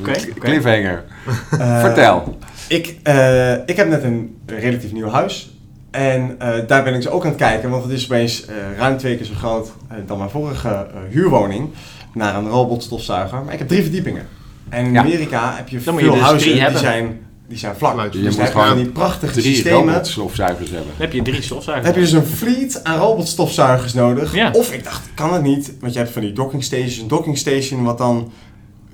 Oké, 0.01 0.11
oké. 0.11 0.41
cliffhanger. 0.41 1.05
eh, 1.59 1.81
Vertel. 1.81 2.39
Ik, 2.69 2.97
eh, 3.03 3.53
ik 3.53 3.77
heb 3.77 3.89
net 3.89 4.03
een 4.03 4.37
relatief 4.47 4.93
nieuw 4.93 5.09
huis. 5.09 5.49
En 5.91 6.35
eh, 6.39 6.49
daar 6.67 6.83
ben 6.85 6.95
ik 6.95 7.03
ze 7.03 7.11
ook 7.11 7.23
aan 7.23 7.29
het 7.29 7.39
kijken, 7.39 7.71
want 7.71 7.83
het 7.83 7.93
is 7.93 8.05
opeens 8.05 8.45
eh, 8.47 8.55
ruim 8.79 8.97
twee 8.97 9.17
keer 9.17 9.27
zo 9.27 9.35
groot 9.35 9.73
eh, 9.89 9.97
dan 10.07 10.19
mijn 10.19 10.31
vorige 10.31 10.69
eh, 10.69 10.85
huurwoning. 11.11 11.69
Naar 12.15 12.35
een 12.37 12.49
robotstofzuiger. 12.49 13.43
Maar 13.45 13.53
ik 13.53 13.59
heb 13.59 13.69
drie 13.69 13.83
verdiepingen. 13.83 14.27
En 14.69 14.85
in 14.85 14.93
Ja. 14.93 15.01
Amerika 15.01 15.55
heb 15.57 15.69
je 15.69 15.81
Dan 15.85 15.95
moet 15.95 16.03
je 16.03 16.09
veel 16.09 16.17
dus 16.19 16.25
huizen 16.29 16.53
die 16.53 16.61
hebben. 16.61 16.81
zijn, 16.81 17.19
die 17.49 17.59
zijn 17.59 17.75
vlak. 17.77 18.13
Je 18.13 18.23
dus 18.23 18.37
moet 18.37 18.47
je 18.47 18.53
gewoon 18.53 18.67
van 18.67 18.77
die 18.77 18.87
prachtige 18.89 19.33
Drie 19.41 19.55
systemen. 19.55 19.93
robotstofzuigers 19.93 20.71
hebben. 20.71 20.89
Dan 20.89 21.01
heb 21.07 21.13
je 21.13 21.23
drie 21.23 21.43
stofzuigers. 21.43 21.87
Dan 21.87 21.95
heb 21.95 21.95
je 21.95 22.01
dus 22.01 22.13
een 22.13 22.37
fleet 22.37 22.81
aan 22.85 22.99
robotstofzuigers 22.99 23.93
nodig. 23.93 24.35
Ja. 24.35 24.51
Of 24.53 24.73
ik 24.73 24.85
dacht, 24.85 25.03
kan 25.15 25.33
het 25.33 25.43
niet? 25.43 25.73
Want 25.81 25.93
je 25.93 25.99
hebt 25.99 26.11
van 26.11 26.23
die 26.23 26.33
docking 26.33 26.65
stations. 26.65 26.99
Een 26.99 27.09
docking 27.09 27.39
station 27.39 27.85
wat 27.85 27.99
dan 27.99 28.33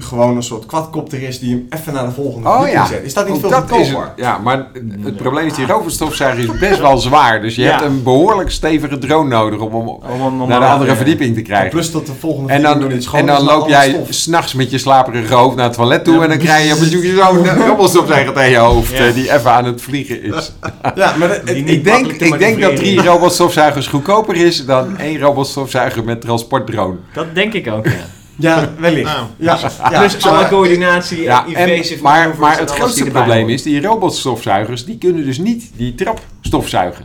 gewoon 0.03 0.37
een 0.37 0.43
soort 0.43 0.67
quadcopter 0.67 1.23
is 1.23 1.39
die 1.39 1.51
hem 1.51 1.67
even 1.81 1.93
naar 1.93 2.05
de 2.05 2.11
volgende 2.13 2.49
Oh 2.49 2.55
verdieping 2.55 2.83
ja. 2.89 2.95
zet. 2.95 3.05
Is 3.05 3.15
dat 3.15 3.29
niet 3.29 3.41
veel 3.41 3.51
dat 3.51 3.71
is 3.77 3.91
het. 3.93 4.13
Ja, 4.17 4.39
maar 4.39 4.67
het 5.01 5.17
probleem 5.17 5.47
is, 5.47 5.55
die 5.55 5.67
robotstofzuiger 5.67 6.45
is 6.53 6.59
best 6.59 6.81
wel 6.81 6.99
zwaar. 6.99 7.41
Dus 7.41 7.55
je 7.55 7.63
Ja. 7.63 7.71
hebt 7.71 7.83
een 7.83 8.03
behoorlijk 8.03 8.51
stevige 8.51 8.99
drone 8.99 9.29
nodig 9.29 9.61
om 9.61 9.75
Om 9.75 10.41
om 10.41 10.49
naar 10.49 10.61
de 10.61 10.67
andere 10.67 10.91
ja. 10.91 10.97
verdieping 10.97 11.35
te 11.35 11.43
krijgen. 11.43 11.71
Plus 11.71 11.93
dat 11.93 12.07
de 12.07 12.13
volgende 12.19 12.53
En 12.53 12.63
dan, 12.63 13.03
schoon 13.03 13.21
en 13.21 13.27
is 13.27 13.33
dan 13.33 13.45
loop 13.45 13.69
jij 13.69 14.01
s'nachts 14.09 14.55
met 14.55 14.71
je 14.71 14.79
slaperige 14.79 15.35
hoofd 15.35 15.57
naar 15.57 15.65
het 15.65 15.75
toilet 15.75 16.05
toe 16.05 16.15
Ja. 16.15 16.23
en 16.23 16.29
dan 16.29 16.39
krijg 16.39 16.79
je 16.79 17.15
zo'n 17.17 17.47
robotstofzuiger 17.69 18.33
tegen 18.33 18.51
je 18.51 18.57
hoofd 18.57 18.93
Ja. 18.97 19.07
eh, 19.07 19.15
die 19.15 19.33
even 19.35 19.51
aan 19.51 19.65
het 19.65 19.83
vliegen 19.83 20.23
is. 20.23 20.53
Ja, 20.95 21.15
maar 21.19 21.29
dat- 21.29 21.49
ik 21.49 21.85
denk, 21.85 22.07
ik 22.13 22.39
denk 22.39 22.61
dat 22.61 22.77
drie 22.77 23.03
robotstofzuigers 23.03 23.87
goedkoper 23.87 24.37
is 24.37 24.65
dan 24.67 24.99
één 24.99 25.19
robotstofzuiger 25.21 26.05
met 26.05 26.21
transportdrone. 26.21 26.97
Dat 27.13 27.35
denk 27.35 27.53
ik 27.53 27.69
ook, 27.73 27.85
ja. 27.87 27.93
Ja, 28.41 28.69
wellicht. 28.79 29.05
Nou, 29.05 29.27
Ja, 29.37 29.59
ja. 29.91 29.99
Plus 29.99 30.27
alle 30.27 30.49
coördinatie, 30.49 31.23
Ja, 31.23 31.47
en 31.55 31.69
invasive 31.69 32.03
maar, 32.03 32.35
maar 32.39 32.59
het 32.59 32.71
grootste 32.71 33.05
probleem 33.05 33.49
is, 33.49 33.63
die 33.63 33.83
robotstofzuigers 33.83 34.85
die 34.85 34.99
kunnen 34.99 35.25
dus 35.25 35.39
niet 35.39 35.71
die 35.77 35.95
trap 35.95 36.21
stofzuigen. 36.41 37.05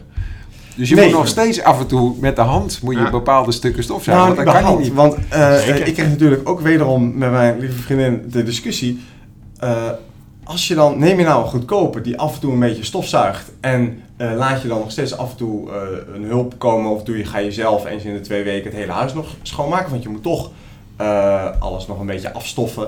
Dus 0.75 0.89
je 0.89 0.95
Nee. 0.95 1.05
moet 1.05 1.13
nog 1.13 1.27
steeds 1.27 1.61
af 1.63 1.79
en 1.79 1.87
toe 1.87 2.15
met 2.19 2.35
de 2.35 2.41
hand 2.41 2.79
moet 2.83 2.93
je 2.95 2.99
Ja. 3.01 3.09
bepaalde 3.09 3.51
stukken 3.51 3.83
stofzuigen. 3.83 4.25
Nou, 4.25 4.35
want 4.45 4.55
dat 4.55 4.63
kan 4.63 4.81
niet. 4.81 4.93
Want 4.93 5.15
eh, 5.29 5.77
ik 5.87 5.93
kreeg 5.93 6.07
natuurlijk 6.09 6.49
ook 6.49 6.59
wederom 6.61 7.17
met 7.17 7.31
mijn 7.31 7.59
lieve 7.59 7.81
vriendin 7.81 8.23
de 8.27 8.43
discussie. 8.43 8.99
eh, 9.59 9.89
als 10.43 10.67
je 10.67 10.75
dan, 10.75 10.99
neem 10.99 11.19
je 11.19 11.25
nou 11.25 11.43
een 11.43 11.49
goedkoper 11.49 12.03
die 12.03 12.17
af 12.19 12.33
en 12.33 12.39
toe 12.39 12.53
een 12.53 12.59
beetje 12.59 12.83
stofzuigt. 12.83 13.51
En 13.61 14.01
eh, 14.17 14.31
laat 14.35 14.61
je 14.61 14.67
dan 14.67 14.79
nog 14.79 14.91
steeds 14.91 15.17
af 15.17 15.31
en 15.31 15.37
toe 15.37 15.71
eh, 15.71 15.75
een 16.15 16.23
hulp 16.23 16.53
komen. 16.57 16.91
Of 16.91 17.03
doe 17.03 17.17
je, 17.17 17.25
ga 17.25 17.37
je 17.37 17.51
zelf 17.51 17.85
eens 17.85 18.03
in 18.03 18.13
de 18.13 18.21
twee 18.21 18.43
weken 18.43 18.69
het 18.69 18.79
hele 18.79 18.91
huis 18.91 19.13
nog 19.13 19.27
schoonmaken. 19.41 19.89
Want 19.91 20.03
je 20.03 20.09
moet 20.09 20.23
toch 20.23 20.51
eh, 20.95 21.45
alles 21.59 21.87
nog 21.87 21.99
een 21.99 22.05
beetje 22.05 22.33
afstoffen. 22.33 22.83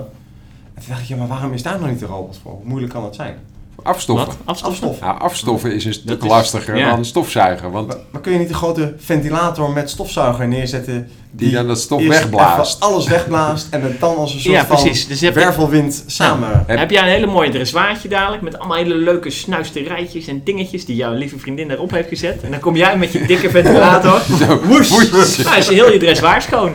En 0.74 0.82
toen 0.84 0.88
dacht 0.88 1.00
ik, 1.02 1.08
ja, 1.08 1.16
maar 1.16 1.26
waarom 1.28 1.52
is 1.52 1.62
daar 1.62 1.80
nog 1.80 1.88
niet 1.90 2.02
een 2.02 2.08
robot 2.08 2.38
voor? 2.42 2.52
Hoe 2.52 2.64
moeilijk 2.64 2.92
kan 2.92 3.02
dat 3.02 3.14
zijn? 3.14 3.36
Afstoffen. 3.82 4.26
Wat? 4.26 4.36
Afstoffen? 4.44 4.68
Afstoffen. 4.88 5.06
Nou, 5.06 5.20
afstoffen 5.20 5.74
is 5.74 5.84
een 5.84 5.92
stuk 5.92 6.22
is- 6.22 6.28
lastiger 6.28 6.76
ja. 6.76 6.90
dan 6.90 7.04
stofzuigen. 7.04 7.70
Want 7.70 7.86
Maar, 7.86 7.96
maar 8.10 8.20
kun 8.20 8.32
je 8.32 8.38
niet 8.38 8.48
een 8.48 8.54
grote 8.54 8.94
ventilator 8.98 9.70
met 9.70 9.90
stofzuiger 9.90 10.48
neerzetten 10.48 11.08
die 11.30 11.50
dan 11.52 11.66
dat 11.66 11.78
stof 11.78 12.06
wegblaast. 12.06 12.80
alles 12.80 13.06
wegblaast 13.06 13.66
en 13.70 13.82
het 13.82 14.00
dan 14.00 14.16
als 14.16 14.34
een 14.34 14.40
soort 14.40 14.54
Ja, 14.54 14.66
van 14.66 14.76
precies. 14.82 15.06
Dus 15.06 15.20
je 15.20 15.32
wervelwind 15.32 16.04
samen. 16.06 16.64
Heb- 16.66 16.78
Heb 16.78 16.90
jij 16.90 17.02
een 17.02 17.08
hele 17.08 17.26
mooie 17.26 17.50
dressoirtje 17.50 18.08
dadelijk 18.08 18.42
met 18.42 18.58
allemaal 18.58 18.76
hele 18.76 18.94
leuke 18.94 19.30
snuisterijtjes 19.30 20.26
en 20.26 20.40
dingetjes 20.44 20.84
die 20.84 20.96
jouw 20.96 21.12
lieve 21.14 21.38
vriendin 21.38 21.70
erop 21.70 21.90
heeft 21.90 22.08
gezet. 22.08 22.42
En 22.42 22.50
dan 22.50 22.60
kom 22.60 22.76
jij 22.76 22.96
met 22.96 23.12
je 23.12 23.26
dikke 23.26 23.50
ventilator. 23.50 24.20
Zo, 24.46 24.60
Woes. 24.64 24.88
woes. 24.88 25.36
Nou, 25.36 25.56
is 25.58 25.68
heel 25.68 25.92
je 25.92 25.98
dressoir 25.98 26.42
schoon. 26.42 26.72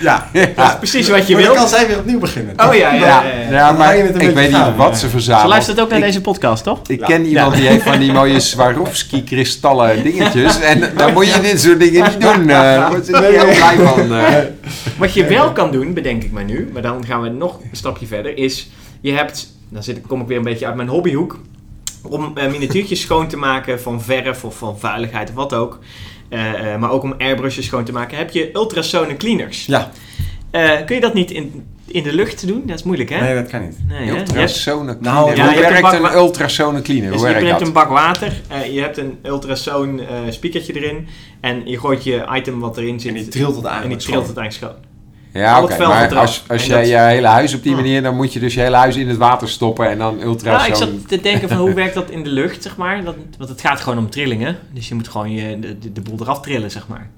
Ja, 0.00 0.28
Dat 0.32 0.66
is 0.70 0.76
precies 0.78 1.08
wat 1.08 1.26
je 1.26 1.34
maar 1.34 1.42
dan 1.42 1.52
wil. 1.52 1.60
kan 1.60 1.70
zij 1.70 1.86
weer 1.86 1.98
opnieuw 1.98 2.18
beginnen. 2.18 2.54
Oh 2.68 2.74
ja, 2.74 2.92
ja, 2.92 2.94
Ja, 2.94 3.06
ja. 3.06 3.22
ja, 3.22 3.50
ja. 3.50 3.66
Dan 3.68 3.76
maar 3.76 3.96
je 3.96 4.02
ik 4.02 4.34
weet 4.34 4.46
niet 4.48 4.56
gaan, 4.56 4.76
wat 4.76 4.88
ja. 4.88 4.94
ze 4.94 5.00
Ze 5.00 5.08
verzamelt. 5.08 5.48
luistert 5.48 5.80
ook 5.80 5.88
naar 5.88 5.98
ik, 5.98 6.04
deze 6.04 6.20
podcast, 6.20 6.64
toch? 6.64 6.78
ik 6.86 7.00
Ja. 7.00 7.06
ken 7.06 7.24
iemand 7.26 7.54
die 7.54 7.66
heeft 7.68 7.82
van 7.82 7.98
die 7.98 8.12
mooie 8.12 8.40
Swarovski-kristallen 8.40 10.02
dingetjes. 10.02 10.60
En 10.60 10.90
dan 10.96 11.12
moet 11.12 11.26
je 11.34 11.40
dit 11.40 11.60
soort 11.60 11.78
dingen 11.80 12.02
niet 12.10 12.20
doen. 12.20 12.46
Daar 12.46 12.90
ze 13.04 13.10
niet 13.12 13.20
heel 13.20 13.44
blij 13.44 13.76
van. 13.86 13.93
eh. 14.12 14.38
Wat 14.98 15.14
je 15.14 15.24
wel 15.26 15.52
kan 15.52 15.70
doen, 15.72 15.92
bedenk 15.94 16.22
ik 16.24 16.32
mij 16.32 16.44
nu, 16.44 16.68
maar 16.72 16.82
dan 16.82 17.04
gaan 17.06 17.22
we 17.22 17.28
nog 17.28 17.60
een 17.60 17.76
stapje 17.76 18.06
verder, 18.06 18.36
is 18.38 18.68
je 19.00 19.12
hebt, 19.12 19.52
dan 19.68 19.82
zit, 19.82 19.96
ik- 19.96 20.02
kom 20.02 20.20
ik 20.20 20.26
weer 20.26 20.36
een 20.36 20.42
beetje 20.42 20.66
uit 20.66 20.74
mijn 20.76 20.88
hobbyhoek, 20.88 21.38
om 22.02 22.32
eh, 22.36 22.50
miniatuurtjes 22.50 23.00
schoon 23.00 23.28
te 23.28 23.36
maken 23.36 23.80
van 23.80 24.02
verf 24.02 24.44
of 24.44 24.58
van 24.58 24.78
vuiligheid 24.78 25.28
of 25.28 25.34
wat 25.34 25.54
ook. 25.54 25.78
eh, 26.28 26.72
eh, 26.74 26.80
maar 26.80 26.90
ook 26.90 27.02
om 27.02 27.14
airbrushes 27.18 27.66
schoon 27.66 27.84
te 27.84 27.92
maken, 27.92 28.18
heb 28.18 28.30
je 28.30 28.50
ultrasonic 28.54 29.18
cleaners. 29.18 29.66
Ja. 29.66 29.90
Eh, 30.50 30.70
kun 30.86 30.94
je 30.94 31.00
dat 31.00 31.14
niet 31.14 31.30
in, 31.30 31.64
in 31.94 32.02
de 32.02 32.12
lucht 32.12 32.38
te 32.38 32.46
doen? 32.46 32.62
Dat 32.66 32.76
is 32.78 32.82
moeilijk, 32.82 33.10
hè? 33.10 33.20
Nee, 33.20 33.34
dat 33.34 33.46
kan 33.50 33.60
niet. 33.62 33.76
Nee, 33.88 34.10
Ultrasonic 34.10 35.00
Nou, 35.00 35.32
cleaner. 35.32 35.36
ja, 35.36 35.44
Hoe 35.44 35.54
je 35.54 35.64
hebt 35.64 35.76
een 35.76 35.82
werkt 35.82 36.00
bak- 36.02 36.12
een 36.12 36.18
ultrasonic 36.18 36.82
cleaner? 36.82 37.10
Dus 37.10 37.20
Hoe 37.20 37.28
je 37.28 37.34
hebt 37.34 37.48
dat? 37.50 37.60
een 37.60 37.72
bak 37.72 37.88
water, 37.88 38.32
eh, 38.48 38.74
je 38.74 38.80
hebt 38.80 38.96
een 38.98 39.18
ultrasoon 39.22 40.00
eh 40.00 40.06
speakertje 40.28 40.72
erin 40.72 41.06
en 41.40 41.62
je 41.64 41.78
gooit 41.78 42.04
je 42.04 42.26
item 42.34 42.60
wat 42.60 42.76
erin 42.76 43.00
zit 43.00 43.08
En 43.08 43.14
die 43.22 43.28
trilt 43.28 43.46
het 43.46 43.56
en 43.56 43.62
die 43.62 43.70
eigenlijk 43.70 44.00
trilt 44.00 44.14
schoon. 44.24 44.28
het 44.28 44.36
eigenlijk 44.38 44.72
schoon. 44.72 44.92
Ja, 45.42 45.62
oké. 45.62 45.86
maar 45.86 46.14
als, 46.16 46.44
als 46.48 46.66
jij 46.66 46.86
je 46.88 46.98
hele 46.98 47.26
huis 47.26 47.54
op 47.54 47.62
die 47.62 47.74
manier, 47.74 48.02
dan 48.02 48.16
moet 48.16 48.32
je 48.32 48.40
dus 48.40 48.54
je 48.54 48.60
hele 48.60 48.76
huis 48.76 48.96
in 48.96 49.08
het 49.08 49.16
water 49.16 49.48
stoppen 49.48 49.88
en 49.90 49.98
dan 49.98 50.14
Nou, 50.16 50.26
ultrasoon... 50.26 50.68
ik 50.68 50.74
zat 50.74 51.08
te 51.08 51.20
denken 51.20 51.48
van 51.48 51.58
hoe 51.58 51.72
werkt 51.74 51.94
dat 51.94 52.10
in 52.10 52.22
de 52.22 52.30
lucht, 52.30 52.62
zeg 52.62 52.76
maar. 52.76 53.04
Dat, 53.04 53.14
want 53.38 53.50
het 53.50 53.60
gaat 53.60 53.80
gewoon 53.80 53.98
om 53.98 54.10
trillingen. 54.10 54.56
Dus 54.72 54.88
je 54.88 54.94
moet 54.94 55.08
gewoon 55.08 55.30
je, 55.32 55.58
de, 55.58 55.92
de 55.92 56.00
boel 56.00 56.16
eraf 56.20 56.40
trillen, 56.40 56.70
zeg 56.70 56.88
maar. 56.88 57.10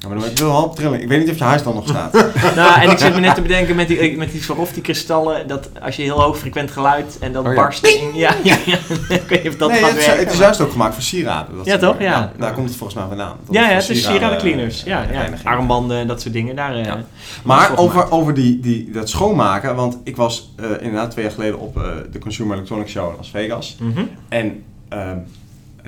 Ja, 0.00 0.08
maar 0.08 0.18
dan 0.18 0.26
heb 0.28 0.38
je 0.38 0.44
wel 0.44 0.52
half 0.52 0.74
trilling. 0.74 1.02
Ik 1.02 1.08
weet 1.08 1.18
niet 1.20 1.30
of 1.30 1.38
je 1.38 1.44
huis 1.44 1.62
dan 1.62 1.74
nog 1.74 1.88
staat. 1.88 2.12
nou, 2.56 2.80
en 2.80 2.90
ik 2.90 2.98
zit 2.98 3.14
me 3.14 3.20
net 3.20 3.34
te 3.34 3.42
bedenken 3.42 3.76
met 3.76 3.88
die, 3.88 4.16
met 4.16 4.30
die 4.30 4.42
Swarovski-kristallen, 4.42 5.46
dat 5.48 5.68
als 5.82 5.96
je 5.96 6.02
heel 6.02 6.20
hoog 6.22 6.38
frequent 6.38 6.70
geluid 6.70 7.18
en 7.20 7.32
dan 7.32 7.46
Oh 7.46 7.52
ja. 7.54 7.60
barst 7.60 7.86
in, 7.86 8.10
ja, 8.14 8.34
ja, 8.42 8.56
ja, 8.66 8.76
ik 9.08 9.22
weet 9.28 9.42
niet 9.42 9.52
of 9.52 9.58
dat 9.58 9.70
nee, 9.70 9.78
gaat 9.80 9.88
het 9.90 9.98
is, 9.98 10.06
werken. 10.06 10.22
het 10.24 10.32
is 10.32 10.38
maar- 10.38 10.44
juist 10.46 10.60
ook 10.60 10.70
gemaakt 10.70 10.94
voor 10.94 11.02
sieraden. 11.02 11.56
Dat 11.56 11.66
Ja, 11.66 11.78
toch? 11.78 12.00
Ja. 12.00 12.32
Daar 12.38 12.52
komt 12.52 12.68
het 12.68 12.76
volgens 12.76 12.98
mij 12.98 13.08
vandaan. 13.08 13.36
Dat 13.46 13.54
ja, 13.54 13.68
ja, 13.68 13.74
het 13.74 13.88
is 13.88 14.04
sieraden 14.04 14.38
cleaners. 14.38 14.82
Ja, 14.82 15.06
ja. 15.12 15.28
Armbanden, 15.44 16.06
dat 16.06 16.20
soort 16.20 16.34
dingen. 16.34 16.56
Daar, 16.56 16.74
eh, 16.74 16.84
Ja. 16.84 16.96
is 16.96 17.02
Maar 17.42 17.78
over, 17.78 18.10
over 18.10 18.34
die, 18.34 18.60
die, 18.60 18.90
dat 18.90 19.08
schoonmaken, 19.08 19.74
want 19.76 19.98
ik 20.04 20.16
was 20.16 20.52
eh, 20.56 20.64
inderdaad 20.80 21.10
twee 21.10 21.24
jaar 21.24 21.34
geleden 21.34 21.58
op 21.58 21.76
eh, 21.76 21.82
de 22.12 22.18
Consumer 22.18 22.54
Electronics 22.54 22.90
Show 22.90 23.10
in 23.10 23.16
Las 23.16 23.30
Vegas. 23.30 23.76
Mhm. 23.80 24.00
En 24.28 24.62
ehm, 24.88 25.16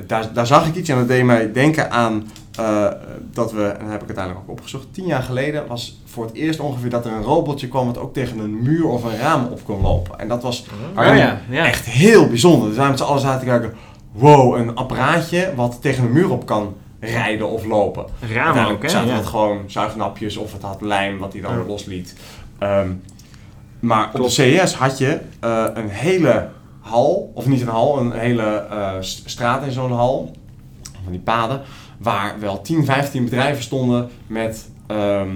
daar, 0.06 0.32
daar 0.32 0.46
zag 0.46 0.66
ik 0.66 0.74
iets 0.74 0.88
en 0.88 0.96
dat 0.96 1.08
deed 1.08 1.24
mij 1.24 1.52
denken 1.52 1.90
aan 1.90 2.30
eh, 2.58 2.86
dat 3.32 3.52
we, 3.52 3.62
en 3.64 3.78
dat 3.82 3.90
heb 3.90 4.00
ik 4.02 4.06
uiteindelijk 4.06 4.44
ook 4.46 4.50
opgezocht, 4.58 4.86
tien 4.94 5.06
jaar 5.06 5.22
geleden 5.22 5.66
was 5.66 6.00
voor 6.04 6.24
het 6.24 6.34
eerst 6.34 6.60
ongeveer 6.60 6.90
dat 6.90 7.06
er 7.06 7.12
een 7.12 7.22
robotje 7.22 7.68
kwam 7.68 7.86
wat 7.86 7.98
ook 7.98 8.12
tegen 8.12 8.38
een 8.38 8.62
muur 8.62 8.86
of 8.86 9.04
een 9.04 9.16
raam 9.16 9.46
op 9.46 9.64
kon 9.64 9.80
lopen. 9.80 10.18
En 10.18 10.28
dat 10.28 10.42
was 10.42 10.66
Oh 10.96 11.04
ja, 11.04 11.40
ja. 11.50 11.66
echt 11.66 11.84
heel 11.86 12.28
bijzonder. 12.28 12.68
Dus 12.68 12.76
wij 12.76 12.88
met 12.88 12.98
z'n 12.98 13.04
allen 13.04 13.20
zaten 13.20 13.40
te 13.40 13.46
kijken, 13.46 13.72
wow, 14.12 14.56
een 14.56 14.74
apparaatje 14.76 15.52
wat 15.56 15.78
tegen 15.80 16.04
een 16.04 16.12
muur 16.12 16.30
op 16.30 16.46
kan 16.46 16.74
rijden 17.00 17.48
of 17.50 17.64
lopen. 17.64 18.04
Ramen 18.20 18.34
Uiteindelijk 18.44 18.74
ook, 18.76 18.82
hè? 18.82 18.88
zaten 18.88 19.08
Ja. 19.10 19.14
het 19.16 19.26
gewoon 19.26 19.58
zuignapjes 19.66 20.36
of 20.36 20.52
het 20.52 20.62
had 20.62 20.80
lijm 20.80 21.18
wat 21.18 21.32
hij 21.32 21.42
dan 21.42 21.66
losliet. 21.66 22.16
Ehm, 22.58 22.88
maar 23.80 24.10
op 24.14 24.22
de 24.22 24.28
CES 24.28 24.74
had 24.74 24.98
je 24.98 25.20
eh, 25.40 25.64
een 25.74 25.88
hele 25.88 26.48
hal, 26.80 27.30
of 27.34 27.46
niet 27.46 27.60
een 27.60 27.68
hal, 27.68 27.98
een 27.98 28.12
hele 28.12 28.66
eh, 28.70 28.90
st- 29.00 29.22
straat 29.30 29.64
in 29.64 29.72
zo'n 29.72 29.92
hal, 29.92 30.30
van 31.02 31.12
die 31.12 31.20
paden, 31.20 31.60
waar 32.02 32.40
wel 32.40 32.60
10, 32.60 32.84
15 32.84 33.24
bedrijven 33.24 33.62
stonden 33.62 34.10
met 34.26 34.68
eh, 34.86 35.20
eh, 35.20 35.26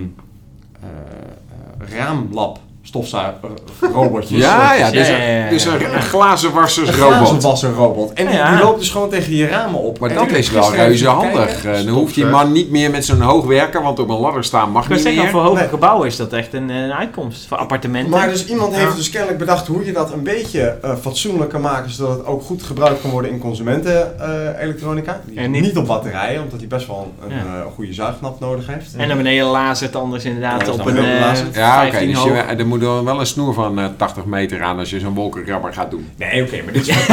raamlab 1.79 2.59
stofzuigerrobotjes. 2.87 4.39
Ja, 4.41 4.73
ja, 4.75 4.87
Ja, 4.87 4.91
dus, 4.91 5.09
ja, 5.09 5.17
ja, 5.17 5.23
ja. 5.25 5.45
een- 5.45 5.51
dus 5.51 5.65
een, 5.65 5.85
een 5.85 5.95
Een 5.95 6.03
glazenwassersrobot. 6.03 7.17
glazenwasserrobot. 7.17 8.13
En 8.13 8.27
die, 8.27 8.35
Ja. 8.37 8.51
die 8.57 8.65
loopt 8.65 8.79
dus 8.79 8.91
gewoon 8.91 9.09
tegen 9.11 9.35
je 9.37 9.47
ramen 9.47 9.81
op. 9.81 9.99
Maar 9.99 10.11
En 10.11 10.17
dat 10.17 10.31
is 10.31 10.51
wel 10.51 10.75
reuze 10.75 11.09
handig. 11.09 11.65
Eh, 11.65 11.73
Dan 11.75 11.89
hoeft 11.89 12.15
die 12.15 12.25
man 12.27 12.53
niet 12.53 12.71
meer 12.71 12.91
met 12.91 13.05
zo'n 13.05 13.21
hoogwerker, 13.21 13.83
want 13.83 13.99
op 13.99 14.09
een 14.09 14.19
ladder 14.19 14.45
staan 14.45 14.71
mag 14.71 14.89
niet 14.89 15.01
zeggen, 15.01 15.23
meer. 15.23 15.31
voor 15.31 15.41
hoge 15.43 15.59
Nee. 15.61 15.69
gebouwen 15.69 16.07
is 16.07 16.17
dat 16.17 16.33
echt 16.33 16.55
een, 16.55 16.69
een 16.69 16.93
uitkomst. 16.93 17.47
Voor 17.47 17.57
appartementen. 17.57 18.11
Maar 18.11 18.29
dus 18.29 18.47
iemand 18.47 18.75
heeft 18.77 18.97
dus 18.97 19.11
kennelijk 19.11 19.39
bedacht 19.39 19.67
hoe 19.67 19.85
je 19.87 19.93
dat 19.93 20.13
een 20.13 20.23
beetje 20.23 20.77
eh, 20.83 20.91
fatsoenlijk 21.01 21.51
kan 21.51 21.61
maken, 21.61 21.91
zodat 21.91 22.17
het 22.17 22.27
ook 22.27 22.43
goed 22.43 22.63
gebruikt 22.63 23.01
kan 23.01 23.11
worden 23.11 23.31
in 23.31 23.39
consumenten-elektronica. 23.39 25.21
En 25.35 25.51
niet, 25.51 25.63
niet- 25.63 25.77
op 25.77 25.87
batterijen, 25.87 26.43
omdat 26.43 26.59
hij 26.59 26.69
best 26.69 26.87
wel 26.87 27.13
een 27.29 27.31
Ja. 27.35 27.37
eh, 27.37 27.73
goede 27.75 27.93
zuignap 27.93 28.41
nodig 28.41 28.67
heeft. 28.67 28.95
En 28.97 29.09
naar 29.09 29.17
beneden 29.17 29.47
lazert 29.47 29.97
anders 29.97 30.25
inderdaad 30.25 30.67
Ja, 30.67 30.73
op 30.73 30.79
dan 30.85 30.97
een. 30.97 31.05
Ja, 31.05 31.31
oké. 31.31 31.53
15 31.53 32.09
dus 32.09 32.23
je, 32.23 32.31
moet 32.77 32.87
dan 32.87 33.05
wel 33.05 33.21
een 33.21 33.27
snoer 33.27 33.55
van 33.55 33.79
eh, 33.79 33.85
80 33.97 34.25
meter 34.25 34.63
aan 34.63 34.79
als 34.79 34.91
je 34.91 35.01
zo'n 35.01 35.15
wolkenkrabber 35.15 35.73
gaat 35.73 35.91
doen. 35.91 36.09
Nee, 36.17 36.43
oké, 36.43 36.63
maar 36.65 36.73
dit 36.73 36.89
is. 36.89 36.95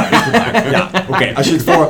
Ja, 0.71 0.89
oké. 1.10 1.32
Als 1.36 1.47
je 1.47 1.54
het 1.54 1.63
voor 1.63 1.89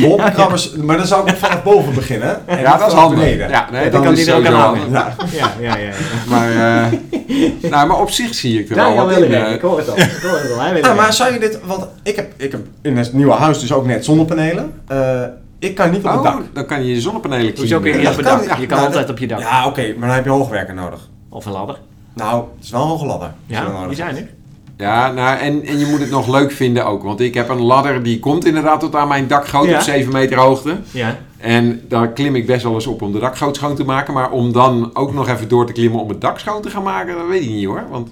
wolkenkrabbers... 0.00 0.72
Maar 0.74 0.96
dan 0.96 1.06
zou 1.06 1.30
ik 1.30 1.36
vanaf 1.36 1.62
boven 1.62 1.94
beginnen. 1.94 2.48
En 2.48 2.58
Ja, 2.60 2.76
dat 2.76 2.86
is 2.88 2.92
handig. 2.94 3.18
beneden. 3.18 3.48
Ja, 3.48 3.68
nee, 3.72 3.82
dan 3.82 3.90
dan 3.92 4.02
kan 4.02 4.12
is 4.12 4.24
die 4.24 4.32
er 4.34 4.38
ook 4.38 4.46
aan 4.46 4.54
handig. 4.54 4.90
Ja. 4.90 5.14
Ja, 5.32 5.50
ja, 5.60 5.76
ja. 5.76 5.86
ja. 5.86 5.92
Maar, 6.28 6.50
eh, 6.50 7.70
nou, 7.70 7.88
maar 7.88 8.00
op 8.00 8.10
zich 8.10 8.34
zie 8.34 8.60
ik 8.60 8.68
er 8.70 8.74
Daar 8.76 8.84
wel 8.86 8.96
gaan 8.96 9.06
wat 9.06 9.16
in. 9.18 9.32
eh. 9.34 9.52
Ik 9.52 9.60
hoor 9.60 9.78
het 9.78 9.88
al. 9.90 9.96
Ik 9.98 10.18
hoor 10.22 10.38
het 10.38 10.52
al. 10.52 10.60
Hij 10.60 10.72
weet 10.72 10.82
Ja, 10.84 10.88
het 10.90 10.98
maar 11.00 11.12
zou 11.12 11.32
je 11.32 11.38
dit... 11.38 11.58
Want 11.64 11.86
ik 12.02 12.16
heb, 12.16 12.32
ik 12.36 12.52
heb 12.52 12.60
in 12.82 12.96
het 12.96 13.12
nieuwe 13.12 13.32
huis 13.32 13.60
dus 13.60 13.72
ook 13.72 13.86
net 13.86 14.04
zonnepanelen. 14.04 14.72
Eh, 14.86 15.22
ik 15.58 15.74
kan 15.74 15.90
niet 15.90 16.04
op 16.04 16.10
het 16.10 16.14
Oh, 16.18 16.22
dak. 16.22 16.42
dan 16.52 16.66
kan 16.66 16.84
je 16.86 16.94
je 16.94 17.00
zonnepanelen 17.00 17.52
Hoezo 17.56 17.78
kun 17.80 17.88
je 17.92 17.94
niet 17.98 18.02
cleanen. 18.02 18.10
op 18.10 18.16
het 18.16 18.26
dat 18.26 18.38
dak? 18.38 18.48
kan- 18.48 18.60
Je 18.60 18.66
kan 18.66 18.76
nou, 18.76 18.88
altijd 18.88 19.10
op 19.10 19.18
je 19.18 19.26
dak. 19.26 19.40
Ja, 19.40 19.66
oké, 19.66 19.94
maar 19.96 20.06
dan 20.06 20.16
heb 20.16 20.24
je 20.24 20.30
hoogwerker 20.30 20.74
nodig. 20.74 21.08
Of 21.30 21.46
een 21.46 21.52
ladder. 21.52 21.76
Nou, 22.14 22.44
het 22.56 22.64
is 22.64 22.70
wel 22.70 22.82
een 22.82 22.88
hoge 22.88 23.06
ladder. 23.06 23.32
Ja, 23.46 23.86
die 23.86 23.96
zijn 23.96 24.16
er. 24.16 24.28
Ja, 24.76 25.12
nou, 25.12 25.38
en, 25.38 25.64
en 25.64 25.78
je 25.78 25.86
moet 25.86 26.00
het 26.00 26.10
nog 26.10 26.28
leuk 26.28 26.50
vinden 26.52 26.86
ook. 26.86 27.02
Want 27.02 27.20
ik 27.20 27.34
heb 27.34 27.48
een 27.48 27.60
ladder 27.62 28.02
die 28.02 28.18
komt 28.20 28.44
inderdaad 28.44 28.80
tot 28.80 28.94
aan 28.94 29.08
mijn 29.08 29.26
dakgoot 29.26 29.66
Ja. 29.68 29.74
op 29.76 29.80
7 29.80 30.12
meter 30.12 30.38
hoogte. 30.38 30.76
Ja. 30.90 31.18
En 31.38 31.80
daar 31.88 32.08
klim 32.08 32.34
ik 32.36 32.46
best 32.46 32.62
wel 32.62 32.74
eens 32.74 32.86
op 32.86 33.02
om 33.02 33.12
de 33.12 33.18
dakgoot 33.18 33.56
schoon 33.56 33.74
te 33.74 33.84
maken. 33.84 34.14
Maar 34.14 34.30
om 34.30 34.52
dan 34.52 34.90
ook 34.94 35.12
nog 35.14 35.28
even 35.28 35.48
door 35.48 35.66
te 35.66 35.72
klimmen 35.72 36.00
om 36.00 36.08
het 36.08 36.20
dak 36.20 36.38
schoon 36.38 36.62
te 36.62 36.70
gaan 36.70 36.82
maken, 36.82 37.14
dat 37.16 37.26
weet 37.28 37.42
ik 37.42 37.48
niet 37.50 37.66
hoor. 37.66 37.84
Want 37.90 38.10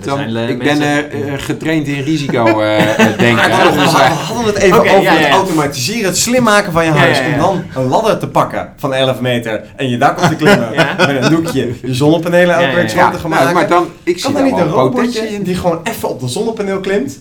dan- 0.00 0.36
ik 0.36 0.58
ben 0.58 0.80
eh, 1.10 1.32
getraind 1.36 1.86
in 1.86 2.02
risico 2.02 2.60
eh, 2.60 2.78
eh, 2.98 3.18
denken. 3.18 3.44
Dus, 3.44 3.56
hadden- 3.56 3.72
we 3.72 3.88
hadden 3.88 4.44
het 4.54 4.56
even 4.62 4.78
over 4.78 5.02
ja, 5.02 5.12
ja, 5.12 5.18
het 5.18 5.28
automatiseren, 5.32 6.04
het 6.04 6.18
slim 6.18 6.42
maken 6.42 6.72
van 6.72 6.84
je 6.84 6.90
huis. 6.90 7.18
ja, 7.18 7.24
ja. 7.24 7.32
Om 7.34 7.40
dan 7.40 7.82
een 7.82 7.88
ladder 7.88 8.18
te 8.18 8.28
pakken 8.28 8.72
van 8.76 8.94
11 8.94 9.20
meter 9.20 9.64
en 9.76 9.88
je 9.88 9.98
dak 9.98 10.18
op 10.22 10.24
te 10.28 10.36
klimmen. 10.36 10.72
Ja. 10.72 10.94
Met 11.06 11.24
een 11.24 11.30
doekje 11.30 11.74
je 11.82 11.94
zonnepanelen 11.94 12.58
week 12.74 12.82
ja. 12.82 12.88
schoon 12.88 13.12
te 13.12 13.18
gaan 13.18 13.30
maken. 13.30 13.54
maar 13.54 13.68
dan, 13.68 13.86
ik 14.02 14.18
zie 14.18 14.32
kan 14.32 14.36
er 14.40 14.44
niet 14.46 14.54
wel 14.54 14.64
een 14.66 14.72
robotje 14.72 15.28
in. 15.28 15.42
die 15.42 15.54
gewoon 15.54 15.80
even 15.84 16.08
op 16.08 16.20
de 16.20 16.28
zonnepaneel 16.28 16.80
klimt? 16.80 17.18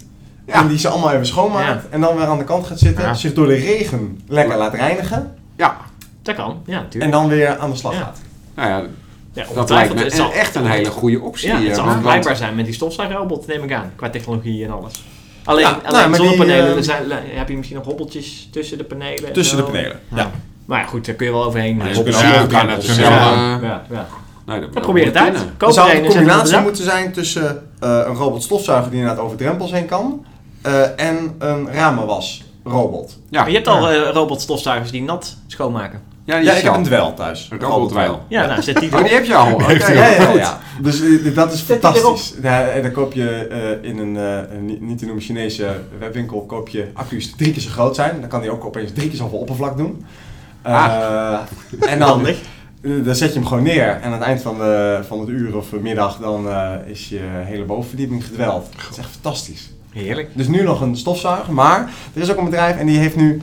Ja. 0.48 0.54
En 0.54 0.68
die 0.68 0.78
ze 0.80 0.88
allemaal 0.88 1.12
even 1.12 1.26
schoonmaakt. 1.26 1.90
En 1.90 2.02
dan 2.02 2.16
weer 2.16 2.26
aan 2.26 2.38
de 2.38 2.44
kant 2.44 2.68
gaat 2.68 2.80
zitten. 2.80 3.04
Ja. 3.04 3.14
Zich 3.14 3.34
door 3.34 3.48
de 3.48 3.56
regen 3.56 4.20
lekker 4.28 4.58
laat 4.58 4.74
reinigen. 4.74 5.34
Ja, 5.58 5.78
Dat 6.22 6.36
kan, 6.36 6.62
ja, 6.66 6.76
En 6.78 6.84
natuurlijk. 6.84 7.12
dan 7.12 7.28
weer 7.28 7.58
aan 7.58 7.70
de 7.72 7.76
slag 7.78 7.94
Ja. 7.94 8.00
gaat. 8.00 8.18
nou 8.56 8.70
ja, 8.70 8.82
Ja, 9.48 9.54
dat 9.54 9.70
lijkt 9.70 9.94
me 9.94 10.04
Het 10.04 10.14
zal- 10.14 10.26
een- 10.26 10.32
echt 10.32 10.56
een 10.56 10.66
hele 10.66 10.90
goede 10.90 11.20
optie. 11.22 11.48
Ja, 11.50 11.56
eh, 11.60 11.66
het 11.66 11.76
zal 11.76 11.84
want- 11.84 11.96
vergelijkbaar 11.96 12.36
zijn 12.36 12.56
met 12.56 12.66
die 12.66 12.74
stofzuigerrobot, 12.74 13.48
neem 13.48 13.64
ik 13.64 13.74
aan. 13.74 13.92
Qua 13.96 14.10
technologie 14.10 14.66
en 14.66 14.72
alles. 14.72 14.94
Alleen, 15.44 15.64
Ja, 15.66 15.70
alleen 15.84 15.92
nou, 15.92 16.08
die, 16.08 16.16
zonnepanelen, 16.16 16.68
eh, 16.72 16.76
er 16.78 16.84
zijn, 16.84 17.04
heb 17.26 17.50
je 17.50 17.56
misschien 17.56 17.78
nog 17.78 17.86
hobbeltjes 17.86 18.48
tussen 18.52 18.78
de 18.78 18.84
panelen? 18.84 19.28
en 19.28 19.34
Tussen 19.34 19.58
de 19.58 19.64
panelen. 19.64 20.00
Ja. 20.10 20.18
Ja. 20.18 20.32
Maar 20.66 20.80
ja, 20.80 20.86
goed, 20.86 21.06
daar 21.06 21.16
kun 21.16 21.26
je 21.26 21.32
wel 21.32 21.44
overheen. 21.46 21.78
Maar 21.78 21.88
eh, 21.88 21.96
je 21.96 22.04
kunt 22.04 22.16
op- 22.16 22.22
ook 22.24 22.28
Ja, 22.28 22.30
zelf, 22.30 22.52
ja. 22.52 23.56
eh, 23.56 23.62
Ja, 23.90 24.08
nee, 24.46 24.60
dat 24.60 24.74
Dan 24.74 24.82
probeer 24.82 25.06
het 25.06 25.16
uit. 25.18 25.36
Er 25.60 25.74
zou 25.74 25.92
een 25.92 26.06
combinatie 26.06 26.60
moeten 26.60 26.84
zijn 26.84 27.12
tussen 27.14 27.70
eh, 27.80 27.90
een 28.06 28.16
robot 28.16 28.44
stofzuiger 28.44 28.92
die 28.92 29.00
inderdaad 29.00 29.24
over 29.24 29.38
drempels 29.38 29.72
heen 29.72 29.86
kan. 29.86 30.26
eh, 30.62 31.00
en 31.00 31.36
een 31.40 31.68
ramenwasrobot. 31.74 33.18
Ja, 33.30 33.40
Maar 33.40 33.50
je 33.50 33.56
hebt 33.56 33.68
al 33.68 33.90
eh, 33.90 34.10
robotstofzuigers 34.14 34.92
die 34.92 35.02
nat 35.04 35.38
schoonmaken. 35.48 36.02
Ja, 36.30 36.36
die 36.38 36.46
Ja, 36.50 36.54
ik 36.56 36.64
heb 36.64 36.76
een 36.76 36.84
dwel 36.84 37.14
thuis. 37.14 37.48
Een 37.52 37.60
robotdweil. 37.60 38.22
Ja, 38.28 38.46
nou, 38.46 38.62
zet 38.62 38.80
die 38.80 38.88
Oh, 38.90 38.94
erop. 38.94 39.06
die 39.08 39.16
heb 39.16 39.26
je 39.26 39.36
al. 39.36 39.54
Oké, 39.54 39.72
Ja, 39.72 39.92
ja, 39.92 40.08
ja, 40.08 40.22
goed. 40.26 40.40
ja. 40.40 40.60
Dus 40.82 41.02
eh, 41.02 41.36
dat 41.36 41.54
is 41.54 41.66
Zet 41.66 41.80
fantastisch. 41.80 42.34
Ja, 42.42 42.68
en 42.68 42.82
dan 42.82 42.92
koop 42.92 43.14
je 43.14 43.30
eh, 43.82 43.90
in 43.90 43.98
een, 43.98 44.18
eh, 44.18 44.58
niet- 44.80 44.98
te 44.98 45.06
noemen 45.06 45.24
Chinese 45.24 45.76
webwinkel 46.00 46.42
koop 46.46 46.70
je 46.70 46.88
accu's 46.94 47.26
die 47.28 47.36
drie 47.36 47.52
keer 47.54 47.62
zo 47.62 47.70
groot 47.70 47.96
zijn. 47.96 48.20
Dan 48.20 48.30
kan 48.30 48.42
die 48.42 48.52
ook 48.52 48.66
opeens 48.66 48.92
drie 48.94 49.08
keer 49.08 49.18
zoveel 49.18 49.38
oppervlak 49.40 49.78
doen. 49.78 50.06
Eh, 50.62 51.40
en 51.80 52.00
dan, 52.00 52.08
Handig. 52.10 52.38
dan 52.82 53.16
zet 53.16 53.34
je 53.34 53.40
hem 53.40 53.48
gewoon 53.48 53.64
neer 53.64 53.88
en 53.90 54.02
aan 54.04 54.12
het 54.12 54.22
eind 54.22 54.42
van, 54.42 54.58
de, 54.58 55.00
van 55.08 55.20
het 55.20 55.30
uur 55.30 55.58
of 55.58 55.72
middag 55.72 56.18
dan 56.18 56.50
eh, 56.50 56.72
is 56.86 57.10
je 57.10 57.20
hele 57.24 57.64
bovenverdieping 57.64 58.26
gedweld. 58.26 58.70
Dat 58.76 58.92
is 58.92 58.98
echt 58.98 59.10
fantastisch. 59.12 59.70
Heerlijk. 59.94 60.30
Dus 60.34 60.48
nu 60.48 60.64
nog 60.64 60.82
een 60.82 60.98
stofzuiger, 60.98 61.54
maar 61.54 61.90
er 62.14 62.22
is 62.22 62.32
ook 62.32 62.38
een 62.38 62.46
bedrijf 62.46 62.78
en 62.78 62.86
die 62.86 62.98
heeft 62.98 63.16
nu 63.16 63.42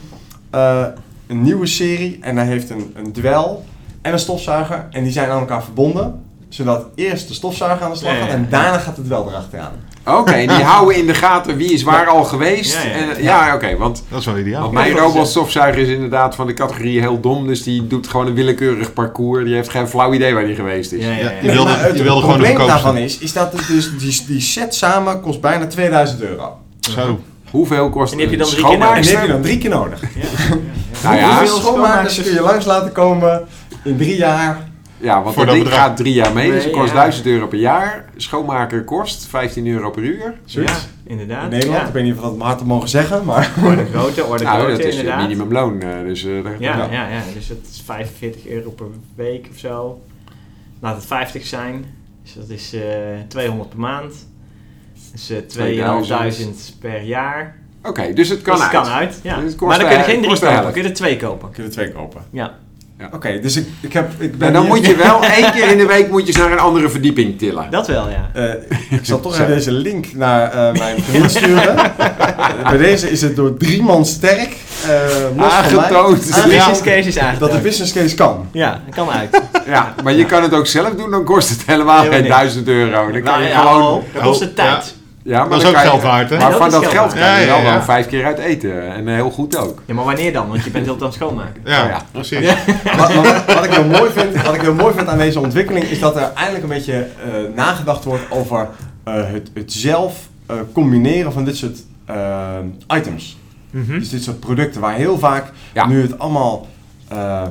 eh, 0.50 0.84
een 1.26 1.42
nieuwe 1.42 1.66
serie 1.66 2.18
en 2.20 2.36
hij 2.36 2.46
heeft 2.46 2.70
een, 2.70 2.92
een 2.96 3.12
dwel 3.12 3.64
en 4.02 4.12
een 4.12 4.18
stofzuiger 4.18 4.86
en 4.90 5.02
die 5.02 5.12
zijn 5.12 5.30
aan 5.30 5.38
elkaar 5.40 5.62
verbonden. 5.64 6.20
Zodat 6.48 6.84
eerst 6.94 7.28
de 7.28 7.34
stofzuiger 7.34 7.84
aan 7.84 7.90
de 7.90 7.96
slag 7.96 8.12
Ja, 8.12 8.18
ja, 8.18 8.24
gaat 8.24 8.34
en 8.34 8.46
daarna 8.50 8.78
gaat 8.78 8.96
het 8.96 9.04
dwel 9.06 9.28
erachteraan. 9.28 9.72
Oké, 10.04 10.32
en 10.32 10.48
die 10.56 10.64
houden 10.64 10.96
in 10.96 11.06
de 11.06 11.14
gaten 11.14 11.56
wie 11.56 11.72
is 11.72 11.82
waar 11.82 12.06
al 12.06 12.24
geweest. 12.24 12.74
Ja, 12.74 12.82
ja, 12.90 12.96
ja. 12.96 13.12
En, 13.14 13.22
ja, 13.22 13.54
oké, 13.54 13.76
want, 13.76 14.02
Dat 14.08 14.20
is 14.20 14.26
wel 14.26 14.38
ideaal. 14.38 14.60
want 14.60 14.72
mijn 14.72 14.92
robotstofzuiger 14.96 15.82
is 15.82 15.88
inderdaad 15.88 16.34
van 16.34 16.46
de 16.46 16.52
categorie 16.54 17.00
heel 17.00 17.20
dom. 17.20 17.46
Dus 17.46 17.62
die 17.62 17.86
doet 17.86 18.08
gewoon 18.08 18.26
een 18.26 18.34
willekeurig 18.34 18.92
parcours. 18.92 19.44
Die 19.44 19.54
heeft 19.54 19.68
geen 19.68 19.88
flauw 19.88 20.12
idee 20.12 20.34
waar 20.34 20.46
die 20.46 20.54
geweest 20.54 20.92
is. 20.92 21.04
Ja, 21.04 21.10
ja, 21.10 21.16
Ja, 21.18 21.30
ja. 21.30 21.40
die 21.40 21.50
wilde- 21.50 21.70
maar 21.70 21.82
het 21.82 21.94
die 21.94 22.02
wilde 22.02 22.20
gewoon 22.20 22.36
probleem 22.38 22.66
daarvan 22.66 22.96
is, 22.96 23.18
is 23.18 23.32
dat 23.32 23.52
het 23.52 23.66
dus, 23.66 23.98
die, 23.98 24.24
die 24.26 24.40
set 24.40 24.74
samen 24.74 25.20
kost 25.20 25.40
bijna 25.40 25.66
2000 25.66 26.20
euro. 26.22 26.56
Zo. 26.80 27.20
Hoeveel 27.50 27.90
kost 27.90 28.12
En 28.12 28.18
die 28.18 28.26
heb 28.26 28.36
je 28.36 28.40
een 28.42 28.50
dan 28.50 28.54
drie 28.54 28.78
keer 28.78 28.86
En 28.88 29.16
heb 29.18 29.26
je 29.26 29.32
dan 29.32 29.42
drie 29.42 29.58
keer 29.58 29.70
nodig. 29.70 30.00
Nou 31.02 31.16
ja, 31.16 31.38
Hoeveel 31.38 31.56
schoonmakers 31.58 32.22
kun 32.22 32.32
je 32.32 32.40
langs 32.40 32.64
laten 32.64 32.92
komen 32.92 33.46
in 33.84 33.96
drie 33.96 34.16
jaar? 34.16 34.68
ja, 34.98 35.22
want 35.22 35.36
dat 35.36 35.44
dat 35.44 35.54
ding 35.54 35.64
bedrag. 35.66 35.82
gaat 35.84 35.96
drie 35.96 36.12
jaar 36.14 36.32
mee. 36.32 36.50
Dus 36.50 36.64
het 36.64 36.72
kost 36.72 36.92
ja. 36.92 36.94
1000 37.00 37.26
euro 37.26 37.46
per 37.46 37.58
jaar. 37.58 38.04
Schoonmaker 38.16 38.84
kost 38.84 39.26
15 39.26 39.66
euro 39.66 39.90
per 39.90 40.02
uur. 40.02 40.34
Zoiets. 40.44 40.72
Ja, 40.72 40.78
inderdaad. 41.10 41.42
In 41.44 41.48
Nederland, 41.48 41.80
Ja. 41.80 41.86
ik 41.86 41.92
weet 41.92 42.02
niet 42.04 42.12
of 42.14 42.18
we 42.20 42.24
dat 42.24 42.36
maar 42.36 42.46
hard 42.46 42.64
mogen 42.64 42.88
zeggen, 42.88 43.24
maar... 43.24 43.50
Orde 43.64 43.86
grootte, 43.92 44.24
orde 44.24 44.44
Nou, 44.44 44.56
grootte, 44.58 44.76
dat 44.76 44.86
is 44.86 44.94
het 44.96 45.04
inderdaad. 45.04 45.28
minimumloon. 45.28 45.80
eh, 45.80 46.00
Dus, 46.04 46.24
eh, 46.24 46.44
daar- 46.44 46.56
Ja, 46.58 46.76
Ja. 46.76 46.84
ja. 46.90 47.08
Ja, 47.08 47.20
dus 47.34 47.48
het 47.48 47.66
is 47.70 47.82
45 47.84 48.46
euro 48.46 48.70
per 48.70 48.86
week 49.14 49.46
of 49.52 49.58
zo. 49.58 50.00
Laat 50.80 50.94
het 50.96 51.06
50 51.06 51.46
zijn. 51.46 51.84
Dus 52.22 52.34
dat 52.34 52.48
is 52.48 52.72
eh 52.72 52.80
200 53.28 53.68
per 53.68 53.78
maand. 53.78 54.12
Dus 55.12 55.30
eh 55.30 55.36
2000. 55.38 55.48
2500 55.48 56.74
per 56.80 57.02
jaar. 57.02 57.56
Oké, 57.88 58.12
dus 58.12 58.28
het 58.28 58.42
kan 58.42 58.54
dus 58.54 58.64
het 58.64 58.74
uit. 58.74 58.84
kan 58.84 58.92
uit. 58.94 59.18
Ja. 59.22 59.34
Dus 59.34 59.44
het 59.44 59.56
kost 59.56 59.70
maar 59.70 59.78
dan 59.78 59.88
de- 59.88 59.94
kun 59.94 60.04
je 60.04 60.10
geen 60.10 60.22
drie 60.22 60.34
de 60.34 60.40
kopen, 60.40 60.54
helft. 60.56 60.72
kun 60.72 60.82
je 60.82 60.88
er 60.88 60.94
twee 60.94 61.16
kopen. 61.16 61.50
Kun 61.50 61.62
je 61.62 61.68
er 61.68 61.74
twee 61.74 61.92
kopen? 61.92 62.22
Ja. 62.30 62.52
Oké, 63.12 63.40
dus 63.40 63.56
ik, 63.56 63.66
ik 63.80 63.92
heb... 63.92 64.10
Ik 64.18 64.38
ben 64.38 64.46
En 64.46 64.52
dan 64.52 64.62
hier- 64.62 64.70
moet 64.74 64.86
je 64.86 64.96
wel 65.06 65.24
één 65.24 65.50
keer 65.52 65.68
in 65.70 65.78
de 65.78 65.86
week 65.86 66.10
moet 66.10 66.26
je 66.26 66.38
naar 66.38 66.52
een 66.52 66.58
andere 66.58 66.88
verdieping 66.88 67.38
tillen. 67.38 67.70
Dat 67.70 67.86
wel, 67.86 68.08
ja. 68.08 68.30
Eh, 68.32 68.98
ik 68.98 69.00
zal 69.04 69.20
toch 69.20 69.32
even 69.40 69.46
deze 69.46 69.72
link 69.72 70.06
naar 70.14 70.52
eh, 70.52 70.78
mijn 70.78 71.02
vriendin 71.02 71.30
sturen. 71.30 71.74
Bij 72.68 72.76
deze 72.78 73.10
is 73.10 73.22
het 73.22 73.36
door 73.36 73.56
drie 73.56 73.82
man 73.82 74.04
sterk 74.06 74.56
eh 74.84 74.90
mij, 75.36 75.46
Aangetoond. 75.48 76.34
De 76.34 76.40
Ja. 76.40 76.46
business 76.46 76.80
case 76.80 77.08
is 77.08 77.16
eigenlijk. 77.16 77.38
dat 77.38 77.52
de 77.62 77.68
business 77.68 77.92
case 77.92 78.14
kan. 78.14 78.48
Ja, 78.52 78.80
dat 78.86 78.94
kan 78.94 79.10
uit. 79.10 79.40
Ja, 79.66 79.94
maar 80.04 80.12
je 80.12 80.24
kan 80.26 80.42
het 80.42 80.54
ook 80.54 80.66
zelf 80.66 80.90
doen, 80.94 81.10
dan 81.10 81.24
kost 81.24 81.48
het 81.48 81.62
helemaal 81.66 82.04
geen. 82.04 82.28
1000 82.28 82.68
euro. 82.68 83.12
Dan 83.12 83.22
kan 83.22 83.32
Nou 83.32 83.42
je 83.42 83.48
ja, 83.48 83.60
gewoon... 83.60 84.02
dat 84.14 84.22
kost 84.22 84.40
het 84.40 84.56
tijd. 84.56 84.94
Ja, 85.26 85.38
maar 85.40 85.48
Dat 85.48 85.62
is 85.62 85.68
ook 85.68 85.76
geld 85.76 86.02
waard, 86.02 86.30
hè? 86.30 86.36
Maar 86.36 86.50
Ja, 86.50 86.56
van 86.56 86.70
dat 86.70 86.86
geld 86.86 87.12
kan 87.14 87.18
je 87.40 87.46
wel 87.46 87.56
Ja, 87.56 87.62
ja, 87.62 87.72
dan 87.72 87.82
vijf 87.84 88.06
keer 88.06 88.24
uit 88.24 88.38
eten. 88.38 88.92
En 88.94 89.08
heel 89.08 89.30
goed 89.30 89.56
ook. 89.56 89.82
Ja, 89.86 89.94
maar 89.94 90.04
wanneer 90.04 90.32
dan? 90.32 90.48
Want 90.48 90.64
je 90.64 90.70
bent 90.70 90.84
heel 90.84 90.94
aan 90.96 91.02
het 91.02 91.14
schoonmaken. 91.14 91.62
Ja, 91.64 91.82
Oh 91.82 91.88
ja. 91.88 92.02
precies. 92.10 92.38
Ja. 92.38 92.54
Wat, 92.96 93.14
wat, 93.14 93.54
wat 93.54 93.64
ik 93.64 93.70
heel 93.74 93.84
mooi 93.84 94.10
vind, 94.10 94.42
wat 94.42 94.54
ik 94.54 94.60
heel 94.60 94.74
mooi 94.74 94.94
vind 94.94 95.08
aan 95.08 95.18
deze 95.18 95.40
ontwikkeling 95.40 95.84
is 95.84 95.98
dat 96.00 96.16
er 96.16 96.30
eindelijk 96.34 96.62
een 96.62 96.68
beetje 96.70 96.92
eh, 96.94 97.32
nagedacht 97.54 98.04
wordt 98.04 98.22
over 98.30 98.68
eh, 99.04 99.14
het, 99.14 99.50
het 99.54 99.72
zelf 99.72 100.28
eh, 100.46 100.56
combineren 100.72 101.32
van 101.32 101.44
dit 101.44 101.56
soort 101.56 101.78
eh, 102.04 102.54
items. 102.96 103.36
Mhm. 103.70 103.98
Dus 103.98 104.08
dit 104.10 104.22
soort 104.22 104.40
producten 104.40 104.80
waar 104.80 104.94
heel 104.94 105.18
vaak 105.18 105.44
Ja. 105.72 105.86
nu 105.86 106.02
het 106.02 106.18
allemaal 106.18 106.66
eh, 107.08 107.42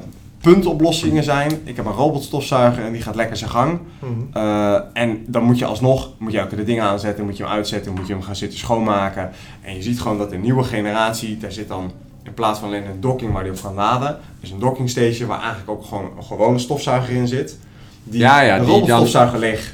puntoplossingen 0.54 1.24
zijn. 1.24 1.52
Ik 1.64 1.76
heb 1.76 1.86
een 1.86 1.92
robotstofzuiger 1.92 2.84
en 2.84 2.92
die 2.92 3.02
gaat 3.02 3.16
lekker 3.16 3.38
zijn 3.38 3.50
gang. 3.50 3.80
Mhm. 4.00 4.12
Eh, 4.34 4.76
en 4.94 5.24
dan 5.28 5.44
moet 5.44 5.60
je 5.60 5.66
alsnog, 5.66 6.10
moet 6.18 6.32
je 6.32 6.42
ook 6.42 6.50
de 6.50 6.64
dingen 6.64 6.84
aanzetten, 6.84 7.26
moet 7.26 7.38
je 7.38 7.44
hem 7.44 7.52
uitzetten, 7.52 7.94
moet 7.94 8.08
je 8.08 8.14
hem 8.14 8.22
gaan 8.22 8.36
zitten 8.36 8.60
schoonmaken. 8.60 9.32
En 9.62 9.76
je 9.76 9.82
ziet 9.82 10.02
gewoon 10.02 10.18
dat 10.18 10.30
de 10.30 10.38
nieuwe 10.38 10.64
generatie, 10.64 11.38
daar 11.38 11.52
zit 11.52 11.68
dan 11.68 11.92
in 12.24 12.34
plaats 12.34 12.60
van 12.60 12.68
alleen 12.68 12.86
een 12.86 13.02
docking 13.02 13.34
waar 13.34 13.44
die 13.44 13.52
op 13.52 13.62
kan 13.62 13.74
laden, 13.74 14.18
is 14.40 14.52
een 14.52 14.60
docking 14.60 14.90
station 14.90 15.28
waar 15.28 15.40
eigenlijk 15.40 15.70
ook 15.70 15.86
gewoon 15.86 16.10
een 16.18 16.24
gewone 16.24 16.60
stofzuiger 16.60 17.16
in 17.16 17.28
zit. 17.28 17.58
Die 18.04 18.20
Ja, 18.20 18.42
ja, 18.42 18.58
een 18.58 18.64
die 18.66 18.74
robotstofzuiger 18.74 19.40
leeg. 19.40 19.74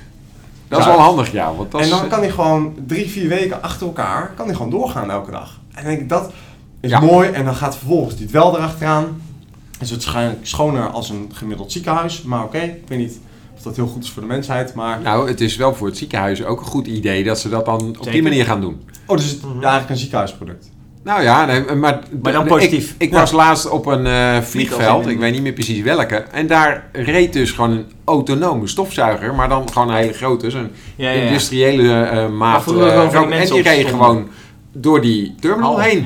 Dat 0.67 0.79
is 0.79 0.85
wel 0.85 0.99
handig, 0.99 1.31
ja. 1.31 1.53
Want 1.55 1.71
dat 1.71 1.81
En 1.81 1.87
is, 1.87 1.93
dan 1.93 2.07
kan 2.07 2.19
hij 2.19 2.29
gewoon 2.29 2.73
drie, 2.87 3.09
vier 3.09 3.27
weken 3.27 3.61
achter 3.61 3.87
elkaar, 3.87 4.31
kan 4.35 4.45
hij 4.45 4.55
gewoon 4.55 4.71
doorgaan 4.71 5.11
elke 5.11 5.31
dag. 5.31 5.59
En 5.73 5.75
dan 5.83 5.91
denk 5.91 5.99
ik, 6.01 6.09
dat 6.09 6.31
is 6.79 6.89
Ja. 6.89 6.99
mooi. 6.99 7.29
En 7.29 7.45
dan 7.45 7.55
gaat 7.55 7.77
vervolgens 7.77 8.15
dit 8.15 8.31
wel 8.31 8.57
erachteraan. 8.57 9.21
Is 9.81 9.89
het 9.89 10.03
waarschijnlijk 10.03 10.39
schoner 10.47 10.87
als 10.89 11.09
een 11.09 11.29
gemiddeld 11.33 11.71
ziekenhuis. 11.71 12.21
Maar 12.21 12.43
oké, 12.43 12.57
ik 12.59 12.83
weet 12.87 12.99
niet 12.99 13.19
of 13.55 13.61
dat 13.61 13.75
heel 13.75 13.87
goed 13.87 14.03
is 14.03 14.09
voor 14.09 14.21
de 14.21 14.27
mensheid. 14.27 14.73
Maar 14.73 15.01
Nou, 15.01 15.27
het 15.27 15.41
is 15.41 15.55
wel 15.55 15.73
voor 15.75 15.87
het 15.87 15.97
ziekenhuis 15.97 16.43
ook 16.43 16.59
een 16.59 16.65
goed 16.65 16.87
idee 16.87 17.23
dat 17.23 17.39
ze 17.39 17.49
dat 17.49 17.65
dan 17.65 17.95
op 17.99 18.11
die 18.11 18.23
manier 18.23 18.45
gaan 18.45 18.61
doen. 18.61 18.81
Oh, 19.05 19.17
dus 19.17 19.25
het 19.25 19.37
is 19.37 19.43
eigenlijk 19.53 19.89
een 19.89 19.97
ziekenhuisproduct. 19.97 20.69
Nou 21.03 21.21
ja, 21.23 21.45
nee, 21.45 21.61
maar, 21.75 21.99
Maar 22.21 22.31
dan 22.31 22.45
positief. 22.47 22.95
Ik, 22.97 23.11
Ja. 23.11 23.19
was 23.19 23.31
laatst 23.31 23.69
op 23.69 23.85
een 23.85 24.05
eh, 24.05 24.41
vliegveld, 24.41 25.07
ik 25.07 25.19
weet 25.19 25.31
niet 25.33 25.41
meer 25.41 25.53
precies 25.53 25.81
welke. 25.81 26.15
En 26.15 26.47
daar 26.47 26.89
reed 26.91 27.33
dus 27.33 27.51
gewoon 27.51 27.71
een 27.71 27.85
autonome 28.05 28.67
stofzuiger, 28.67 29.33
maar 29.35 29.49
dan 29.49 29.71
gewoon 29.71 29.89
een 29.89 29.95
hele 29.95 30.13
grote, 30.13 30.49
zo'n 30.49 30.69
Ja, 30.95 31.09
ja, 31.09 31.15
ja. 31.21 31.27
industriële 31.27 32.01
eh 32.03 32.29
maat. 32.29 32.67
eh, 32.71 33.13
en 33.41 33.45
die 33.49 33.61
reed 33.61 33.87
gewoon 33.87 34.27
door 34.73 35.01
die 35.01 35.35
terminal 35.39 35.73
Oh, 35.73 35.81
heen. 35.81 36.05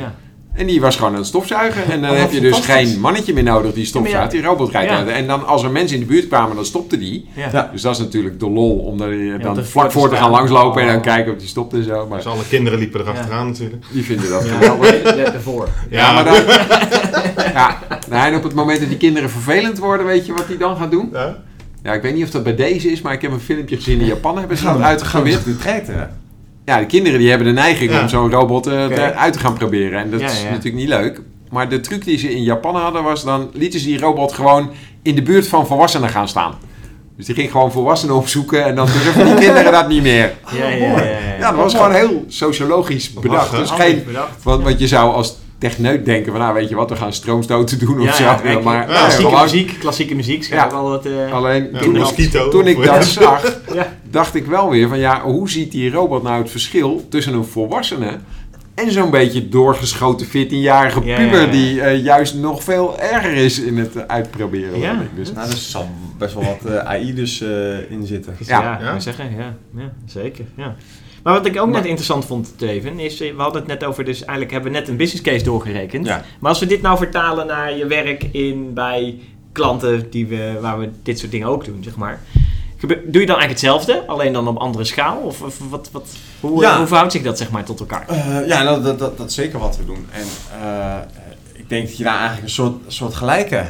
En 0.56 0.66
die 0.66 0.82
was 0.82 0.96
gewoon 0.96 1.12
aan 1.12 1.18
het 1.18 1.26
stofzuigen. 1.28 1.92
En 1.92 2.02
dan 2.02 2.12
Oh, 2.12 2.18
heb 2.18 2.32
je 2.32 2.40
dus 2.40 2.60
geen 2.60 3.00
mannetje 3.00 3.34
meer 3.34 3.44
nodig 3.44 3.74
die 3.74 3.86
stofzuigt. 3.86 4.32
Ja, 4.32 4.40
Die 4.40 4.48
robot 4.48 4.72
rijdt 4.72 4.92
Ja. 4.92 5.06
En 5.06 5.28
dan 5.28 5.46
als 5.48 5.64
er 5.64 5.72
mensen 5.72 5.96
in 5.98 6.02
de 6.02 6.08
buurt 6.10 6.28
kwamen, 6.28 6.56
dan 6.56 6.66
stopte 6.66 6.98
die. 6.98 7.28
Ja. 7.34 7.70
Dus 7.72 7.82
dat 7.82 7.92
is 7.94 8.00
natuurlijk 8.00 8.40
de 8.40 8.50
lol 8.50 8.78
om 8.78 8.98
daar 8.98 9.12
eh, 9.12 9.42
dan 9.44 9.66
vlak 9.66 9.92
voor 9.92 10.10
te 10.10 10.16
gaan 10.16 10.30
langslopen 10.32 10.82
en 10.82 10.88
dan 10.88 10.96
Oh. 10.96 11.02
kijken 11.02 11.34
of 11.34 11.40
die 11.40 11.48
stopt 11.48 11.74
en 11.74 11.84
zo. 11.84 12.08
Maar 12.08 12.18
Dus 12.18 12.28
alle 12.28 12.44
kinderen 12.50 12.80
liepen 12.80 13.00
erachteraan 13.02 13.48
natuurlijk. 13.48 13.86
die 13.92 14.04
vinden 14.04 14.30
dat 14.30 14.46
Ja, 14.46 14.54
geweldig. 14.54 15.04
net 15.16 15.34
ervoor. 15.34 15.68
Ja, 15.90 16.12
maar 16.14 16.24
dan... 16.24 16.34
ja, 17.54 17.78
nou, 18.10 18.28
en 18.32 18.36
op 18.36 18.44
het 18.44 18.54
moment 18.54 18.80
dat 18.80 18.90
die 18.90 18.98
kinderen 18.98 19.30
vervelend 19.30 19.78
worden, 19.78 20.06
weet 20.06 20.26
je 20.26 20.34
wat 20.34 20.48
die 20.48 20.58
dan 20.58 20.78
gaan 20.78 20.90
doen? 20.90 21.10
Ja? 21.14 21.38
Ja, 21.84 21.94
ik 21.94 22.02
weet 22.02 22.14
niet 22.14 22.24
of 22.24 22.30
dat 22.30 22.44
bij 22.44 22.56
deze 22.56 22.92
is, 22.92 23.02
maar 23.02 23.14
ik 23.14 23.22
heb 23.22 23.32
een 23.32 23.40
filmpje 23.40 23.76
gezien 23.76 24.00
in 24.00 24.06
Japan 24.06 24.38
hebben 24.38 24.58
ze 24.58 24.64
dat 24.64 24.82
uitgeprobeerd. 24.82 25.44
de 25.46 25.58
treiten. 25.58 26.18
Ja, 26.66 26.80
de 26.80 26.86
kinderen 26.86 27.20
die 27.20 27.30
hebben 27.30 27.48
de 27.48 27.54
neiging 27.54 27.92
Ja. 27.92 28.02
om 28.02 28.10
zo'n 28.10 28.32
robot 28.32 28.68
eh, 28.68 28.84
Oké. 28.84 28.94
te- 28.96 29.14
uit 29.14 29.34
te 29.34 29.40
gaan 29.40 29.54
proberen. 29.54 30.00
En 30.00 30.12
dat 30.12 30.20
Ja, 30.20 30.26
is 30.28 30.38
ja. 30.42 30.50
natuurlijk 30.50 30.76
niet 30.76 30.88
leuk. 30.88 31.22
Maar 31.50 31.70
de 31.70 31.80
truc 31.80 32.06
die 32.06 32.18
ze 32.18 32.32
in 32.36 32.44
Japan 32.44 32.76
hadden 32.76 33.04
was, 33.04 33.24
dan 33.24 33.50
lieten 33.54 33.80
ze 33.80 33.86
die 33.86 34.00
robot 34.00 34.34
gewoon 34.34 34.70
in 35.02 35.16
de 35.16 35.22
buurt 35.22 35.48
van 35.48 35.68
volwassenen 35.68 36.10
gaan 36.10 36.28
staan. 36.28 36.54
Dus 37.18 37.26
die 37.26 37.36
ging 37.36 37.52
gewoon 37.52 37.72
volwassenen 37.72 38.16
opzoeken 38.16 38.66
en 38.66 38.76
dan 38.76 38.86
durfden 38.86 39.26
die 39.26 39.36
kinderen 39.46 39.72
dat 39.72 39.88
niet 39.88 40.02
meer. 40.02 40.34
Ja, 40.52 40.68
ja, 40.68 40.76
ja. 40.76 40.86
ja, 41.04 41.10
Ja, 41.40 41.52
dat 41.52 41.56
was 41.56 41.74
gewoon 41.76 41.92
heel 41.94 42.24
sociologisch 42.28 43.14
bedacht. 43.14 43.52
Dus 43.52 43.70
geen, 43.70 44.04
want, 44.44 44.64
want 44.64 44.80
je 44.80 44.88
zou 44.88 45.14
als 45.14 45.38
techneut 45.58 46.06
denken 46.06 46.32
van, 46.32 46.42
nou 46.42 46.54
weet 46.54 46.70
je 46.70 46.76
wat, 46.76 46.90
we 46.90 46.96
gaan 46.96 47.14
stroomstoten 47.14 47.80
doen 47.80 48.00
of 48.00 48.18
Ja, 48.20 48.38
zo. 48.44 48.62
maar 48.62 48.86
klassieke 48.86 49.42
muziek, 49.42 49.76
klassieke 49.80 50.16
muziek. 50.16 50.44
Ja. 50.44 50.70
wel 50.72 50.90
wat, 50.90 51.06
eh, 51.06 51.34
Alleen 51.34 51.70
Ja, 51.74 51.80
toen, 51.80 51.94
een 51.96 52.02
mosquito. 52.02 52.50
toen 52.50 52.68
ik 52.68 52.84
dat 52.84 53.06
zag, 53.22 53.60
Ja. 53.74 53.95
Dacht 54.16 54.36
ik 54.36 54.46
wel 54.46 54.70
weer 54.70 54.88
van 54.88 55.00
ja, 55.00 55.22
hoe 55.22 55.50
ziet 55.50 55.72
die 55.72 55.92
robot 55.92 56.24
nou 56.24 56.42
het 56.42 56.52
verschil 56.52 57.06
tussen 57.10 57.34
een 57.34 57.46
volwassene 57.46 58.18
en 58.76 58.92
zo'n 58.92 59.10
beetje 59.12 59.50
doorgeschoten 59.50 60.28
14-jarige 60.28 61.04
Ja, 61.04 61.16
puber 61.18 61.40
ja, 61.40 61.46
ja. 61.46 61.52
die 61.52 61.82
eh, 61.82 62.04
juist 62.04 62.36
nog 62.36 62.64
veel 62.64 63.00
erger 63.00 63.34
is 63.34 63.60
in 63.60 63.78
het 63.78 64.08
uitproberen. 64.08 64.80
Ja. 64.80 65.02
ik. 65.02 65.08
Dus, 65.16 65.32
Nou, 65.34 65.50
er 65.50 65.56
zal 65.58 65.90
best 66.18 66.34
wel 66.34 66.44
wat 66.44 66.72
eh, 66.72 66.78
AI 66.80 67.14
dus 67.14 67.42
eh, 67.42 67.92
in 67.92 68.06
zitten. 68.06 68.36
Ja, 68.46 68.80
Ja. 68.82 69.00
zeggen, 69.00 69.36
ja, 69.38 69.56
ja, 69.76 69.92
zeker. 70.06 70.46
Ja. 70.58 70.76
Maar 71.24 71.34
wat 71.34 71.46
ik 71.46 71.60
ook 71.60 71.66
Maar- 71.66 71.76
net 71.76 71.86
interessant 71.86 72.26
vond, 72.26 72.54
Teven, 72.58 73.00
is, 73.00 73.20
we 73.20 73.34
hadden 73.38 73.62
het 73.62 73.70
net 73.72 73.84
over, 73.84 74.04
dus 74.06 74.20
eigenlijk 74.22 74.52
hebben 74.52 74.72
we 74.72 74.78
net 74.78 74.88
een 74.88 74.98
business 74.98 75.24
case 75.24 75.44
doorgerekend. 75.44 76.06
Ja. 76.06 76.24
Maar 76.40 76.50
als 76.50 76.60
we 76.60 76.66
dit 76.66 76.82
nou 76.82 76.98
vertalen 76.98 77.48
naar 77.48 77.78
je 77.78 77.86
werk 77.88 78.24
in, 78.32 78.74
bij 78.74 79.20
klanten 79.52 80.10
die 80.10 80.28
we, 80.28 80.58
waar 80.62 80.80
we 80.80 80.90
dit 81.04 81.20
soort 81.20 81.32
dingen 81.32 81.48
ook 81.48 81.66
doen, 81.66 81.84
zeg 81.84 81.96
maar. 81.96 82.20
Doe 82.80 82.98
je 82.98 83.12
dan 83.12 83.20
eigenlijk 83.40 83.50
hetzelfde, 83.50 84.04
alleen 84.08 84.34
dan 84.34 84.48
op 84.48 84.58
andere 84.58 84.84
schaal? 84.84 85.18
Of, 85.18 85.42
of 85.42 85.60
wat, 85.70 85.90
wat, 85.92 86.08
hoe, 86.40 86.62
Ja. 86.62 86.72
eh, 86.72 86.78
hoe 86.78 86.88
verhoudt 86.88 87.12
zich 87.12 87.22
dat 87.24 87.38
zeg 87.38 87.52
maar 87.52 87.64
tot 87.64 87.80
elkaar? 87.80 88.06
Eh, 88.08 88.48
ja, 88.48 88.64
nou, 88.64 88.84
dat, 88.84 89.00
dat, 89.00 89.18
dat 89.18 89.30
is 89.30 89.36
zeker 89.36 89.60
wat 89.60 89.78
we 89.78 89.86
doen. 89.86 90.08
En 90.12 90.26
eh, 90.62 90.96
ik 91.54 91.70
denk 91.70 91.88
dat 91.88 91.98
je 91.98 92.04
daar 92.04 92.18
eigenlijk 92.18 92.44
een 92.44 92.50
soort, 92.54 92.74
soort 92.88 93.14
gelijke 93.16 93.66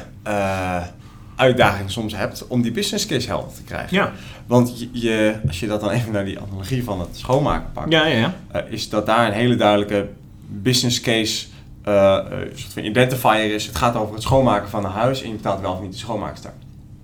uitdaging 1.36 1.92
soms 1.92 2.16
hebt 2.16 2.48
om 2.48 2.62
die 2.62 2.72
business 2.72 3.06
case 3.06 3.28
helder 3.28 3.54
te 3.56 3.64
krijgen. 3.64 3.98
Ja, 3.98 4.12
Want 4.48 4.80
je, 4.80 4.90
je, 4.92 5.36
als 5.48 5.60
je 5.60 5.68
dat 5.68 5.82
dan 5.82 5.90
even 5.90 6.12
naar 6.12 6.26
die 6.26 6.40
analogie 6.40 6.84
van 6.84 7.00
het 7.00 7.10
schoonmaken 7.12 7.72
pakt, 7.74 7.92
ja, 7.92 8.06
ja. 8.06 8.34
ja. 8.54 8.60
is 8.70 8.90
dat 8.90 9.06
daar 9.06 9.28
een 9.28 9.34
hele 9.34 9.56
duidelijke 9.56 10.08
business 10.48 11.02
case, 11.02 11.46
een 11.84 12.50
soort 12.56 12.74
van 12.74 12.84
identifier 12.84 13.54
is. 13.54 13.66
Het 13.66 13.76
gaat 13.78 13.96
over 13.96 14.14
het 14.14 14.24
schoonmaken 14.24 14.70
van 14.70 14.86
een 14.86 14.92
huis 14.92 15.22
en 15.22 15.28
je 15.30 15.36
betaalt 15.36 15.62
wel 15.62 15.72
of 15.74 15.82
niet 15.82 15.92
de 15.92 15.98
schoonmaakster. 15.98 16.52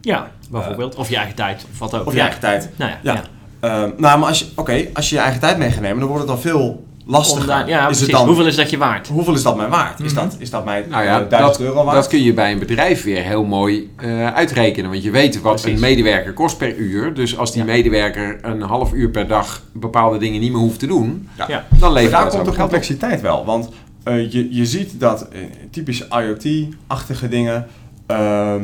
Ja, 0.01 0.31
bijvoorbeeld. 0.51 0.95
of 0.95 1.09
je 1.09 1.15
eigen 1.15 1.35
tijd, 1.35 1.65
of 1.71 1.79
wat 1.79 1.93
ook. 1.99 2.05
Of 2.05 2.13
je 2.13 2.19
eigen 2.19 2.39
tijd. 2.39 2.69
Nou 2.75 2.91
ja, 2.91 2.97
Ja. 3.01 3.13
ja. 3.13 3.21
Ehm, 3.59 3.89
nou, 3.97 4.19
maar 4.19 4.27
als 4.29 4.39
je, 4.39 4.45
oké, 4.55 4.85
als 4.93 5.09
je 5.09 5.15
je 5.15 5.21
eigen 5.21 5.39
tijd 5.39 5.57
mee 5.57 5.71
gaat 5.71 5.81
nemen, 5.81 5.99
dan 5.99 6.07
wordt 6.07 6.23
het 6.23 6.31
dan 6.31 6.41
veel 6.41 6.85
lastiger. 7.05 7.47
Daar- 7.47 7.67
ja, 7.67 7.79
is 7.79 7.85
precies. 7.85 8.01
het 8.01 8.11
dan, 8.11 8.25
Hoeveel 8.25 8.45
is 8.45 8.55
dat 8.55 8.69
je 8.69 8.77
waard? 8.77 9.07
hoeveel 9.07 9.33
is 9.33 9.43
dat 9.43 9.57
mij 9.57 9.67
waard? 9.67 9.99
Is, 9.99 10.13
Mhm. 10.13 10.23
dat, 10.23 10.35
is 10.39 10.49
dat 10.49 10.65
mij 10.65 10.85
nou 10.89 11.03
ja, 11.03 11.21
eh, 11.21 11.27
1000 11.27 11.57
dat, 11.57 11.59
euro 11.67 11.83
waard? 11.83 11.95
dat 11.95 12.07
kun 12.07 12.23
je 12.23 12.33
bij 12.33 12.51
een 12.51 12.59
bedrijf 12.59 13.03
weer 13.03 13.21
heel 13.23 13.43
mooi 13.43 13.91
eh, 13.97 14.33
uitrekenen. 14.33 14.89
Want 14.89 15.03
je 15.03 15.11
weet 15.11 15.41
wat 15.41 15.53
Precies. 15.61 15.73
een 15.73 15.79
medewerker 15.79 16.33
kost 16.33 16.57
per 16.57 16.75
uur. 16.75 17.13
Dus 17.13 17.37
als 17.37 17.51
die 17.51 17.61
Ja. 17.65 17.71
medewerker 17.71 18.39
een 18.41 18.61
half 18.61 18.93
uur 18.93 19.09
per 19.09 19.27
dag 19.27 19.61
bepaalde 19.73 20.17
dingen 20.17 20.39
niet 20.41 20.51
meer 20.51 20.61
hoeft 20.61 20.79
te 20.79 20.87
doen, 20.87 21.29
Ja. 21.37 21.45
Ja. 21.47 21.65
dan 21.69 21.79
Maar 21.79 21.91
levert 21.91 22.11
daar 22.11 22.23
dat 22.23 22.31
komt 22.33 22.45
de 22.45 22.51
op. 22.51 22.57
complexiteit 22.57 23.21
wel. 23.21 23.45
Want 23.45 23.69
eh, 24.03 24.31
je, 24.31 24.55
je 24.55 24.65
ziet 24.65 24.99
dat 24.99 25.27
eh, 25.29 25.39
typische 25.71 26.07
IoT-achtige 26.09 27.27
dingen... 27.29 27.67
ehm, 28.07 28.63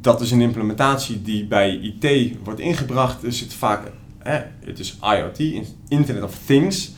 dat 0.00 0.20
is 0.20 0.30
een 0.30 0.40
implementatie 0.40 1.22
die 1.22 1.44
bij 1.46 1.70
IT 2.00 2.36
wordt 2.44 2.60
ingebracht. 2.60 3.22
Er 3.24 3.32
zit 3.32 3.54
vaak... 3.54 3.80
eh, 4.18 4.34
het 4.64 4.78
is 4.78 4.98
IoT, 5.02 5.38
in- 5.38 5.66
Internet 5.88 6.22
of 6.22 6.38
Things... 6.44 6.90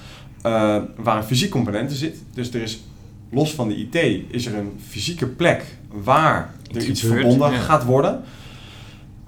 eh, 0.43 0.77
waar 0.97 1.17
een 1.17 1.25
fysiek 1.25 1.51
component 1.51 1.91
in 1.91 1.97
zit. 1.97 2.23
Dus 2.35 2.55
er 2.55 2.63
is, 2.63 2.81
los 3.31 3.53
van 3.55 3.69
de 3.69 3.77
IT, 3.77 3.95
is 4.31 4.47
er 4.47 4.55
een 4.55 4.81
fysieke 4.89 5.27
plek... 5.27 5.65
waar 5.89 6.55
er 6.71 6.77
Iets 6.77 6.87
iets 6.87 7.01
gebeurt, 7.01 7.21
verbonden 7.21 7.53
ja. 7.53 7.59
gaat 7.59 7.85
worden. 7.85 8.21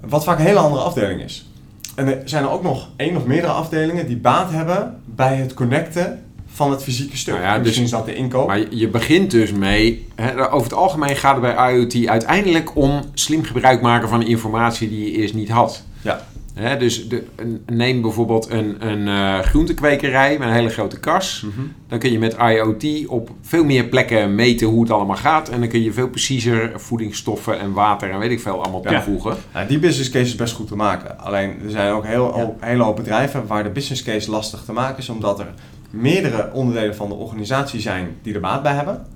Wat 0.01 0.25
vaak 0.25 0.39
een 0.39 0.45
hele 0.45 0.59
andere 0.59 0.83
afdeling 0.83 1.21
is. 1.23 1.47
En 1.95 2.07
er 2.07 2.29
zijn 2.29 2.45
er 2.45 2.51
ook 2.51 2.63
nog 2.63 2.89
één 2.97 3.17
of 3.17 3.25
meerdere 3.27 3.53
afdelingen 3.53 4.07
die 4.07 4.17
baat 4.17 4.51
hebben 4.51 5.01
bij 5.05 5.37
het 5.37 5.55
connecten 5.55 6.25
van 6.57 6.71
het 6.71 6.83
fysieke 6.83 7.17
stuk. 7.17 7.35
Nou 7.35 7.47
ja, 7.47 7.55
dus- 7.57 7.63
Misschien 7.63 7.85
is 7.85 7.91
dat 7.91 8.07
de 8.07 8.15
inkoop. 8.15 8.47
Maar 8.47 8.61
je- 8.71 8.89
begint 8.89 9.31
dus 9.31 9.53
mee, 9.53 10.07
hè, 10.15 10.53
over 10.53 10.69
het 10.69 10.79
algemeen 10.79 11.17
gaat 11.17 11.43
het 11.43 11.55
bij 11.57 11.75
IoT 11.75 12.07
uiteindelijk 12.07 12.77
om 12.77 13.01
slim 13.15 13.45
gebruik 13.45 13.81
maken 13.81 14.09
van 14.09 14.23
informatie 14.23 14.89
die 14.89 15.05
je 15.05 15.19
eerst 15.19 15.35
niet 15.35 15.49
had. 15.49 15.83
Ja. 16.03 16.27
Hè, 16.55 16.77
dus 16.77 17.09
de, 17.09 17.25
neem 17.67 18.03
bijvoorbeeld 18.03 18.51
een, 18.51 18.87
een 18.89 19.09
eh, 19.09 19.39
groentekwekerij 19.39 20.39
met 20.39 20.49
een 20.49 20.55
hele 20.55 20.69
grote 20.69 21.01
kas. 21.01 21.43
Mhm. 21.47 21.67
Dan 21.89 21.99
kun 21.99 22.13
je 22.13 22.19
met 22.19 22.37
IoT 22.41 23.07
op 23.09 23.31
veel 23.43 23.65
meer 23.65 23.85
plekken 23.85 24.35
meten 24.35 24.67
hoe 24.67 24.83
het 24.83 24.91
allemaal 24.91 25.17
gaat. 25.17 25.49
En 25.49 25.61
dan 25.61 25.69
kun 25.69 25.83
je 25.83 25.93
veel 25.93 26.09
preciezer 26.09 26.73
voedingsstoffen 26.75 27.61
en 27.61 27.73
water 27.73 28.11
en 28.11 28.19
weet 28.19 28.31
ik 28.31 28.41
veel 28.41 28.63
allemaal 28.63 28.83
Ja. 28.83 28.91
toevoegen. 28.91 29.37
Nou, 29.55 29.67
die 29.69 29.79
business 29.79 30.11
case 30.11 30.25
is 30.25 30.35
best 30.35 30.55
goed 30.55 30.67
te 30.69 30.77
maken. 30.77 31.19
Alleen 31.21 31.51
er 31.65 31.71
zijn 31.71 31.93
ook 31.93 32.05
heel, 32.07 32.25
Ja. 32.37 32.43
al- 32.43 32.57
hele 32.61 32.83
hoop 32.83 32.97
bedrijven 32.97 33.47
waar 33.47 33.63
de 33.63 33.71
business 33.71 34.03
case 34.03 34.31
lastig 34.31 34.63
te 34.65 34.73
maken 34.73 34.99
is, 34.99 35.09
omdat 35.09 35.39
er 35.41 35.49
meerdere 35.97 36.51
onderdelen 36.53 36.97
van 36.97 37.09
de 37.09 37.15
organisatie 37.15 37.81
zijn 37.81 38.09
die 38.23 38.35
er 38.35 38.41
baat 38.41 38.63
bij 38.63 38.75
hebben. 38.75 39.07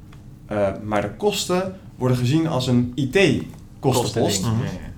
Eh, 0.47 0.69
maar 0.85 1.01
de 1.03 1.11
kosten 1.17 1.77
worden 1.97 2.17
gezien 2.17 2.47
als 2.49 2.67
een 2.67 2.93
IT-kostenpost. 2.95 4.45
Ja. 4.45 4.51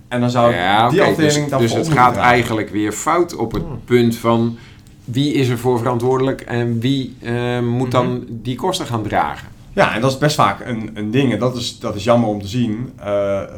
En 0.09 0.21
dan 0.21 0.31
zou 0.31 0.51
ik 0.51 0.57
Ja, 0.57 0.89
die 0.89 1.03
afdeling 1.03 1.35
dus, 1.35 1.51
dan 1.51 1.61
dus 1.61 1.73
het 1.73 1.89
gaat 1.89 2.17
eigenlijk 2.17 2.69
weer 2.71 2.93
fout 2.93 3.37
op 3.37 3.53
het 3.53 3.63
Hmm. 3.63 3.81
punt 3.85 4.17
van 4.17 4.57
wie 5.05 5.33
is 5.33 5.49
er 5.49 5.59
voor 5.59 5.79
verantwoordelijk 5.79 6.41
en 6.41 6.81
wie 6.81 7.17
eh, 7.21 7.61
moet 7.61 7.91
dan 7.91 8.25
die 8.29 8.57
kosten 8.57 8.87
gaan 8.87 9.03
dragen. 9.03 9.49
Ja, 9.73 9.95
en 9.95 10.01
dat 10.01 10.11
is 10.11 10.19
best 10.19 10.35
vaak 10.35 10.67
een, 10.67 10.91
een 10.95 11.11
ding. 11.11 11.33
En 11.33 11.39
dat 11.39 11.57
is, 11.57 11.79
dat 11.79 11.95
is 11.95 12.05
jammer 12.05 12.29
om 12.29 12.41
te 12.43 12.49
zien. 12.49 12.93
Eh, 13.01 13.43
eh, 13.43 13.49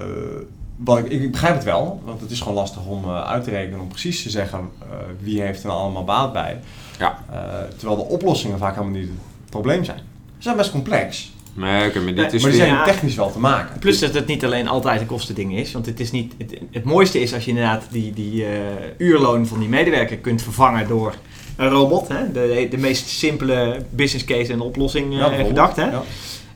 wat 0.77 0.99
ik, 0.99 1.09
ik 1.11 1.31
begrijp 1.31 1.55
het 1.55 1.65
wel, 1.65 2.03
want 2.05 2.21
het 2.21 2.31
is 2.31 2.41
gewoon 2.41 2.55
lastig 2.55 2.87
om 2.87 3.11
uit 3.11 3.45
te 3.45 3.51
rekenen, 3.51 3.81
om 3.81 3.89
precies 3.89 4.23
te 4.23 4.31
zeggen 4.31 4.59
eh, 4.59 4.97
wie 5.21 5.41
heeft 5.41 5.61
er 5.63 5.69
nou 5.69 5.81
allemaal 5.81 6.05
baat 6.05 6.33
bij. 6.33 6.61
Ja. 6.99 7.25
Eh, 7.31 7.39
terwijl 7.77 7.99
de 7.99 8.09
oplossingen 8.09 8.59
vaak 8.59 8.75
helemaal 8.75 8.99
niet 9.01 9.09
het 9.09 9.51
probleem 9.51 9.85
zijn. 9.85 9.99
Ze 9.99 10.43
zijn 10.43 10.57
best 10.57 10.71
complex, 10.71 11.33
Nee, 11.55 11.89
oké, 11.89 11.99
maar 11.99 12.15
dit 12.15 12.17
Nee, 12.17 12.27
is 12.27 12.43
maar 12.43 12.51
die 12.51 12.61
zijn 12.61 12.73
Ja. 12.73 12.85
technisch 12.85 13.15
wel 13.15 13.33
te 13.33 13.39
maken. 13.39 13.79
Plus 13.79 13.99
dat 13.99 14.15
het 14.15 14.27
niet 14.27 14.45
alleen 14.45 14.69
altijd 14.69 15.01
een 15.01 15.07
kostending 15.07 15.57
is. 15.57 15.73
Want 15.73 15.87
het, 15.87 16.01
is 16.01 16.11
niet, 16.11 16.35
het, 16.39 16.59
het 16.71 16.85
mooiste 16.85 17.21
is 17.21 17.35
als 17.35 17.45
je 17.45 17.51
inderdaad 17.51 17.83
die, 17.91 18.13
die 18.13 18.45
eh, 18.45 18.51
uurloon 18.97 19.47
van 19.47 19.59
die 19.59 19.69
medewerker 19.69 20.17
kunt 20.17 20.43
vervangen 20.43 20.89
door 20.89 21.15
een 21.57 21.69
robot. 21.69 22.09
Hè? 22.09 22.33
De, 22.33 22.67
de 22.71 22.77
meest 22.77 23.09
simpele 23.09 23.83
business 23.91 24.25
case 24.25 24.53
en 24.53 24.61
oplossing 24.61 25.21
eh, 25.21 25.47
gedacht. 25.47 25.77
Hè? 25.77 25.85
Ja. 25.85 26.03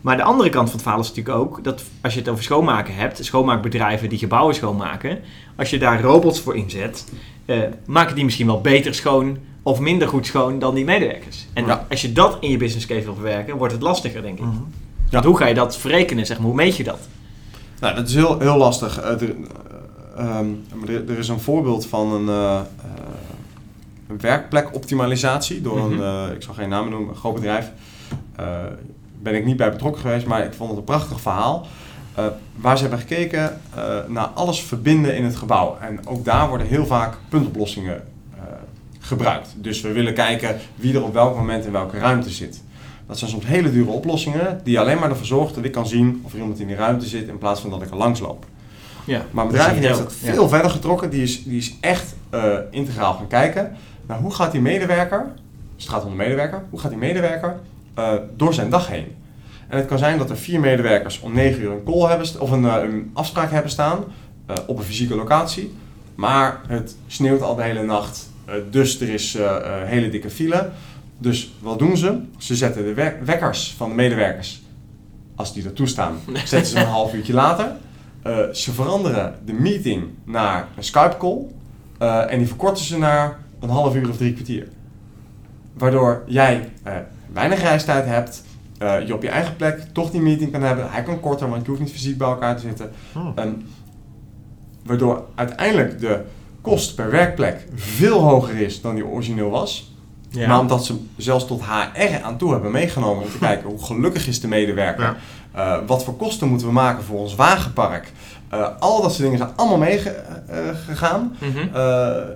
Maar 0.01 0.16
de 0.16 0.22
andere 0.22 0.49
kant 0.49 0.64
van 0.64 0.72
het 0.74 0.82
verhaal 0.82 1.01
is 1.01 1.09
natuurlijk 1.09 1.36
ook 1.36 1.64
dat 1.64 1.82
als 2.01 2.12
je 2.14 2.18
het 2.20 2.28
over 2.28 2.45
schoonmaken 2.45 2.95
hebt, 2.95 3.24
schoonmaakbedrijven 3.24 4.09
die 4.09 4.18
gebouwen 4.18 4.55
schoonmaken, 4.55 5.18
als 5.57 5.70
je 5.70 5.78
daar 5.78 6.01
robots 6.01 6.41
voor 6.41 6.57
inzet, 6.57 7.05
eh, 7.45 7.59
maken 7.86 8.14
die 8.14 8.24
misschien 8.24 8.47
wel 8.47 8.61
beter 8.61 8.95
schoon 8.95 9.39
of 9.68 9.78
minder 9.80 10.08
goed 10.08 10.26
schoon 10.26 10.58
dan 10.58 10.74
die 10.74 10.84
medewerkers. 10.84 11.46
En 11.52 11.66
Ja. 11.66 11.86
als 11.90 12.00
je 12.02 12.12
dat 12.12 12.36
in 12.40 12.50
je 12.50 12.56
business 12.56 12.86
case 12.86 13.04
wil 13.04 13.14
verwerken, 13.14 13.56
wordt 13.56 13.72
het 13.72 13.82
lastiger, 13.82 14.22
denk 14.22 14.38
ik. 14.38 14.44
Ja. 14.44 14.50
Want 15.10 15.24
hoe 15.24 15.36
ga 15.36 15.46
je 15.46 15.54
dat 15.54 15.76
verrekenen? 15.76 16.26
Zeg 16.26 16.36
maar? 16.38 16.46
Hoe 16.46 16.54
meet 16.56 16.76
je 16.76 16.84
dat? 16.84 16.98
Nou, 17.80 17.94
dat 17.94 18.08
is 18.08 18.14
heel, 18.14 18.38
heel 18.38 18.56
lastig. 18.56 19.00
Eh, 19.00 19.20
er, 19.22 19.34
maar 20.74 20.88
er, 20.88 21.10
er 21.10 21.18
is 21.18 21.28
een 21.28 21.40
voorbeeld 21.40 21.86
van 21.86 22.12
een, 22.12 22.28
eh, 22.28 22.54
eh, 22.56 22.62
een 24.08 24.20
werkplekoptimalisatie 24.20 25.60
door 25.60 25.78
Mhm. 25.78 25.92
een, 26.00 26.28
eh, 26.28 26.34
ik 26.34 26.42
zal 26.42 26.54
geen 26.54 26.68
namen 26.68 26.90
noemen, 26.90 27.08
een 27.08 27.16
groot 27.16 27.34
bedrijf. 27.34 27.70
Ben 29.22 29.34
ik 29.34 29.44
niet 29.44 29.56
bij 29.56 29.70
betrokken 29.70 30.00
geweest, 30.00 30.26
maar 30.26 30.44
ik 30.44 30.52
vond 30.54 30.68
het 30.70 30.78
een 30.78 30.84
prachtig 30.84 31.20
verhaal. 31.20 31.66
Waar 32.56 32.76
ze 32.76 32.82
hebben 32.82 33.00
gekeken 33.00 33.60
naar 34.08 34.26
alles 34.26 34.60
verbinden 34.62 35.16
in 35.16 35.24
het 35.24 35.36
gebouw. 35.36 35.76
En 35.80 36.06
ook 36.06 36.24
daar 36.24 36.48
worden 36.48 36.66
heel 36.66 36.86
vaak 36.86 37.16
puntoplossingen 37.28 38.02
gebruikt. 39.09 39.48
Dus 39.56 39.80
we 39.80 39.92
willen 39.92 40.14
kijken 40.14 40.56
wie 40.74 40.94
er 40.94 41.04
op 41.04 41.12
welk 41.12 41.36
moment 41.36 41.64
in 41.64 41.72
welke 41.72 41.98
ruimte 41.98 42.30
zit. 42.30 42.62
Dat 43.06 43.18
zijn 43.18 43.30
soms 43.30 43.46
hele 43.46 43.72
dure 43.72 43.90
oplossingen 43.90 44.61
die 44.64 44.80
alleen 44.80 44.98
maar 44.98 45.11
ervoor 45.11 45.26
zorgen 45.26 45.54
dat 45.54 45.64
ik 45.64 45.72
kan 45.72 45.86
zien 45.86 46.20
of 46.24 46.32
er 46.32 46.38
iemand 46.38 46.61
in 46.61 46.66
die 46.66 46.76
ruimte 46.76 47.06
zit 47.06 47.28
in 47.28 47.38
plaats 47.38 47.61
van 47.61 47.70
dat 47.70 47.82
ik 47.82 47.90
er 47.90 47.96
langs 47.96 48.20
loop. 48.20 48.46
Ja. 49.04 49.22
Maar 49.30 49.44
Dat 49.44 49.52
die 49.52 49.62
heeft 49.62 49.80
deel, 49.80 50.11
veel 50.11 50.48
verder 50.48 50.70
getrokken. 50.70 51.11
Die 51.11 51.22
is, 51.22 51.44
die 51.44 51.59
is 51.59 51.74
echt 51.80 52.14
eh, 52.30 52.52
integraal 52.70 53.14
gaan 53.14 53.26
kijken. 53.26 53.76
naar 54.06 54.18
hoe 54.18 54.34
gaat 54.34 54.52
die 54.52 54.61
medewerker, 54.61 55.26
dus 55.76 55.84
het 55.84 55.92
gaat 55.92 56.04
om 56.04 56.11
de 56.11 56.16
medewerker, 56.16 56.62
hoe 56.70 56.80
gaat 56.80 56.90
die 56.90 56.98
medewerker 56.98 57.56
eh, 57.94 58.12
door 58.36 58.54
zijn 58.54 58.70
dag 58.70 58.88
heen? 58.88 59.16
En 59.68 59.78
het 59.78 59.86
kan 59.86 59.98
zijn 59.98 60.18
dat 60.18 60.30
er 60.30 60.36
vier 60.36 60.61
medewerkers 60.61 61.20
om 61.20 61.32
9 61.32 61.62
uur 61.62 61.70
een 61.70 61.84
call 61.84 62.09
hebben 62.09 62.40
of 62.40 62.50
een, 62.50 62.64
eh, 62.64 62.82
een 62.82 63.11
afspraak 63.12 63.50
hebben 63.50 63.70
staan 63.70 64.04
op 64.66 64.78
een 64.78 64.84
fysieke 64.84 65.14
locatie. 65.14 65.74
Maar 66.14 66.61
het 66.66 66.96
sneeuwt 67.06 67.42
al 67.42 67.54
de 67.54 67.62
hele 67.62 67.82
nacht, 67.82 68.30
dus 68.70 69.01
er 69.01 69.09
is 69.09 69.34
eh, 69.34 69.57
eh, 69.57 69.88
hele 69.88 70.09
dikke 70.09 70.30
file. 70.30 70.70
Dus 71.18 71.53
wat 71.61 71.78
doen 71.78 71.96
ze? 71.96 72.20
Ze 72.38 72.57
zetten 72.57 72.84
de 72.84 72.94
wek- 72.94 73.20
wekkers 73.24 73.74
van 73.76 73.88
de 73.88 73.94
medewerkers, 73.94 74.62
als 75.34 75.53
die 75.55 75.64
er 75.64 75.72
toestaan, 75.72 76.16
zetten 76.44 76.66
ze 76.66 76.78
een 76.78 76.86
half 76.86 77.14
uurtje 77.14 77.32
later. 77.32 77.72
Eh, 78.22 78.38
ze 78.53 78.72
veranderen 78.72 79.34
de 79.44 79.53
meeting 79.53 80.05
naar 80.24 80.68
een 80.76 80.84
Skype-call 80.84 81.38
eh, 81.99 82.32
en 82.32 82.38
die 82.38 82.46
verkorten 82.46 82.84
ze 82.84 82.99
naar 82.99 83.38
een 83.61 83.68
half 83.68 83.94
uur 83.94 84.09
of 84.09 84.16
drie 84.16 84.32
kwartier. 84.32 84.68
Waardoor 85.72 86.22
jij 86.26 86.70
eh, 86.82 86.92
weinig 87.32 87.61
reistijd 87.61 88.05
hebt, 88.07 88.42
eh, 88.78 89.07
je 89.07 89.14
op 89.14 89.22
je 89.22 89.28
eigen 89.28 89.57
plek 89.57 89.80
toch 89.92 90.11
die 90.11 90.20
meeting 90.20 90.53
kan 90.53 90.62
hebben. 90.62 90.90
Hij 90.90 91.03
kan 91.03 91.20
korter, 91.20 91.49
want 91.49 91.62
je 91.62 91.68
hoeft 91.68 91.82
niet 91.82 91.92
fysiek 91.92 92.18
bij 92.18 92.28
elkaar 92.28 92.57
te 92.57 92.62
zitten. 92.62 92.90
Hmm. 93.12 93.34
Waardoor 94.84 95.24
uiteindelijk 95.34 96.01
de 96.01 96.20
kost 96.61 96.94
per 96.94 97.11
werkplek 97.11 97.66
veel 97.74 98.20
hoger 98.20 98.56
is 98.61 98.80
dan 98.80 98.94
die 98.94 99.06
origineel 99.06 99.50
was. 99.50 99.92
Ja. 100.30 100.48
Maar 100.48 100.59
omdat 100.59 100.84
ze 100.84 100.94
zelfs 101.16 101.46
tot 101.46 101.62
HR 101.64 102.22
aan 102.24 102.38
toe 102.38 102.52
hebben 102.52 102.70
meegenomen 102.70 103.24
om 103.24 103.30
te 103.30 103.38
kijken 103.38 103.68
hoe 103.70 103.84
gelukkig 103.84 104.26
is 104.26 104.40
de 104.40 104.48
medewerker. 104.48 105.04
Ja. 105.04 105.16
Eh, 105.52 105.86
wat 105.86 106.04
voor 106.04 106.16
kosten 106.16 106.48
moeten 106.48 106.66
we 106.66 106.72
maken 106.72 107.04
voor 107.04 107.18
ons 107.18 107.34
wagenpark. 107.34 108.12
Eh, 108.48 108.68
al 108.78 109.02
dat 109.02 109.11
soort 109.11 109.22
dingen 109.22 109.38
zijn 109.38 109.50
allemaal 109.56 109.78
meegegaan. 109.78 111.36
Mhm. 111.38 111.68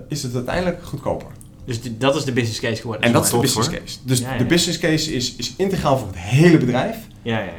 is 0.07 0.23
het 0.23 0.35
uiteindelijk 0.35 0.83
goedkoper. 0.83 1.27
Dus 1.65 1.81
die- 1.81 1.97
dat 1.97 2.15
is 2.15 2.23
de 2.23 2.31
business 2.31 2.59
case 2.59 2.81
geworden. 2.81 3.05
En 3.05 3.11
dat 3.11 3.23
is 3.25 3.29
de 3.31 3.37
business 3.37 3.69
hoor. 3.69 3.77
case. 3.79 3.97
Dus 4.03 4.19
Ja, 4.19 4.31
ja, 4.31 4.37
de 4.37 4.45
business 4.45 4.79
case 4.79 5.13
is, 5.13 5.35
is 5.35 5.53
integraal 5.57 5.97
voor 5.97 6.07
het 6.07 6.17
hele 6.17 6.57
bedrijf. 6.57 6.95
Ja, 7.21 7.37
ja, 7.39 7.43
ja. 7.45 7.51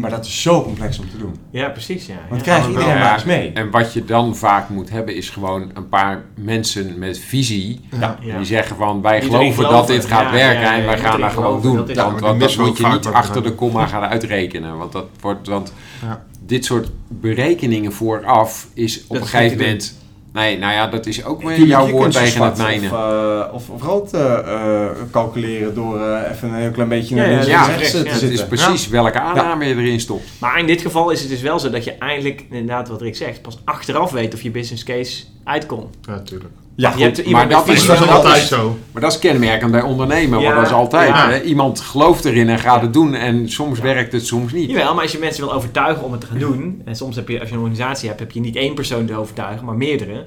Maar 0.00 0.10
dat 0.10 0.24
is 0.26 0.42
zo 0.42 0.62
complex 0.62 0.98
om 0.98 1.10
te 1.10 1.18
doen. 1.18 1.36
Ja, 1.50 1.68
precies. 1.68 2.06
Ja, 2.06 2.14
Want 2.28 2.44
ja. 2.44 2.52
krijg 2.52 2.66
je 2.66 2.70
maar 2.72 2.80
iedereen 2.80 3.00
maar 3.02 3.14
eens 3.14 3.24
mee. 3.24 3.52
En 3.52 3.70
wat 3.70 3.92
je 3.92 4.04
dan 4.04 4.36
vaak 4.36 4.68
moet 4.68 4.90
hebben 4.90 5.14
is 5.14 5.30
gewoon 5.30 5.70
een 5.74 5.88
paar 5.88 6.24
mensen 6.34 6.98
met 6.98 7.18
visie. 7.18 7.80
Ja. 8.00 8.16
Ja. 8.20 8.36
Die 8.36 8.46
zeggen 8.46 8.76
van 8.76 9.02
wij 9.02 9.22
geloven 9.22 9.62
dat 9.62 9.86
dit 9.86 10.04
gaat 10.04 10.22
Ja, 10.22 10.32
werken 10.32 10.60
ja, 10.62 10.72
ja, 10.72 10.78
en 10.78 10.86
wij 10.86 10.98
gaan 10.98 11.20
dat 11.20 11.32
gewoon 11.32 11.60
doen. 11.62 11.76
dat 11.86 11.96
want 11.96 12.40
dat 12.40 12.56
moet 12.56 12.76
je 12.78 12.86
niet 12.86 13.06
achter 13.06 13.42
de 13.42 13.52
komma 13.52 13.86
gaan 13.86 14.02
uitrekenen. 14.02 14.76
Want 14.78 14.92
dat 14.92 15.06
wordt, 15.20 15.48
want 15.48 15.72
Ja. 16.02 16.24
dit 16.46 16.64
soort 16.64 16.90
berekeningen 17.08 17.92
vooraf 17.92 18.66
is 18.74 19.02
op 19.02 19.08
Dat 19.08 19.22
een 19.22 19.28
gegeven 19.28 19.58
moment... 19.58 19.98
Nee, 20.32 20.58
nou 20.58 20.72
ja, 20.72 20.86
dat 20.86 21.06
is 21.06 21.24
ook 21.24 21.42
weer 21.42 21.66
jouw 21.66 21.88
woord 21.88 22.12
tegen 22.12 22.44
het 22.44 22.56
mijne. 22.56 22.86
Of, 22.86 22.92
eh, 22.92 23.54
of, 23.54 23.70
of 23.70 23.82
rood 23.82 24.12
eh, 24.12 24.38
eh, 24.38 24.90
calculeren 25.10 25.74
door 25.74 26.00
eh, 26.00 26.30
even 26.30 26.48
een 26.48 26.54
heel 26.54 26.70
klein 26.70 26.88
beetje 26.88 27.14
naar 27.14 27.30
ja, 27.30 27.32
links 27.32 27.46
ja, 27.46 27.68
en 27.70 27.76
rechts 27.76 27.92
ja, 27.92 27.98
te 27.98 28.04
ja. 28.04 28.12
Het 28.12 28.22
is 28.22 28.28
zitten. 28.28 28.48
precies 28.48 28.88
welke 28.88 29.20
aanname 29.20 29.64
je 29.64 29.74
erin 29.74 30.00
stopt. 30.00 30.24
Maar 30.38 30.58
in 30.58 30.66
dit 30.66 30.80
geval 30.80 31.10
is 31.10 31.20
het 31.20 31.28
dus 31.28 31.40
wel 31.40 31.58
zo 31.58 31.70
dat 31.70 31.84
je 31.84 31.92
eigenlijk, 31.92 32.44
inderdaad 32.50 32.88
wat 32.88 33.00
Rick 33.00 33.16
zegt, 33.16 33.42
pas 33.42 33.58
achteraf 33.64 34.10
weet 34.10 34.34
of 34.34 34.42
je 34.42 34.50
business 34.50 34.84
case 34.84 35.24
uitkomt. 35.44 35.96
Ja, 36.02 36.20
tuurlijk. 36.20 36.54
Ja, 36.80 36.92
je 36.96 37.02
hebt 37.02 37.16
goed. 37.16 37.26
iemand 37.26 37.48
maar 37.50 37.58
dat 37.58 37.68
is 37.68 37.86
dat 37.86 38.08
altijd 38.08 38.42
zo. 38.42 38.76
Maar 38.92 39.02
dat 39.02 39.12
is 39.12 39.18
kenmerkend 39.18 39.70
bij 39.70 39.82
ondernemen, 39.82 40.38
Ja, 40.38 40.44
want 40.44 40.56
dat 40.56 40.66
is 40.66 40.72
altijd. 40.72 41.08
ja. 41.08 41.30
Hè? 41.30 41.42
Iemand 41.42 41.80
gelooft 41.80 42.24
erin 42.24 42.48
en 42.48 42.58
gaat 42.58 42.82
het 42.82 42.92
doen 42.92 43.14
en 43.14 43.48
soms 43.50 43.76
Ja. 43.78 43.84
werkt 43.84 44.12
het, 44.12 44.26
soms 44.26 44.52
niet. 44.52 44.70
Jawel, 44.70 44.94
maar 44.94 45.02
als 45.02 45.12
je 45.12 45.18
mensen 45.18 45.44
wil 45.44 45.52
overtuigen 45.52 46.04
om 46.04 46.12
het 46.12 46.20
te 46.20 46.26
gaan 46.26 46.38
doen, 46.38 46.82
en 46.84 46.96
soms 46.96 47.16
heb 47.16 47.28
je, 47.28 47.40
als 47.40 47.48
je 47.48 47.54
een 47.54 47.60
organisatie 47.60 48.08
hebt, 48.08 48.20
heb 48.20 48.30
je 48.30 48.40
niet 48.40 48.56
één 48.56 48.74
persoon 48.74 49.06
te 49.06 49.16
overtuigen, 49.16 49.64
maar 49.66 49.74
meerdere. 49.74 50.24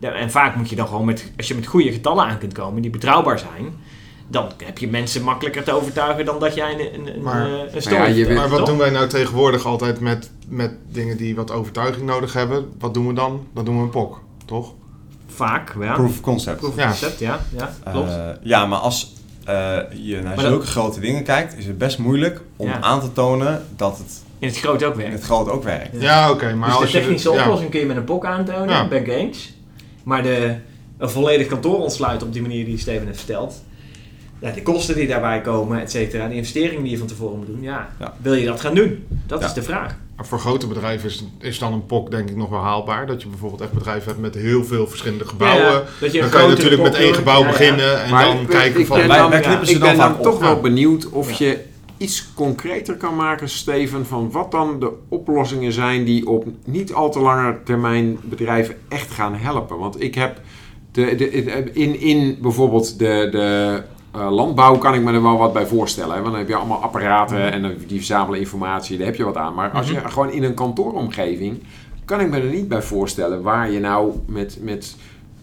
En 0.00 0.30
vaak 0.30 0.56
moet 0.56 0.70
je 0.70 0.76
dan 0.76 0.86
gewoon 0.86 1.04
met, 1.04 1.32
als 1.36 1.48
je 1.48 1.54
met 1.54 1.66
goede 1.66 1.92
getallen 1.92 2.24
aan 2.24 2.38
kunt 2.38 2.52
komen, 2.52 2.82
die 2.82 2.90
betrouwbaar 2.90 3.38
zijn, 3.38 3.74
dan 4.28 4.46
heb 4.64 4.78
je 4.78 4.88
mensen 4.88 5.22
makkelijker 5.22 5.62
te 5.64 5.72
overtuigen 5.72 6.24
dan 6.24 6.38
dat 6.40 6.54
jij 6.54 6.72
een, 6.72 6.94
een, 7.00 7.14
een, 7.16 7.22
Maar- 7.22 7.46
eh, 7.46 7.74
een 7.74 7.82
story 7.82 8.34
Maar 8.34 8.48
wat 8.48 8.58
toch? 8.58 8.68
doen 8.68 8.78
wij 8.78 8.90
nou 8.90 9.08
tegenwoordig 9.08 9.66
altijd 9.66 10.00
met, 10.00 10.30
met 10.48 10.72
dingen 10.92 11.16
die 11.16 11.34
wat 11.34 11.50
overtuiging 11.52 12.06
nodig 12.06 12.32
hebben? 12.32 12.68
Wat 12.78 12.94
doen 12.94 13.06
we 13.06 13.12
dan? 13.12 13.46
Dan 13.54 13.64
doen 13.64 13.76
we 13.76 13.82
een 13.82 13.90
POC, 13.90 14.20
toch? 14.44 14.72
Vaak, 15.34 15.74
ja. 15.80 15.94
Proof 15.94 16.10
of 16.10 16.20
concept. 16.20 16.56
Proof 16.58 16.72
of 16.72 16.78
Ja. 16.78 16.86
concept, 16.86 17.18
ja. 17.18 17.40
ja 17.56 17.70
klopt. 17.90 18.10
Eh, 18.10 18.28
ja, 18.42 18.66
maar 18.66 18.78
als 18.78 19.12
eh, 19.44 19.76
je 19.92 20.20
naar 20.22 20.34
Maar 20.34 20.44
zulke 20.44 20.66
grote 20.66 21.00
dingen 21.00 21.22
kijkt, 21.24 21.58
is 21.58 21.66
het 21.66 21.78
best 21.78 21.98
moeilijk 21.98 22.40
om 22.56 22.66
Ja. 22.66 22.80
aan 22.80 23.00
te 23.00 23.12
tonen 23.12 23.62
dat 23.76 23.98
het 23.98 24.22
in 24.38 24.48
het 24.48 24.58
groot 24.58 24.82
ook 24.84 24.92
in 24.92 24.98
werkt. 24.98 25.12
het 25.12 25.22
groot 25.22 25.48
ook 25.48 25.62
werkt. 25.64 25.88
Ja. 25.92 26.00
Ja, 26.00 26.30
oké. 26.30 26.54
maar 26.54 26.68
dus 26.68 26.78
als 26.78 26.90
de 26.90 26.96
je 26.98 27.02
technische 27.04 27.30
ja. 27.32 27.40
oplossing 27.42 27.70
kun 27.70 27.80
je 27.80 27.86
met 27.86 27.96
een 27.96 28.04
POC 28.04 28.24
aantonen, 28.24 28.68
Ja. 28.68 28.88
ben 28.88 29.00
ik 29.00 29.08
eens. 29.08 29.52
Maar 30.02 30.22
de, 30.22 30.54
een 30.98 31.10
volledig 31.10 31.46
kantoor 31.46 31.78
ontsluiten 31.78 32.26
op 32.26 32.32
die 32.32 32.42
manier 32.42 32.64
die 32.64 32.78
Steven 32.78 33.06
heeft 33.06 33.18
verteld. 33.18 33.62
Ja, 34.38 34.50
de 34.50 34.62
kosten 34.62 34.94
die 34.94 35.06
daarbij 35.06 35.40
komen, 35.40 35.80
et 35.80 35.90
cetera, 35.90 36.28
de 36.28 36.34
investeringen 36.34 36.82
die 36.82 36.90
je 36.92 36.98
van 36.98 37.06
tevoren 37.06 37.36
moet 37.38 37.46
doen. 37.46 37.62
Ja, 37.62 37.88
Ja. 38.00 38.14
wil 38.22 38.34
je 38.34 38.46
dat 38.46 38.60
gaan 38.60 38.74
doen? 38.74 39.06
Dat 39.26 39.40
Ja. 39.40 39.46
is 39.46 39.52
de 39.52 39.62
vraag. 39.62 39.96
Maar 40.16 40.26
Voor 40.26 40.38
grote 40.38 40.66
bedrijven 40.66 41.08
is, 41.08 41.24
is 41.40 41.58
dan 41.58 41.72
een 41.72 41.86
POC 41.86 42.10
denk 42.10 42.30
ik 42.30 42.36
nog 42.36 42.48
wel 42.48 42.60
haalbaar. 42.60 43.06
Dat 43.06 43.22
je 43.22 43.28
bijvoorbeeld 43.28 43.60
echt 43.60 43.72
bedrijven 43.72 44.08
hebt 44.08 44.20
met 44.20 44.34
heel 44.34 44.64
veel 44.64 44.86
verschillende 44.86 45.24
gebouwen. 45.24 45.64
Ja, 45.72 45.82
dat 46.00 46.12
je 46.12 46.18
een 46.20 46.30
dan 46.30 46.40
kan 46.40 46.42
je 46.50 46.54
natuurlijk 46.56 46.82
met 46.82 46.94
één 46.94 47.14
gebouw 47.14 47.38
Ja, 47.40 47.44
ja. 47.44 47.50
beginnen 47.50 48.02
en 48.04 48.10
Maar 48.10 48.24
dan 48.24 48.40
ik- 48.40 48.48
kijken 48.48 48.80
ik 48.80 48.86
van... 48.86 48.96
ben 48.98 49.08
Wij, 49.08 49.18
dan- 49.18 49.32
ze 49.66 49.72
Ik 49.72 49.80
dan 49.80 49.88
ben 49.88 49.98
dan 49.98 50.20
toch 50.22 50.38
wel 50.38 50.60
benieuwd 50.60 51.08
of 51.08 51.32
Ja. 51.32 51.46
je 51.46 51.58
iets 51.96 52.28
concreter 52.34 52.96
kan 52.96 53.16
maken, 53.16 53.48
Steven, 53.48 54.06
van 54.06 54.30
wat 54.30 54.50
dan 54.50 54.80
de 54.80 54.90
oplossingen 55.08 55.72
zijn 55.72 56.04
die 56.04 56.26
op 56.28 56.44
niet 56.64 56.92
al 56.92 57.10
te 57.10 57.20
lange 57.20 57.56
termijn 57.64 58.18
bedrijven 58.22 58.76
echt 58.88 59.10
gaan 59.10 59.34
helpen. 59.34 59.78
Want 59.78 60.02
ik 60.02 60.14
heb 60.14 60.40
De, 60.92 61.14
de, 61.14 61.30
in, 61.72 62.00
in 62.00 62.38
bijvoorbeeld 62.42 62.98
de, 62.98 63.28
de 63.30 63.82
eh, 64.14 64.30
landbouw 64.30 64.78
kan 64.78 64.94
ik 64.94 65.02
me 65.02 65.12
er 65.12 65.22
wel 65.22 65.38
wat 65.38 65.52
bij 65.52 65.66
voorstellen. 65.66 66.14
Hè? 66.14 66.20
Want 66.20 66.30
dan 66.30 66.38
heb 66.40 66.48
je 66.48 66.54
allemaal 66.56 66.82
apparaten 66.82 67.52
en 67.52 67.62
dan- 67.62 67.74
die 67.86 67.96
verzamelen 67.98 68.40
informatie, 68.40 68.96
daar 68.98 69.06
heb 69.06 69.16
je 69.16 69.24
wat 69.24 69.36
aan. 69.36 69.54
Maar 69.54 69.70
als 69.70 69.90
je 69.90 70.00
gewoon 70.08 70.30
in 70.30 70.42
een 70.44 70.54
kantooromgeving, 70.54 71.62
kan 72.04 72.20
ik 72.20 72.30
me 72.30 72.36
er 72.40 72.44
niet 72.50 72.68
bij 72.68 72.82
voorstellen 72.82 73.42
waar 73.42 73.70
je 73.70 73.80
nou 73.80 74.12
met, 74.26 74.58
met 74.60 74.96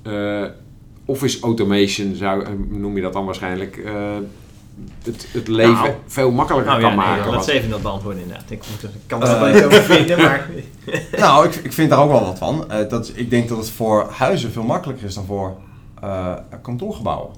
eh, 0.04 0.44
office 1.06 1.42
automation, 1.42 2.16
zou, 2.16 2.44
eh, 2.44 2.50
noem 2.70 2.96
je 2.96 3.02
dat 3.02 3.14
dan 3.14 3.26
waarschijnlijk, 3.26 3.78
eh, 3.78 3.94
het, 5.04 5.28
het 5.32 5.48
leven 5.48 5.74
Nou. 5.74 5.90
veel 6.08 6.32
makkelijker 6.32 6.70
Nou 6.72 6.82
kan 6.84 6.92
ja, 6.92 6.98
nee, 6.98 7.08
maken. 7.18 7.32
laat 7.32 7.44
Steven 7.44 7.70
dat 7.70 7.82
beantwoorden 7.82 8.22
inderdaad. 8.22 8.52
Ik, 8.52 8.64
moet, 8.72 8.84
ik 8.94 9.00
kan 9.08 9.20
wel 9.20 9.50
iets 9.50 9.64
over 9.64 9.82
vinden, 9.84 10.18
maar... 10.18 10.50
Nou, 11.18 11.46
ik, 11.48 11.56
ik 11.56 11.74
vind 11.74 11.90
daar 11.90 12.00
ook 12.04 12.12
wel 12.12 12.26
wat 12.26 12.38
van. 12.38 12.72
Eh, 12.72 12.90
dat, 12.90 13.12
ik 13.16 13.30
denk 13.30 13.50
dat 13.50 13.58
het 13.58 13.70
voor 13.70 14.08
huizen 14.12 14.52
veel 14.52 14.64
makkelijker 14.64 15.06
is 15.08 15.14
dan 15.16 15.26
voor 15.26 15.58
eh, 16.02 16.34
kantoorgebouwen. 16.62 17.30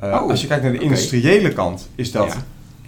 Eh, 0.00 0.08
Oh, 0.22 0.30
als 0.30 0.40
je 0.40 0.46
kijkt 0.46 0.62
naar 0.62 0.72
de 0.72 0.78
industriële 0.78 1.52
kant, 1.52 1.88
is 1.94 2.12
dat 2.12 2.26
Ja. 2.32 2.42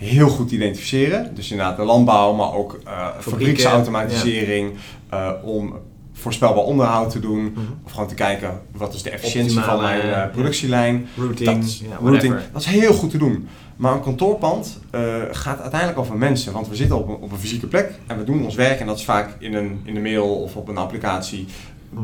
heel 0.06 0.28
goed 0.28 0.48
te 0.48 0.54
identificeren. 0.54 1.34
Dus 1.34 1.50
inderdaad 1.50 1.76
de 1.76 1.82
landbouw, 1.82 2.32
maar 2.34 2.52
ook 2.54 2.80
eh 2.84 3.08
fabrieksautomatisering. 3.20 4.72
eh, 5.10 5.30
om 5.42 5.74
voorspelbaar 6.12 6.64
onderhoud 6.64 7.10
te 7.10 7.20
doen. 7.20 7.42
Mhm. 7.42 7.60
Of 7.84 7.92
gewoon 7.92 8.08
te 8.08 8.14
kijken, 8.14 8.60
wat 8.72 8.94
is 8.94 9.02
de 9.02 9.10
efficiëntie 9.10 9.58
van 9.60 9.80
mijn 9.80 10.00
eh, 10.00 10.30
productielijn. 10.30 11.06
Routing, 11.16 11.64
Dat, 11.64 11.98
routing, 12.02 12.34
dat 12.52 12.60
is 12.60 12.66
heel 12.66 12.92
goed 12.92 13.10
te 13.10 13.18
doen. 13.18 13.48
Maar 13.76 13.92
een 13.92 14.00
kantoorpand 14.02 14.78
eh, 14.90 15.00
gaat 15.30 15.60
uiteindelijk 15.60 16.00
over 16.00 16.16
mensen. 16.16 16.52
Want 16.52 16.68
we 16.68 16.76
zitten 16.76 16.96
op 16.98 17.08
een, 17.08 17.14
op 17.14 17.32
een 17.32 17.38
fysieke 17.38 17.66
plek 17.66 17.90
en 18.06 18.18
we 18.18 18.24
doen 18.24 18.44
ons 18.44 18.54
werk. 18.54 18.80
En 18.80 18.86
dat 18.86 18.98
is 18.98 19.04
vaak 19.04 19.36
in 19.38 19.54
een, 19.54 19.80
in 19.84 19.96
een 19.96 20.02
mail 20.02 20.34
of 20.34 20.56
op 20.56 20.68
een 20.68 20.76
applicatie. 20.76 21.46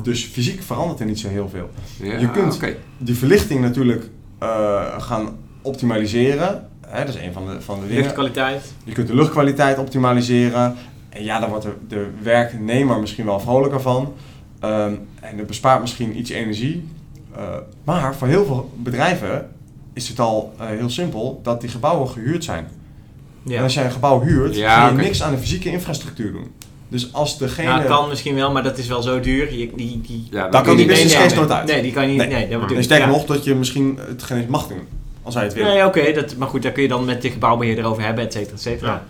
Dus 0.03 0.25
fysiek 0.25 0.63
verandert 0.63 1.01
er 1.01 1.07
niet 1.07 1.21
zo 1.21 1.29
heel 1.29 1.49
veel. 1.49 1.71
Ja, 2.03 2.19
je 2.19 2.31
kunt- 2.31 2.55
oké. 2.55 2.77
Die 2.99 3.15
verlichting 3.17 3.61
natuurlijk 3.61 4.09
eh, 4.45 5.01
gaan 5.03 5.36
optimaliseren. 5.62 6.68
Hè, 6.86 7.05
dat 7.05 7.14
is 7.14 7.20
een 7.20 7.32
van 7.32 7.47
de, 7.47 7.61
van 7.61 7.80
de 7.80 7.86
dingen. 7.86 8.03
Luchtkwaliteit. 8.03 8.72
Je 8.84 8.92
kunt 8.92 9.07
de 9.07 9.14
luchtkwaliteit 9.14 9.78
optimaliseren. 9.78 10.74
En 11.09 11.24
ja, 11.24 11.40
daar 11.40 11.49
wordt 11.49 11.64
de, 11.64 11.74
de 11.88 12.09
werknemer 12.22 13.01
misschien 13.01 13.24
wel 13.24 13.40
vrolijker 13.40 13.80
van. 13.80 14.12
Ehm, 14.61 14.95
en 15.20 15.38
het 15.38 15.47
bespaart 15.47 15.80
misschien 15.80 16.18
iets 16.18 16.30
energie. 16.30 16.88
Eh, 17.36 17.42
maar 17.84 18.14
voor 18.14 18.28
heel 18.28 18.45
veel 18.45 18.70
bedrijven 18.76 19.49
is 19.92 20.09
het 20.09 20.20
al 20.20 20.55
eh, 20.59 20.66
heel 20.66 20.90
simpel 20.90 21.40
dat 21.42 21.61
die 21.61 21.70
gebouwen 21.70 22.09
gehuurd 22.09 22.45
zijn. 22.45 22.64
En 23.45 23.51
Ja. 23.51 23.62
als 23.62 23.74
jij 23.74 23.84
een 23.84 23.90
gebouw 23.92 24.20
huurt, 24.20 24.57
Ja, 24.57 24.74
ga 24.74 24.88
je 24.88 24.95
niks 24.97 25.22
aan 25.22 25.32
de 25.32 25.38
fysieke 25.38 25.70
infrastructuur 25.70 26.32
doen. 26.32 26.51
Dus 26.95 27.09
als 27.12 27.38
degene... 27.38 27.68
Nou, 27.68 27.84
kan 27.84 28.09
misschien 28.09 28.34
wel, 28.34 28.53
maar 28.53 28.62
dat 28.62 28.78
is 28.78 28.86
wel 28.86 29.03
zo 29.03 29.20
duur. 29.20 29.55
Je, 29.55 29.70
die, 29.76 30.01
die, 30.07 30.28
Ja, 30.30 30.49
Dan 30.49 30.62
kan 30.62 30.76
die 30.76 30.86
business 30.86 31.14
nee, 31.14 31.22
case 31.22 31.34
nooit 31.36 31.51
uit. 31.51 31.66
Nee, 31.66 31.82
die 31.82 31.92
kan 31.92 32.03
je 32.03 32.09
niet. 32.09 32.16
Nee. 32.16 32.28
Nee, 32.28 32.49
dat 32.59 32.70
En 32.70 32.76
ik. 32.76 32.82
sterker 32.82 33.07
Ja. 33.07 33.12
nog, 33.12 33.24
dat 33.24 33.45
je 33.45 33.55
misschien 33.55 33.99
het 34.09 34.22
geen 34.22 34.36
eens 34.38 34.47
mag 34.47 34.66
doen. 34.66 34.78
Als 35.22 35.34
hij 35.34 35.45
het 35.45 35.53
wil. 35.55 35.64
Nee, 35.64 35.84
oké, 35.84 36.12
dat 36.12 36.36
maar 36.36 36.49
goed, 36.49 36.62
daar 36.62 36.72
kun 36.72 36.82
je 36.82 36.88
dan 36.88 37.05
met 37.05 37.22
de 37.22 37.30
gebouwbeheerder 37.30 37.84
over 37.84 38.03
hebben, 38.03 38.24
et 38.24 38.32
cetera, 38.32 38.55
et 38.55 38.61
cetera. 38.62 38.90
Ja. 38.90 39.05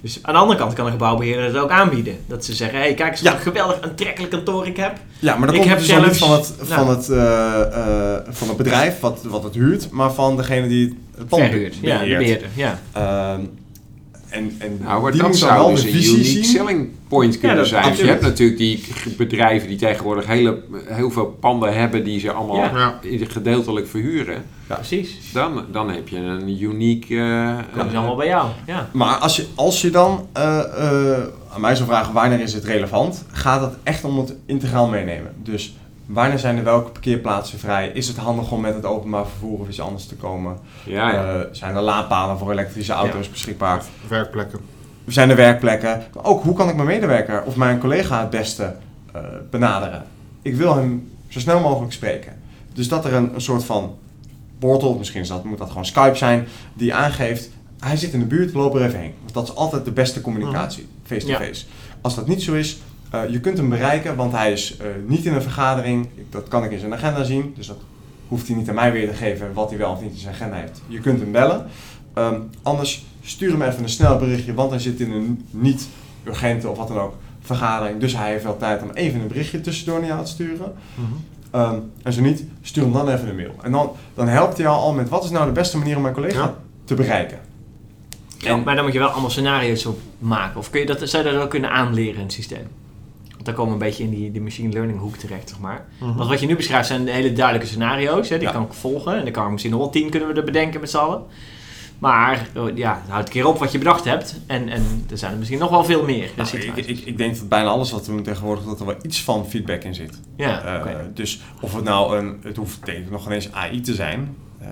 Dus 0.00 0.18
aan 0.22 0.34
de 0.34 0.40
andere 0.40 0.58
kant 0.58 0.72
kan 0.72 0.84
een 0.86 0.90
gebouwbeheerder 0.92 1.44
het 1.44 1.56
ook 1.56 1.70
aanbieden. 1.70 2.16
Dat 2.26 2.44
ze 2.44 2.54
zeggen, 2.54 2.78
hé, 2.78 2.84
hey, 2.84 2.94
kijk 2.94 3.10
eens 3.10 3.20
wat 3.22 3.30
Ja. 3.32 3.36
een 3.38 3.42
geweldig 3.44 3.80
aantrekkelijk 3.80 4.32
kantoor 4.32 4.66
ik 4.66 4.76
heb. 4.76 4.92
Ja, 5.18 5.36
maar 5.36 5.46
dan 5.46 5.56
Ik 5.56 5.62
komt 5.62 5.78
dus 5.78 5.88
dan 5.88 6.02
niet 6.02 6.16
zelfs- 6.16 6.18
van 6.18 6.32
het, 6.32 6.68
van, 6.68 6.84
nou. 6.86 6.96
het, 6.96 7.08
eh, 7.08 8.14
eh, 8.16 8.20
van 8.28 8.48
het 8.48 8.56
bedrijf 8.56 9.00
wat, 9.00 9.20
wat 9.24 9.42
het 9.42 9.54
huurt, 9.54 9.90
maar 9.90 10.12
van 10.12 10.36
degene 10.36 10.68
die 10.68 10.98
het 11.16 11.28
pand 11.28 11.42
Verhuurd. 11.42 11.74
Ja, 11.80 11.92
de 11.98 12.04
beheert. 12.04 12.18
beheerder. 12.18 12.48
Ja. 12.54 12.78
Ehm, 12.92 13.40
en, 14.30 14.54
en 14.58 14.78
Nou, 14.82 15.02
maar 15.02 15.12
die 15.12 15.22
dat 15.22 15.36
zou 15.36 15.70
dus 15.70 15.82
een 15.82 15.88
unique 15.88 16.24
zien. 16.24 16.44
selling 16.44 16.88
point 17.08 17.38
kunnen 17.38 17.56
dat- 17.56 17.66
zijn. 17.66 17.82
Want 17.82 17.96
je 17.96 18.02
absoluut. 18.02 18.22
hebt 18.22 18.38
natuurlijk 18.38 18.58
die 18.58 18.84
bedrijven 19.16 19.68
die 19.68 19.78
tegenwoordig 19.78 20.26
hele, 20.26 20.62
heel 20.86 21.10
veel 21.10 21.36
panden 21.40 21.74
hebben 21.74 22.04
die 22.04 22.20
ze 22.20 22.32
allemaal 22.32 22.56
Ja. 22.56 22.98
Ja. 23.02 23.26
gedeeltelijk 23.28 23.86
verhuren. 23.88 24.44
Precies. 24.66 25.32
Dan, 25.32 25.64
dan 25.72 25.90
heb 25.90 26.08
je 26.08 26.16
een 26.16 26.62
uniek... 26.62 27.10
eh, 27.10 27.56
Dat 27.76 27.86
is 27.86 27.94
allemaal 27.94 28.16
bij 28.16 28.26
jou. 28.26 28.48
Ja. 28.66 28.88
Maar 28.92 29.14
als 29.16 29.36
je, 29.36 29.46
als 29.54 29.80
je 29.80 29.90
dan 29.90 30.26
eh, 30.32 30.58
eh, 30.58 31.18
aan 31.54 31.60
mij 31.60 31.74
zou 31.74 31.88
vragen 31.88 32.12
wanneer 32.12 32.40
is 32.40 32.52
het 32.52 32.64
relevant, 32.64 33.24
gaat 33.32 33.60
het 33.60 33.72
echt 33.82 34.04
om 34.04 34.18
het 34.18 34.34
integraal 34.46 34.88
meenemen. 34.88 35.32
Dus 35.42 35.74
wanneer 36.12 36.38
zijn 36.38 36.56
er 36.56 36.64
welke 36.64 36.90
parkeerplaatsen 36.90 37.58
vrij? 37.58 37.88
Is 37.88 38.08
het 38.08 38.16
handig 38.16 38.52
om 38.52 38.60
met 38.60 38.74
het 38.74 38.84
openbaar 38.84 39.26
vervoer 39.26 39.58
of 39.60 39.68
iets 39.68 39.80
anders 39.80 40.06
te 40.06 40.14
komen? 40.14 40.58
ja, 40.84 41.12
ja. 41.12 41.34
Eh, 41.34 41.40
zijn 41.52 41.76
er 41.76 41.82
laadpalen 41.82 42.38
voor 42.38 42.52
elektrische 42.52 42.92
auto's 42.92 43.30
beschikbaar? 43.30 43.82
Werkplekken. 44.08 44.60
Zijn 45.06 45.30
er 45.30 45.36
werkplekken? 45.36 46.02
Maar 46.14 46.24
ook 46.24 46.42
hoe 46.42 46.54
kan 46.54 46.68
ik 46.68 46.74
mijn 46.74 46.86
medewerker 46.86 47.42
of 47.42 47.56
mijn 47.56 47.78
collega 47.78 48.20
het 48.20 48.30
beste 48.30 48.74
eh, 49.12 49.20
benaderen? 49.50 50.04
Ik 50.42 50.54
wil 50.54 50.76
hem 50.76 51.10
zo 51.28 51.38
snel 51.38 51.60
mogelijk 51.60 51.92
spreken. 51.92 52.32
Dus 52.72 52.88
dat 52.88 53.04
er 53.04 53.12
een, 53.12 53.34
een 53.34 53.40
soort 53.40 53.64
van 53.64 53.96
portal, 54.58 54.94
misschien 54.94 55.20
is 55.20 55.28
dat, 55.28 55.44
moet 55.44 55.58
dat 55.58 55.68
gewoon 55.68 55.86
Skype 55.86 56.16
zijn, 56.16 56.46
die 56.74 56.94
aangeeft, 56.94 57.50
hij 57.80 57.96
zit 57.96 58.12
in 58.12 58.18
de 58.18 58.26
buurt, 58.26 58.54
lopen 58.54 58.80
er 58.80 58.86
even 58.86 59.00
heen. 59.00 59.14
Want 59.20 59.34
dat 59.34 59.48
is 59.48 59.54
altijd 59.54 59.84
de 59.84 59.92
beste 59.92 60.20
communicatie, 60.20 60.86
face-to-face. 61.02 61.64
Als 62.00 62.14
dat 62.14 62.26
niet 62.26 62.42
zo 62.42 62.54
is, 62.54 62.78
eh, 63.10 63.28
je 63.28 63.40
kunt 63.40 63.58
hem 63.58 63.68
bereiken, 63.68 64.16
want 64.16 64.32
hij 64.32 64.52
is 64.52 64.76
eh, 64.76 64.86
niet 65.06 65.24
in 65.24 65.34
een 65.34 65.42
vergadering. 65.42 66.08
Ik- 66.14 66.32
Dat 66.32 66.48
kan 66.48 66.64
ik 66.64 66.70
in 66.70 66.78
zijn 66.78 66.92
agenda 66.94 67.24
zien, 67.24 67.52
dus 67.56 67.66
dat 67.66 67.78
hoeft 68.28 68.46
hij 68.46 68.56
niet 68.56 68.68
aan 68.68 68.74
mij 68.74 68.92
weer 68.92 69.08
te 69.08 69.14
geven 69.14 69.52
wat 69.52 69.68
hij 69.70 69.78
wel 69.78 69.90
of 69.92 70.00
niet 70.00 70.12
in 70.12 70.18
zijn 70.18 70.34
agenda 70.34 70.56
heeft. 70.56 70.82
Je 70.86 70.98
kunt 71.00 71.20
hem 71.20 71.32
bellen. 71.32 71.66
Ehm, 72.14 72.40
anders 72.62 73.04
stuur 73.22 73.50
hem 73.50 73.62
even 73.62 73.82
een 73.82 73.88
snel 73.88 74.16
berichtje, 74.18 74.54
want 74.54 74.70
hij 74.70 74.78
zit 74.80 75.00
in 75.00 75.12
een 75.12 75.44
niet 75.50 75.88
urgente 76.24 76.68
of 76.68 76.76
wat 76.76 76.88
dan 76.88 76.98
ook 76.98 77.14
vergadering. 77.40 78.00
Dus 78.00 78.16
hij 78.16 78.30
heeft 78.30 78.44
wel 78.44 78.56
tijd 78.56 78.82
om 78.82 78.90
even 78.90 79.20
een 79.20 79.28
berichtje 79.28 79.60
tussendoor 79.60 79.98
naar 79.98 80.08
jou 80.08 80.24
te 80.24 80.30
sturen. 80.30 80.72
Ehm, 81.50 81.78
en 82.02 82.12
zo 82.12 82.20
niet, 82.20 82.44
stuur 82.62 82.82
hem 82.82 82.92
dan 82.92 83.08
even 83.08 83.28
een 83.28 83.36
mail. 83.36 83.54
En 83.62 83.72
dan, 83.72 83.90
dan 84.14 84.28
helpt 84.28 84.56
hij 84.56 84.64
jou 84.66 84.76
al 84.78 84.92
met 84.92 85.08
wat 85.08 85.24
is 85.24 85.30
nou 85.30 85.46
de 85.46 85.52
beste 85.52 85.78
manier 85.78 85.96
om 85.96 86.02
mijn 86.02 86.14
collega 86.14 86.38
Ja. 86.40 86.54
te 86.84 86.94
bereiken. 86.94 87.38
Ja, 88.38 88.56
maar 88.56 88.74
dan 88.74 88.84
moet 88.84 88.92
je 88.92 88.98
wel 88.98 89.08
allemaal 89.08 89.30
scenario's 89.30 89.86
op 89.86 89.98
maken. 90.18 90.58
Of 90.58 90.70
kun 90.70 90.80
je 90.80 90.86
dat, 90.86 91.08
zou 91.08 91.24
je 91.26 91.32
dat 91.32 91.42
ook 91.42 91.50
kunnen 91.50 91.70
aanleren 91.70 92.14
in 92.14 92.20
het 92.22 92.32
systeem? 92.32 92.66
Want 93.40 93.56
dan 93.56 93.64
komen 93.64 93.78
we 93.78 93.84
een 93.84 93.90
beetje 93.90 94.04
in 94.04 94.10
die, 94.10 94.30
die 94.32 94.40
machine 94.40 94.72
learning 94.72 94.98
hoek 94.98 95.16
terecht, 95.16 95.48
zeg 95.48 95.58
maar. 95.58 95.84
Want 95.98 96.28
wat 96.28 96.40
je 96.40 96.46
nu 96.46 96.56
beschrijft 96.56 96.88
zijn 96.88 97.06
hele 97.08 97.32
duidelijke 97.32 97.68
scenario's. 97.68 98.28
Hè, 98.28 98.38
die 98.38 98.46
Ja. 98.46 98.52
kan 98.52 98.62
ik 98.62 98.72
volgen. 98.72 99.16
En 99.16 99.22
dan 99.22 99.32
kan 99.32 99.44
er 99.44 99.50
misschien 99.50 99.72
nog 99.72 99.80
wel 99.80 99.90
tien 99.90 100.10
kunnen 100.10 100.28
we 100.28 100.34
er 100.34 100.44
bedenken 100.44 100.80
met 100.80 100.90
z'n 100.90 100.96
allen. 100.96 101.22
Maar 101.98 102.46
oh, 102.56 102.76
ja, 102.76 103.02
houd 103.08 103.26
een 103.26 103.32
keer 103.32 103.46
op 103.46 103.58
wat 103.58 103.72
je 103.72 103.78
bedacht 103.78 104.04
hebt. 104.04 104.34
En, 104.46 104.68
en 104.68 105.04
er 105.10 105.18
zijn 105.18 105.32
er 105.32 105.38
misschien 105.38 105.58
nog 105.58 105.70
wel 105.70 105.84
veel 105.84 106.04
meer. 106.04 106.30
Nou, 106.36 106.48
ik, 106.58 106.76
ik, 106.86 106.98
ik 107.04 107.18
denk 107.18 107.36
dat 107.38 107.48
bijna 107.48 107.68
alles 107.68 107.90
wat 107.90 108.06
we 108.06 108.12
doen 108.12 108.22
tegenwoordig, 108.22 108.64
dat 108.64 108.80
er 108.80 108.86
wel 108.86 108.96
iets 109.02 109.22
van 109.22 109.46
feedback 109.48 109.82
in 109.84 109.94
zit. 109.94 110.20
ja, 110.36 110.76
oké. 110.80 111.10
Dus 111.14 111.40
of 111.60 111.74
het 111.74 111.84
nou 111.84 112.18
een, 112.18 112.40
het 112.42 112.56
hoeft 112.56 112.84
denk 112.86 112.98
ik 112.98 113.10
nog 113.10 113.22
geen 113.22 113.32
eens 113.32 113.52
AI 113.52 113.80
te 113.80 113.94
zijn. 113.94 114.36
Eh, 114.60 114.68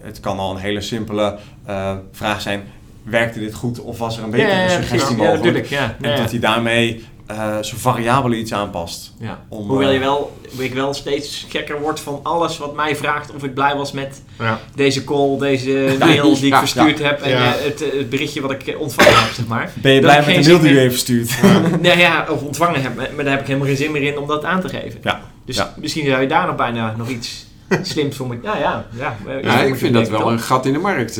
het 0.00 0.20
kan 0.20 0.38
al 0.38 0.50
een 0.50 0.60
hele 0.60 0.80
simpele 0.80 1.38
eh, 1.64 1.96
vraag 2.12 2.40
zijn, 2.40 2.62
werkte 3.02 3.38
dit 3.38 3.54
goed 3.54 3.80
of 3.80 3.98
was 3.98 4.18
er 4.18 4.24
een 4.24 4.30
ja, 4.30 4.46
ja, 4.48 4.68
suggestie 4.68 4.88
precies. 4.98 5.08
Ja, 5.08 5.16
mogelijk? 5.16 5.42
natuurlijk. 5.44 5.66
Ja, 5.66 5.96
en 6.10 6.16
dat 6.16 6.30
hij 6.30 6.40
daarmee 6.40 7.04
eh 7.32 7.62
zo 7.62 7.76
variabel 7.78 8.32
iets 8.32 8.52
aanpast. 8.52 9.12
Ja. 9.18 9.40
om, 9.48 9.68
Hoewel 9.68 9.88
eh, 9.88 9.94
je 9.94 10.00
wel, 10.00 10.36
ik 10.58 10.74
wel 10.74 10.94
steeds 10.94 11.46
gekker 11.48 11.80
wordt 11.80 12.00
van 12.00 12.20
alles 12.22 12.58
wat 12.58 12.74
mij 12.74 12.96
vraagt 12.96 13.34
of 13.36 13.42
ik 13.44 13.54
blij 13.54 13.76
was 13.76 13.92
met 13.92 14.22
Ja. 14.38 14.58
deze 14.74 15.04
call, 15.04 15.38
deze 15.38 15.94
mail 15.98 16.34
die 16.34 16.44
ik 16.46 16.52
Ja, 16.52 16.58
verstuurd 16.58 16.98
heb 16.98 17.20
en 17.20 17.30
Ja. 17.30 17.36
eh, 17.36 17.50
het, 17.64 17.84
het 17.98 18.10
berichtje 18.10 18.40
wat 18.40 18.50
ik 18.50 18.76
ontvangen 18.78 19.18
heb, 19.22 19.32
zeg 19.34 19.46
maar. 19.46 19.70
Ben 19.74 19.92
je 19.92 20.00
Dat 20.00 20.10
blij 20.10 20.34
met 20.34 20.44
de 20.44 20.50
mail 20.50 20.62
die 20.62 20.72
je 20.74 20.80
even 20.80 20.98
stuurt? 20.98 21.42
nou 21.82 21.98
ja, 21.98 22.26
of 22.30 22.42
ontvangen 22.42 22.82
heb, 22.82 22.96
maar 22.96 23.24
daar 23.24 23.32
heb 23.32 23.40
ik 23.40 23.46
helemaal 23.46 23.68
geen 23.68 23.76
zin 23.76 23.92
meer 23.92 24.02
in 24.02 24.18
om 24.18 24.26
dat 24.26 24.44
aan 24.44 24.60
te 24.60 24.68
geven. 24.68 25.00
Ja. 25.02 25.20
Dus 25.46 25.56
Ja. 25.56 25.74
misschien 25.80 26.06
zou 26.06 26.20
je 26.20 26.28
daar 26.28 26.46
nog 26.46 26.56
bijna 26.56 26.94
nog 26.96 27.08
iets 27.08 27.46
slims 27.82 28.16
voor 28.16 28.26
moeten. 28.26 28.50
Ja, 28.52 28.58
ja, 28.58 28.86
ja. 28.98 29.16
Ja, 29.42 29.60
ik 29.62 29.76
vind 29.76 29.94
dat 29.94 30.08
wel 30.08 30.30
een 30.30 30.40
gat 30.40 30.66
in 30.66 30.72
de 30.72 30.78
markt. 30.78 31.18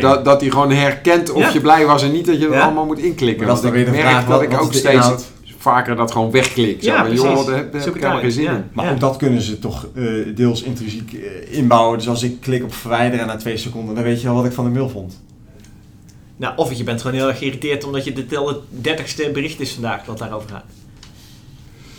Dat, 0.00 0.24
dat 0.24 0.40
hij 0.40 0.50
gewoon 0.50 0.70
herkent 0.70 1.30
of 1.30 1.42
Ja. 1.42 1.50
je 1.52 1.60
blij 1.60 1.86
was 1.86 2.02
en 2.02 2.12
niet 2.12 2.26
dat 2.26 2.40
je 2.40 2.48
Ja. 2.48 2.60
allemaal 2.60 2.84
moet 2.84 2.98
inklikken. 2.98 3.46
Maar 3.46 3.54
dat 3.54 3.64
is 3.64 3.70
Want 3.70 3.74
dan 3.74 3.80
ik 3.82 3.86
weer 3.92 3.94
de 3.94 4.00
merk 4.02 4.08
vraag, 4.08 4.26
dat 4.28 4.40
wat- 4.40 4.52
ik 4.52 4.60
ook 4.60 4.70
is 4.72 4.78
steeds? 4.78 5.06
Vaker 5.70 5.96
dat 5.96 6.12
gewoon 6.12 6.30
wegklik. 6.30 6.82
Zo 6.82 6.90
Ja, 6.90 7.04
van, 7.06 7.14
joh, 7.14 7.46
daar 7.46 7.56
heb, 7.56 7.74
ik 7.74 7.94
helemaal 7.94 8.18
geen 8.18 8.32
zin 8.32 8.42
ja. 8.42 8.56
in. 8.56 8.64
Maar 8.72 8.90
ook 8.92 9.00
dat 9.00 9.16
kunnen 9.16 9.40
ze 9.42 9.58
toch 9.58 9.86
eh, 9.94 10.04
deels 10.34 10.62
intrinsiek 10.62 11.12
eh, 11.12 11.58
inbouwen. 11.58 11.98
Dus 11.98 12.08
als 12.08 12.22
ik 12.22 12.40
klik 12.40 12.62
op 12.64 12.74
verwijderen 12.74 13.20
en 13.20 13.26
na 13.26 13.36
twee 13.36 13.56
seconden, 13.56 13.94
dan 13.94 14.04
weet 14.04 14.20
je 14.20 14.26
wel 14.26 14.36
wat 14.36 14.44
ik 14.44 14.52
van 14.52 14.64
de 14.64 14.70
mail 14.70 14.88
vond. 14.88 15.20
Nou, 16.36 16.56
of 16.56 16.72
je 16.72 16.84
bent 16.84 17.00
gewoon 17.00 17.16
heel 17.16 17.28
erg 17.28 17.38
geïrriteerd 17.38 17.84
omdat 17.84 18.04
je 18.04 18.12
de 18.12 18.26
tel- 18.26 18.62
dertigste 18.70 19.30
bericht 19.32 19.60
is 19.60 19.72
vandaag 19.72 20.04
wat 20.06 20.18
daarover 20.18 20.48
gaat. 20.50 20.64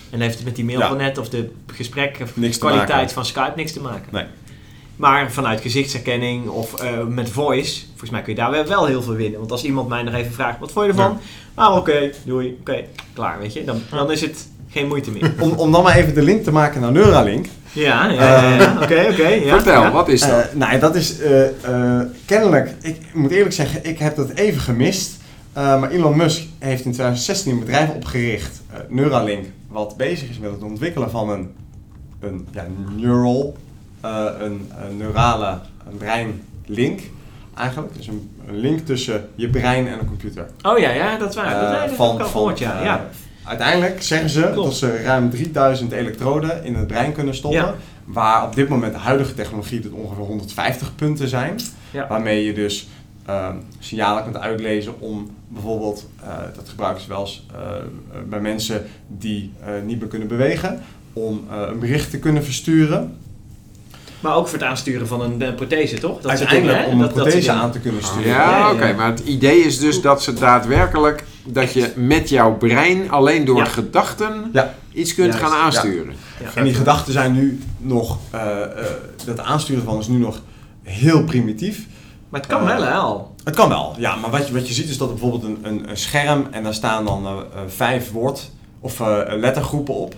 En 0.10 0.20
heeft 0.22 0.36
het 0.36 0.46
met 0.46 0.56
die 0.56 0.66
mail 0.66 0.80
Ja. 0.80 0.88
van 0.88 0.98
net 0.98 1.18
of 1.18 1.30
de 1.30 1.50
gesprek 1.68 2.18
of 2.22 2.38
Niks 2.38 2.58
te 2.58 2.66
kwaliteit 2.66 3.14
van 3.14 3.26
Skype 3.26 3.54
niks 3.56 3.72
te 3.72 3.82
maken. 3.82 4.08
Nee. 4.12 4.26
Maar 4.98 5.32
vanuit 5.32 5.62
gezichtsherkenning 5.62 6.48
of 6.48 6.74
eh, 6.82 6.90
met 7.10 7.30
voice, 7.30 7.82
volgens 7.90 8.10
mij 8.10 8.22
kun 8.22 8.34
je 8.34 8.40
daar 8.40 8.52
wel- 8.52 8.66
wel 8.68 8.86
heel 8.86 9.02
veel 9.02 9.14
winnen. 9.14 9.40
Want 9.40 9.52
als 9.52 9.64
iemand 9.64 9.90
mij 9.90 10.04
nog 10.04 10.14
even 10.14 10.32
vraagt, 10.32 10.60
wat 10.60 10.72
vond 10.72 10.86
je 10.86 10.92
ervan? 10.92 11.20
Ah, 11.54 11.76
oké, 11.76 12.12
doei, 12.26 12.58
oké, 12.60 12.84
klaar, 13.14 13.40
weet 13.40 13.54
je. 13.54 13.64
Dan, 13.64 13.82
dan 13.90 14.12
is 14.12 14.22
het 14.22 14.48
geen 14.70 14.88
moeite 14.88 15.12
meer. 15.12 15.34
Om, 15.40 15.52
om 15.52 15.72
dan 15.72 15.84
maar 15.84 15.96
even 15.96 16.14
de 16.14 16.22
link 16.22 16.44
te 16.44 16.52
maken 16.52 16.82
naar 16.82 16.92
Neuralink. 16.92 17.46
Ja, 17.72 18.10
ja, 18.10 18.42
ja, 18.42 18.56
ja. 18.56 18.74
oké, 18.84 19.08
oké. 19.12 19.28
ja, 19.28 19.56
Vertel, 19.56 19.82
ja. 19.82 19.92
wat 19.92 20.08
is 20.08 20.20
dat? 20.22 20.30
Eh, 20.30 20.46
nou, 20.54 20.80
dat 20.80 20.96
is 20.96 21.20
eh, 21.20 21.48
eh, 22.00 22.08
kennelijk, 22.26 22.74
ik 22.82 22.98
moet 23.14 23.32
eerlijk 23.32 23.54
zeggen, 23.54 23.86
ik 23.86 24.00
heb 24.00 24.16
dat 24.16 24.30
even 24.30 24.62
gemist. 24.62 25.16
Eh, 25.54 25.80
maar 25.80 25.90
Elon 25.92 26.18
Musk 26.18 26.42
heeft 26.60 26.86
in 26.86 26.92
2016 26.92 27.52
een 27.52 27.60
bedrijf 27.60 27.90
opgericht, 27.90 28.62
eh, 28.72 28.80
Neuralink, 28.90 29.46
wat 29.70 29.98
bezig 29.98 30.30
is 30.30 30.38
met 30.40 30.52
het 30.52 30.64
ontwikkelen 30.64 31.10
van 31.12 31.30
een, 31.30 31.50
een 32.20 32.48
ja, 32.52 32.66
neural 32.96 33.56
eh, 33.56 33.62
een, 34.40 34.72
een 34.88 34.98
neurale 34.98 35.58
breinlink 35.98 37.00
eigenlijk. 37.56 37.96
Dus 37.98 38.08
een, 38.08 38.30
een 38.48 38.58
link 38.58 38.80
tussen 38.80 39.30
je 39.36 39.50
brein 39.50 39.88
en 39.88 40.00
een 40.00 40.06
computer. 40.08 40.46
Oh 40.62 40.78
ja, 40.78 40.90
ja, 40.92 41.18
dat 41.18 41.30
is 41.30 41.36
waar. 41.36 41.46
dat, 41.54 41.62
Eh, 41.64 41.72
dat 41.72 41.80
heb 41.82 41.92
ik 41.92 41.98
al 42.00 42.18
gehoord, 42.20 42.60
ja. 42.60 42.78
eh, 42.80 42.84
ja. 42.86 43.06
Uiteindelijk 43.44 44.02
zeggen 44.04 44.30
ze 44.30 44.42
Klopt. 44.42 44.56
dat 44.68 44.76
ze 44.76 45.02
ruim 45.04 45.30
3000 45.30 45.92
elektroden 45.92 46.64
in 46.64 46.76
het 46.76 46.88
brein 46.88 47.12
kunnen 47.12 47.36
stoppen. 47.36 47.60
Ja. 47.62 47.76
Waar 48.06 48.44
op 48.44 48.56
dit 48.56 48.70
moment 48.70 48.94
de 48.94 49.00
huidige 49.00 49.34
technologie 49.34 49.80
dat 49.80 49.92
ongeveer 49.92 50.24
150 50.24 50.96
punten 50.96 51.28
zijn. 51.28 51.56
Ja. 51.92 52.08
Waarmee 52.08 52.46
je 52.46 52.54
dus 52.54 52.88
ehm, 53.26 53.56
signalen 53.80 54.24
kunt 54.24 54.38
uitlezen 54.38 55.00
om 55.02 55.30
bijvoorbeeld, 55.48 56.10
eh, 56.24 56.28
dat 56.56 56.70
gebruiken 56.70 57.02
ze 57.04 57.10
wel 57.10 57.20
eens 57.20 57.46
eh, 57.56 57.60
eh, 57.62 58.24
bij 58.30 58.40
mensen 58.40 58.86
die 59.08 59.54
eh, 59.66 59.68
niet 59.86 60.00
meer 60.00 60.10
kunnen 60.10 60.28
bewegen, 60.28 60.82
om 61.14 61.44
eh, 61.52 61.62
een 61.72 61.80
bericht 61.80 62.10
te 62.12 62.20
kunnen 62.20 62.44
versturen. 62.44 63.18
Maar 64.20 64.36
ook 64.36 64.48
voor 64.48 64.58
het 64.58 64.68
aansturen 64.68 65.08
van 65.08 65.22
een, 65.22 65.56
prothese, 65.56 65.98
toch? 66.00 66.22
Dat 66.22 66.38
soort 66.38 66.40
Uiteindelijk 66.50 66.86
om 66.88 66.92
een 66.92 67.00
Dat- 67.00 67.14
dat 67.16 67.24
prothese 67.24 67.52
aan 67.52 67.72
te 67.72 67.80
kunnen 67.80 68.04
sturen. 68.04 68.28
Ja, 68.28 68.58
Ja, 68.58 68.72
oké. 68.72 68.94
Maar 68.94 69.10
het 69.10 69.20
idee 69.20 69.60
is 69.60 69.80
dus 69.80 70.02
dat 70.02 70.24
ze 70.24 70.34
daadwerkelijk... 70.34 71.24
dat 71.46 71.74
je 71.74 71.92
met 71.96 72.30
jouw 72.30 72.54
brein 72.56 73.12
alleen 73.12 73.46
door 73.46 73.58
Ja. 73.58 73.66
gedachten 73.66 74.50
Ja. 74.54 74.74
iets 74.94 75.16
kunt 75.16 75.34
Juist, 75.34 75.44
gaan 75.48 75.62
aansturen. 75.62 76.14
Ja. 76.44 76.50
En 76.56 76.64
die 76.64 76.74
gedachten 76.74 77.14
zijn 77.14 77.34
nu 77.34 77.60
nog, 77.78 78.18
eh, 78.32 78.62
eh, 78.62 78.68
dat 79.26 79.40
aansturen 79.40 79.84
van 79.84 80.00
is 80.00 80.08
nu 80.08 80.18
nog 80.18 80.42
heel 80.84 81.24
primitief. 81.24 81.86
Maar 82.30 82.40
het 82.40 82.50
kan 82.50 82.62
Eh, 82.62 82.68
wel, 82.68 82.84
hè, 82.84 82.92
al. 82.94 83.36
Het 83.44 83.56
kan 83.56 83.70
wel, 83.70 83.96
ja, 83.98 84.16
maar 84.16 84.30
wat 84.30 84.48
je, 84.48 84.54
wat 84.54 84.68
je 84.68 84.74
ziet 84.74 84.90
is 84.90 84.98
dat 84.98 85.08
er 85.10 85.14
bijvoorbeeld 85.16 85.44
een, 85.44 85.58
een, 85.62 85.90
een 85.90 85.98
scherm 85.98 86.48
en 86.52 86.64
daar 86.64 86.74
staan 86.74 87.06
dan 87.06 87.26
eh, 87.26 87.32
vijf 87.68 88.12
woord- 88.12 88.52
of 88.80 89.00
eh, 89.00 89.18
lettergroepen 89.28 89.94
op. 89.94 90.16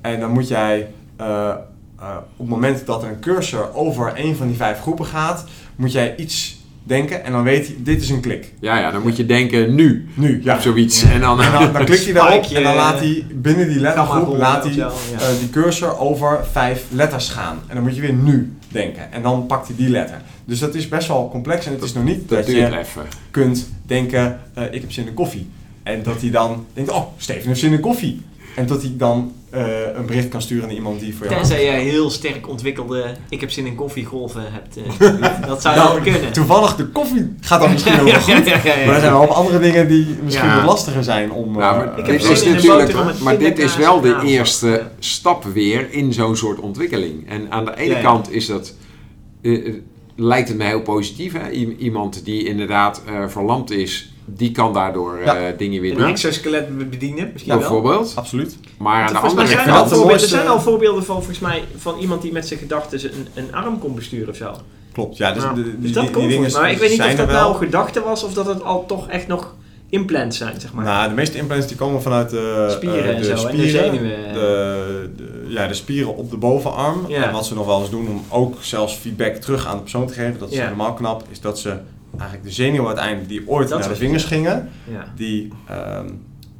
En 0.00 0.20
dan 0.20 0.30
moet 0.30 0.48
jij 0.48 0.88
eh, 1.16 1.54
eh, 2.00 2.16
op 2.16 2.38
het 2.38 2.48
moment 2.48 2.86
dat 2.86 3.02
er 3.02 3.08
een 3.08 3.20
cursor 3.20 3.74
over 3.74 4.12
een 4.16 4.36
van 4.36 4.46
die 4.46 4.56
vijf 4.56 4.80
groepen 4.80 5.06
gaat, 5.06 5.44
moet 5.76 5.92
jij 5.92 6.16
iets 6.16 6.58
denken 6.82 7.24
en 7.24 7.32
dan 7.32 7.42
weet 7.42 7.66
hij, 7.66 7.76
dit 7.78 8.02
is 8.02 8.10
een 8.10 8.20
klik. 8.20 8.52
Ja, 8.60 8.78
ja, 8.78 8.90
dan 8.90 9.02
moet 9.02 9.16
je 9.16 9.26
denken 9.26 9.74
nu. 9.74 10.08
Nu, 10.14 10.40
ja. 10.44 10.56
Of 10.56 10.62
zoiets. 10.62 11.02
En 11.02 11.20
dan... 11.20 11.42
En 11.42 11.52
dan, 11.52 11.72
dan 11.72 11.84
klikt 11.84 12.04
hij 12.04 12.12
daarop 12.12 12.44
en 12.44 12.62
dan 12.62 12.72
eh, 12.72 12.78
laat 12.78 12.98
hij 12.98 13.26
binnen 13.32 13.68
die 13.68 13.80
lettergroep 13.80 14.36
laat 14.36 14.64
hij, 14.64 14.74
ja. 14.74 14.90
eh, 15.18 15.38
die 15.38 15.50
cursor 15.50 15.98
over 15.98 16.40
vijf 16.52 16.84
letters 16.90 17.28
gaan. 17.28 17.58
En 17.66 17.74
dan 17.74 17.84
moet 17.84 17.94
je 17.94 18.00
weer 18.00 18.12
nu 18.12 18.56
denken. 18.68 19.12
En 19.12 19.22
dan 19.22 19.46
pakt 19.46 19.66
hij 19.66 19.76
die 19.76 19.88
letter. 19.88 20.20
Dus 20.44 20.58
dat 20.58 20.74
is 20.74 20.88
best 20.88 21.08
wel 21.08 21.28
complex 21.30 21.66
en 21.66 21.72
het 21.72 21.82
is 21.82 21.92
nog 21.92 22.04
niet 22.04 22.28
dat 22.28 22.38
dat 22.38 22.54
je 22.54 22.78
even. 22.78 23.02
kunt 23.30 23.70
denken, 23.86 24.40
ik 24.70 24.80
heb 24.80 24.92
zin 24.92 25.06
in 25.06 25.14
koffie. 25.14 25.50
En 25.82 26.02
dat 26.02 26.20
hij 26.20 26.30
dan 26.30 26.66
denkt, 26.72 26.90
oh, 26.90 27.06
Steven 27.16 27.46
heeft 27.46 27.60
zin 27.60 27.72
in 27.72 27.80
koffie. 27.80 28.22
En 28.54 28.66
dat 28.66 28.82
hij 28.82 28.94
dan 28.96 29.32
eh, 29.50 29.62
een 29.94 30.06
bericht 30.06 30.28
kan 30.28 30.42
sturen 30.42 30.66
naar 30.66 30.76
iemand 30.76 31.00
die 31.00 31.14
voor 31.16 31.26
jou... 31.26 31.38
Tenzij 31.38 31.64
jij 31.64 31.80
heel 31.82 32.10
sterk 32.10 32.48
ontwikkelde 32.48 33.04
ik 33.28 33.40
heb 33.40 33.50
zin 33.50 33.66
in 33.66 33.74
koffiegolven 33.74 34.42
hebt. 34.52 34.76
eh, 34.76 35.46
dat 35.48 35.62
zou 35.62 35.76
Nou, 35.76 35.94
wel 36.02 36.12
kunnen. 36.12 36.32
Toevallig 36.32 36.76
de 36.76 36.86
koffie 36.86 37.34
gaat 37.40 37.60
dan 37.60 37.72
misschien 37.72 37.96
wel 38.04 38.06
Ja, 38.06 38.18
goed. 38.18 38.46
ja, 38.46 38.56
ja, 38.56 38.60
ja, 38.64 38.78
ja. 38.78 38.86
Maar 38.86 38.94
er 38.94 39.00
zijn 39.00 39.12
wel 39.12 39.34
andere 39.34 39.58
dingen 39.58 39.88
die 39.88 40.06
misschien 40.24 40.46
Ja. 40.48 40.56
wat 40.56 40.64
lastiger 40.64 41.04
zijn 41.04 41.32
om... 41.32 41.52
Nou, 41.56 41.80
eh, 41.80 41.86
maar 41.86 41.98
Ik 41.98 42.04
dit 42.04 42.22
heb 42.22 42.30
is 42.30 42.44
natuurlijk, 42.44 43.20
maar 43.20 43.38
dit 43.38 43.58
is 43.58 43.76
wel 43.76 44.00
de 44.00 44.20
eerste 44.24 44.82
stap 44.98 45.44
weer 45.44 45.92
in 45.92 46.12
zo'n 46.12 46.36
soort 46.36 46.58
ontwikkeling. 46.60 47.28
En 47.28 47.50
aan 47.50 47.64
de 47.64 47.76
ene 47.76 47.90
Ja, 47.90 47.96
ja. 47.96 48.02
kant 48.02 48.32
is 48.32 48.46
dat, 48.46 48.74
lijkt 50.16 50.48
het 50.48 50.56
mij 50.56 50.66
heel 50.66 50.82
positief. 50.82 51.32
Hè? 51.32 51.50
Iemand 51.78 52.24
die 52.24 52.44
inderdaad 52.44 53.02
eh, 53.06 53.28
verlamd 53.28 53.70
is, 53.70 54.09
die 54.36 54.50
kan 54.52 54.72
daardoor 54.72 55.18
eh, 55.18 55.42
dingen 55.58 55.80
weer 55.80 55.92
Een 55.92 55.98
doen. 55.98 56.06
exoskelet 56.08 56.90
bedienen, 56.90 57.30
misschien 57.32 57.52
wel. 57.52 57.60
Bijvoorbeeld. 57.60 58.12
Absoluut. 58.16 58.56
Maar 58.78 59.06
aan 59.06 59.12
de 59.12 59.18
andere 59.18 59.48
er, 59.48 59.56
dat 59.56 59.64
kant... 59.64 59.88
voorbeelden, 59.88 60.22
er 60.22 60.28
zijn 60.28 60.48
al 60.48 60.60
voorbeelden 60.60 61.04
van, 61.04 61.16
volgens 61.16 61.38
mij, 61.38 61.64
van 61.76 61.98
iemand 61.98 62.22
die 62.22 62.32
met 62.32 62.46
zijn 62.48 62.60
gedachten 62.60 63.04
een, 63.04 63.26
een 63.34 63.54
arm 63.54 63.78
kon 63.78 63.94
besturen 63.94 64.28
of 64.28 64.36
zo. 64.36 64.52
Klopt, 64.92 65.16
ja. 65.16 65.32
Dus, 65.32 65.42
Nou, 65.42 65.54
de- 65.54 65.62
die, 65.62 65.78
dus 65.80 65.92
dat 65.92 66.04
die- 66.04 66.12
volgens 66.12 66.52
mij. 66.52 66.62
Maar 66.62 66.70
ik 66.70 66.78
weet 66.78 66.90
niet 66.90 67.00
of 67.00 67.06
dat 67.14 67.26
wel. 67.26 67.40
nou 67.40 67.56
gedachte 67.56 68.00
was 68.02 68.24
of 68.24 68.32
dat 68.32 68.46
het 68.46 68.62
al 68.64 68.86
toch 68.86 69.08
echt 69.08 69.26
nog 69.26 69.54
implants 69.88 70.36
zijn, 70.38 70.60
zeg 70.60 70.72
maar. 70.72 70.84
Nou, 70.84 71.08
de 71.08 71.14
meeste 71.14 71.38
implants 71.38 71.66
die 71.66 71.76
komen 71.76 72.02
vanuit 72.02 72.30
de 72.30 72.66
Spieren 72.70 73.04
eh, 73.04 73.08
en 73.10 73.16
de 73.16 73.24
zo, 73.24 73.30
en 73.30 73.56
de 73.56 73.62
spieren, 73.68 73.70
zenuwen. 73.92 74.32
De, 74.32 75.10
de- 75.16 75.44
ja, 75.48 75.66
de 75.66 75.74
spieren 75.74 76.16
op 76.16 76.30
de 76.30 76.36
bovenarm. 76.36 77.04
Ja. 77.08 77.24
En 77.26 77.32
wat 77.32 77.46
ze 77.46 77.54
nog 77.54 77.66
wel 77.66 77.80
eens 77.80 77.90
doen 77.90 78.08
om 78.08 78.24
ook 78.28 78.54
zelfs 78.60 78.94
feedback 78.94 79.34
terug 79.34 79.66
aan 79.66 79.74
de 79.76 79.80
persoon 79.82 80.06
te 80.06 80.12
geven, 80.12 80.38
dat 80.38 80.50
is 80.50 80.56
Ja. 80.56 80.64
helemaal 80.64 80.94
knap, 80.94 81.22
is 81.30 81.40
dat 81.40 81.58
ze 81.58 81.76
eigenlijk 82.20 82.48
de 82.48 82.54
zenuwen 82.54 82.86
uiteindelijk 82.86 83.28
die 83.28 83.48
ooit 83.48 83.68
Dat 83.68 83.78
naar 83.80 83.88
de 83.88 83.96
vingers 83.96 84.24
gingen, 84.24 84.68
ja. 84.90 85.04
die, 85.16 85.52
ehm, 85.68 86.08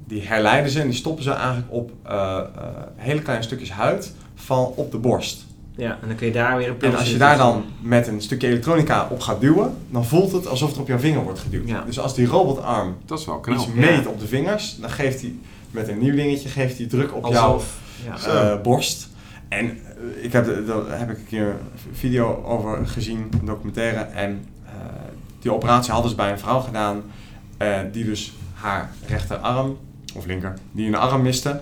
die 0.06 0.22
herleiden 0.22 0.70
ze 0.70 0.80
en 0.80 0.86
die 0.86 0.96
stoppen 0.96 1.24
ze 1.24 1.30
eigenlijk 1.30 1.66
op 1.68 1.90
eh, 2.02 2.38
eh, 2.56 2.64
hele 2.96 3.22
kleine 3.22 3.44
stukjes 3.44 3.72
huid 3.72 4.14
van 4.34 4.72
op 4.76 4.90
de 4.90 4.98
borst. 4.98 5.46
ja, 5.76 5.98
en 6.02 6.08
dan 6.08 6.16
kun 6.16 6.26
je 6.26 6.32
daar 6.32 6.56
weer 6.56 6.68
een 6.68 6.80
En 6.80 6.96
als 6.96 7.10
je 7.10 7.16
daar 7.16 7.36
dan 7.36 7.64
met 7.80 8.06
een 8.06 8.20
stukje 8.20 8.48
elektronica 8.48 9.08
op 9.10 9.20
gaat 9.20 9.40
duwen, 9.40 9.74
dan 9.90 10.04
voelt 10.04 10.32
het 10.32 10.46
alsof 10.46 10.74
er 10.74 10.80
op 10.80 10.88
jouw 10.88 10.98
vinger 10.98 11.22
wordt 11.22 11.38
geduwd. 11.38 11.68
Ja. 11.68 11.82
Dus 11.86 11.98
als 11.98 12.14
die 12.14 12.26
robotarm 12.26 12.96
Dat 13.06 13.18
is 13.18 13.24
wel 13.24 13.38
knap. 13.38 13.56
iets 13.56 13.66
Ja. 13.66 13.80
meet 13.80 14.06
op 14.06 14.20
de 14.20 14.26
vingers, 14.26 14.76
dan 14.80 14.90
geeft 14.90 15.20
hij 15.20 15.34
met 15.70 15.88
een 15.88 15.98
nieuw 15.98 16.14
dingetje 16.14 16.48
geeft 16.48 16.78
hij 16.78 16.86
druk 16.86 17.14
op 17.14 17.26
jouw 17.26 17.52
Alsof. 17.52 17.78
Eh, 18.26 18.60
borst. 18.62 19.08
En 19.48 19.78
ik 20.20 20.32
heb, 20.32 20.66
daar 20.66 20.98
heb 20.98 21.10
ik 21.10 21.18
een 21.18 21.26
keer 21.26 21.46
een 21.46 21.94
video 21.94 22.42
over 22.44 22.86
gezien, 22.86 23.28
een 23.40 23.46
documentaire. 23.46 24.00
En 24.00 24.44
die 25.40 25.52
operatie 25.52 25.92
hadden 25.92 26.10
ze 26.10 26.16
bij 26.16 26.30
een 26.30 26.38
vrouw 26.38 26.60
gedaan, 26.60 27.02
eh, 27.56 27.78
die 27.92 28.04
dus 28.04 28.32
haar 28.54 28.90
rechterarm, 29.06 29.76
of 30.16 30.26
linker, 30.26 30.54
die 30.72 30.86
een 30.86 30.94
arm 30.94 31.22
miste. 31.22 31.60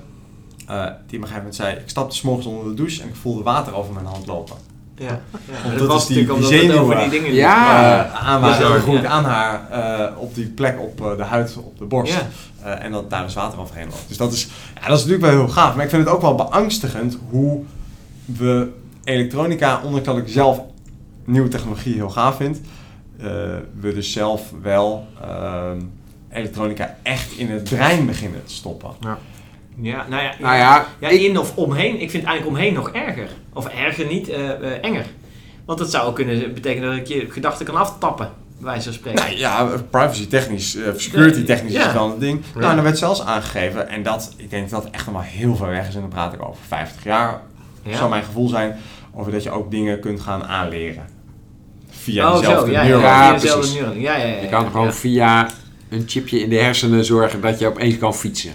Eh, 0.67 0.85
die 0.85 0.91
op 0.91 1.01
een 1.07 1.13
gegeven 1.13 1.37
moment 1.37 1.55
zei, 1.55 1.77
ik 1.77 1.89
stapte 1.89 2.17
's 2.17 2.23
morgens 2.23 2.47
onder 2.47 2.65
de 2.65 2.75
douche 2.75 3.03
en 3.03 3.09
ik 3.09 3.15
voelde 3.15 3.43
water 3.43 3.75
over 3.75 3.95
mijn 3.95 4.07
hand 4.07 4.27
lopen. 4.27 4.57
Ja. 4.97 5.05
ja. 5.07 5.69
dat 5.71 5.79
dat 5.79 5.87
was 5.89 6.07
die- 6.07 6.17
natuurlijk 6.17 6.35
omdat 6.35 6.51
die 6.51 6.71
het 6.71 6.79
over 6.79 6.93
zenuwen. 6.97 7.11
die 7.11 7.21
dingen 7.21 7.35
Ja. 7.35 8.07
Aan 8.11 8.41
waren 8.41 8.81
goed 8.81 9.01
ja. 9.01 9.07
aan 9.09 9.25
haar, 9.25 9.71
eh, 9.71 10.17
op 10.21 10.35
die 10.35 10.47
plek 10.47 10.81
op 10.81 11.17
de 11.17 11.23
huid, 11.25 11.57
op 11.57 11.79
de 11.79 11.85
borst. 11.85 12.13
Ja. 12.13 12.27
Eh, 12.63 12.85
en 12.85 12.93
dat 12.93 13.11
daar 13.11 13.23
dus 13.23 13.35
water 13.35 13.61
overheen 13.61 13.89
loopt. 13.89 14.05
Dus 14.09 14.17
dat 14.17 14.33
is, 14.33 14.49
ja, 14.81 14.89
dat 14.89 14.99
is 14.99 15.05
natuurlijk 15.05 15.33
wel 15.33 15.45
heel 15.45 15.49
gaaf. 15.55 15.75
Maar 15.75 15.85
ik 15.85 15.91
vind 15.91 16.05
het 16.05 16.15
ook 16.15 16.21
wel 16.23 16.35
beangstigend 16.35 17.19
hoe 17.31 17.63
we 18.25 18.73
elektronica, 19.05 19.81
ondanks 19.85 20.07
dat 20.07 20.17
ik 20.17 20.29
zelf 20.29 20.61
nieuwe 21.25 21.49
technologie 21.49 21.95
heel 21.95 22.11
gaaf 22.11 22.37
vind, 22.37 22.61
we 23.81 23.95
dus 23.95 24.13
zelf 24.13 24.53
wel 24.63 25.07
ehm, 25.23 25.81
elektronica 26.31 26.97
echt 27.03 27.33
in 27.39 27.51
het 27.51 27.65
brein 27.65 28.07
beginnen 28.07 28.45
te 28.45 28.55
stoppen. 28.55 28.91
Ja, 29.81 30.07
nou 30.09 30.23
ja, 30.23 30.35
Nou 30.41 30.57
ja, 30.57 30.87
ja, 31.01 31.09
ik- 31.09 31.21
in 31.21 31.39
of 31.39 31.57
omheen. 31.57 32.01
Ik 32.01 32.11
vind 32.11 32.25
eigenlijk 32.25 32.57
omheen 32.57 32.75
nog 32.75 32.91
erger. 32.91 33.29
Of 33.53 33.69
erger 33.69 34.07
niet, 34.07 34.29
eh, 34.29 34.51
eh, 34.51 34.85
enger. 34.85 35.05
Want 35.65 35.79
dat 35.79 35.91
zou 35.91 36.09
ook 36.09 36.15
kunnen 36.15 36.55
betekenen 36.55 36.89
dat 36.89 36.99
ik 36.99 37.07
je 37.07 37.27
gedachten 37.31 37.67
kan 37.67 37.77
aftappen, 37.77 38.31
bij 38.57 38.65
wijze 38.67 38.83
van 38.85 38.93
spreken. 38.93 39.21
Nou 39.25 39.37
ja, 39.37 39.69
privacy 39.91 40.27
technisch, 40.29 40.77
eh, 40.77 40.93
security 40.97 41.45
technisch 41.45 41.73
Ja. 41.73 41.87
is 41.87 41.93
wel 41.93 42.13
een 42.13 42.19
ding. 42.19 42.43
Ja. 42.55 42.61
Nou, 42.61 42.71
en 42.73 42.77
er 42.77 42.83
werd 42.83 42.99
zelfs 42.99 43.23
aangegeven, 43.23 43.89
en 43.89 44.03
dat, 44.03 44.35
ik 44.37 44.51
denk 44.51 44.71
dat 44.71 44.83
dat 44.83 44.93
echt 44.93 45.05
nog 45.07 45.15
maar 45.15 45.25
heel 45.25 45.57
ver 45.57 45.69
weg 45.69 45.89
is, 45.89 45.95
en 45.95 46.01
dan 46.01 46.11
praat 46.11 46.33
ik 46.33 46.43
over 46.43 46.63
50 46.67 47.05
jaar, 47.05 47.41
Ja. 47.83 47.97
zou 47.97 48.11
mijn 48.11 48.25
gevoel 48.25 48.49
zijn, 48.49 48.77
over 49.15 49.33
dat 49.33 49.43
je 49.43 49.51
ook 49.51 49.71
dingen 49.71 50.01
kunt 50.01 50.21
gaan 50.21 50.45
aanleren. 50.45 51.03
Via 51.91 52.27
oh, 52.29 52.35
diezelfde 52.37 52.67
zo, 52.67 52.73
ja, 52.73 52.83
neuron. 52.83 53.03
ja, 53.03 53.09
Ja, 53.09 53.23
via 53.29 53.33
dezelfde 53.33 53.59
precies. 53.61 53.81
neuron. 53.81 54.01
Ja, 54.01 54.17
ja, 54.17 54.25
ja, 54.27 54.41
je 54.41 54.49
kan 54.49 54.63
ja, 54.65 54.71
gewoon 54.71 54.87
ja. 54.87 54.93
via 54.93 55.49
een 55.91 56.05
chipje 56.07 56.41
in 56.41 56.49
de 56.49 56.57
hersenen 56.57 57.05
zorgen 57.05 57.41
dat 57.41 57.59
je 57.59 57.67
opeens 57.67 57.99
kan 57.99 58.15
fietsen. 58.15 58.51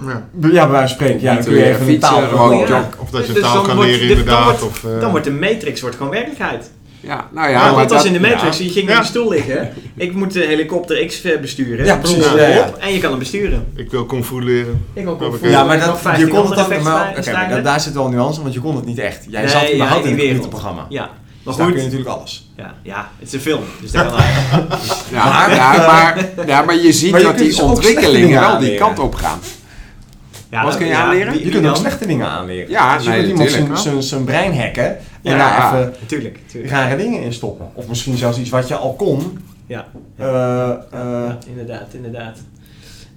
Ja. 0.00 0.06
Ja, 0.06 0.20
bij 0.40 0.50
wijze 0.50 0.70
van 0.70 0.88
spreken. 0.88 1.20
Ja, 1.20 1.34
dan 1.34 1.44
kun 1.44 1.54
je 1.54 1.64
even 1.64 1.84
fietsen, 1.86 2.10
taal 2.14 2.28
gewoon. 2.28 2.62
Of 2.98 3.10
dat 3.10 3.26
je 3.26 3.32
Dus 3.32 3.42
taal 3.42 3.62
kan 3.62 3.76
wordt 3.76 3.90
leren 3.90 4.08
de- 4.08 4.14
dan 4.14 4.18
inderdaad. 4.18 4.44
wordt- 4.44 4.62
of, 4.62 4.84
eh, 4.84 5.00
Dan 5.00 5.10
wordt 5.10 5.24
de 5.24 5.32
Matrix 5.32 5.80
wordt 5.80 5.96
gewoon 5.96 6.12
werkelijkheid. 6.12 6.70
Ja, 7.00 7.28
nou 7.32 7.50
ja, 7.50 7.72
maar 7.72 7.86
dat, 7.88 8.04
in 8.04 8.12
de 8.12 8.20
Matrix, 8.20 8.58
ja. 8.58 8.64
je 8.64 8.70
ging 8.70 8.88
Ja. 8.88 8.94
in 8.94 9.00
de 9.00 9.06
stoel 9.06 9.28
liggen. 9.30 9.72
Ik 9.96 10.14
moet 10.14 10.32
de 10.32 10.40
helikopter 10.44 11.06
X 11.06 11.22
besturen. 11.40 11.84
Ja, 11.86 11.96
precies, 11.96 12.24
ja, 12.32 12.70
En 12.78 12.92
je 12.92 12.98
kan 13.00 13.10
hem 13.10 13.18
besturen. 13.18 13.66
ik 13.76 13.90
wil 13.90 14.04
kung 14.04 14.24
fu 14.24 14.42
leren. 14.44 14.84
Ik 14.92 15.04
wil. 15.04 15.38
Ja, 15.42 15.64
maar 15.64 15.78
dat, 15.78 15.86
je 15.88 15.96
15 16.00 16.28
kon 16.28 16.46
het 16.46 16.54
dan... 16.56 16.68
Maar, 16.68 16.82
maar 16.82 17.16
stijlen. 17.20 17.62
daar, 17.64 17.80
zit 17.80 17.94
wel 17.94 18.04
een 18.04 18.10
nuance, 18.10 18.42
want 18.42 18.54
je 18.54 18.60
kon 18.60 18.76
het 18.76 18.84
niet 18.84 18.98
echt. 18.98 19.24
Jij 19.28 19.40
Nee, 19.40 19.50
zat 19.50 19.60
ja, 19.68 19.74
überhaupt 19.74 20.04
in 20.04 20.10
het 20.12 20.20
computerprogramma. 20.20 20.86
Ja, 20.88 21.10
maar 21.56 21.66
Dus 21.66 21.66
daar 21.66 21.66
kun 21.66 21.76
je 21.76 21.82
goed. 21.82 21.92
natuurlijk 21.92 22.18
alles. 22.20 22.50
Ja, 22.56 22.74
ja, 22.82 23.10
het 23.18 23.26
is 23.28 23.32
een 23.34 23.40
film, 23.40 23.62
dus 23.80 23.90
dat 23.90 24.06
kan 24.10 24.18
eigenlijk. 24.18 24.72
ja, 25.12 25.24
Maar- 25.24 25.54
ja, 25.54 25.76
maar, 25.86 26.28
ja, 26.46 26.62
maar 26.62 26.76
je 26.76 26.92
ziet 26.92 27.10
Maar 27.10 27.20
je 27.20 27.26
dat 27.26 27.38
die 27.38 27.46
dus 27.46 27.60
ontwikkelingen 27.60 28.40
wel 28.40 28.58
die 28.58 28.74
kant 28.78 28.98
op 28.98 29.14
gaan. 29.14 29.38
Ja, 30.50 30.64
Wat 30.64 30.76
kun 30.76 30.86
je 30.86 30.92
ja, 30.92 31.02
aanleren? 31.02 31.34
Je 31.34 31.40
kunt 31.40 31.56
ook 31.56 31.62
dan? 31.62 31.76
slechte 31.76 32.06
dingen 32.06 32.28
aanleren. 32.28 32.70
Ja, 32.70 32.96
dus 32.96 33.04
je 33.04 33.10
nee, 33.10 33.18
kunt 33.18 33.30
iemand 33.30 33.50
zijn, 33.50 33.62
natuurlijk. 33.62 33.88
zijn, 33.88 34.02
zijn 34.02 34.24
brein 34.24 34.58
hacken 34.60 34.86
en 35.22 35.36
Ja. 35.36 35.36
daar 35.36 35.74
even 35.80 35.94
Tuurlijk, 36.06 36.38
tuurlijk. 36.46 36.72
rare 36.72 36.96
dingen 36.96 37.22
in 37.22 37.32
stoppen. 37.32 37.70
Of 37.74 37.86
misschien 37.88 38.16
zelfs 38.16 38.38
iets 38.38 38.50
wat 38.50 38.68
je 38.68 38.74
al 38.76 38.94
kon. 38.94 39.38
Ja, 39.66 39.86
eh, 40.16 40.70
eh, 40.70 40.76
ja, 40.90 41.38
inderdaad, 41.46 41.86
inderdaad. 41.92 42.38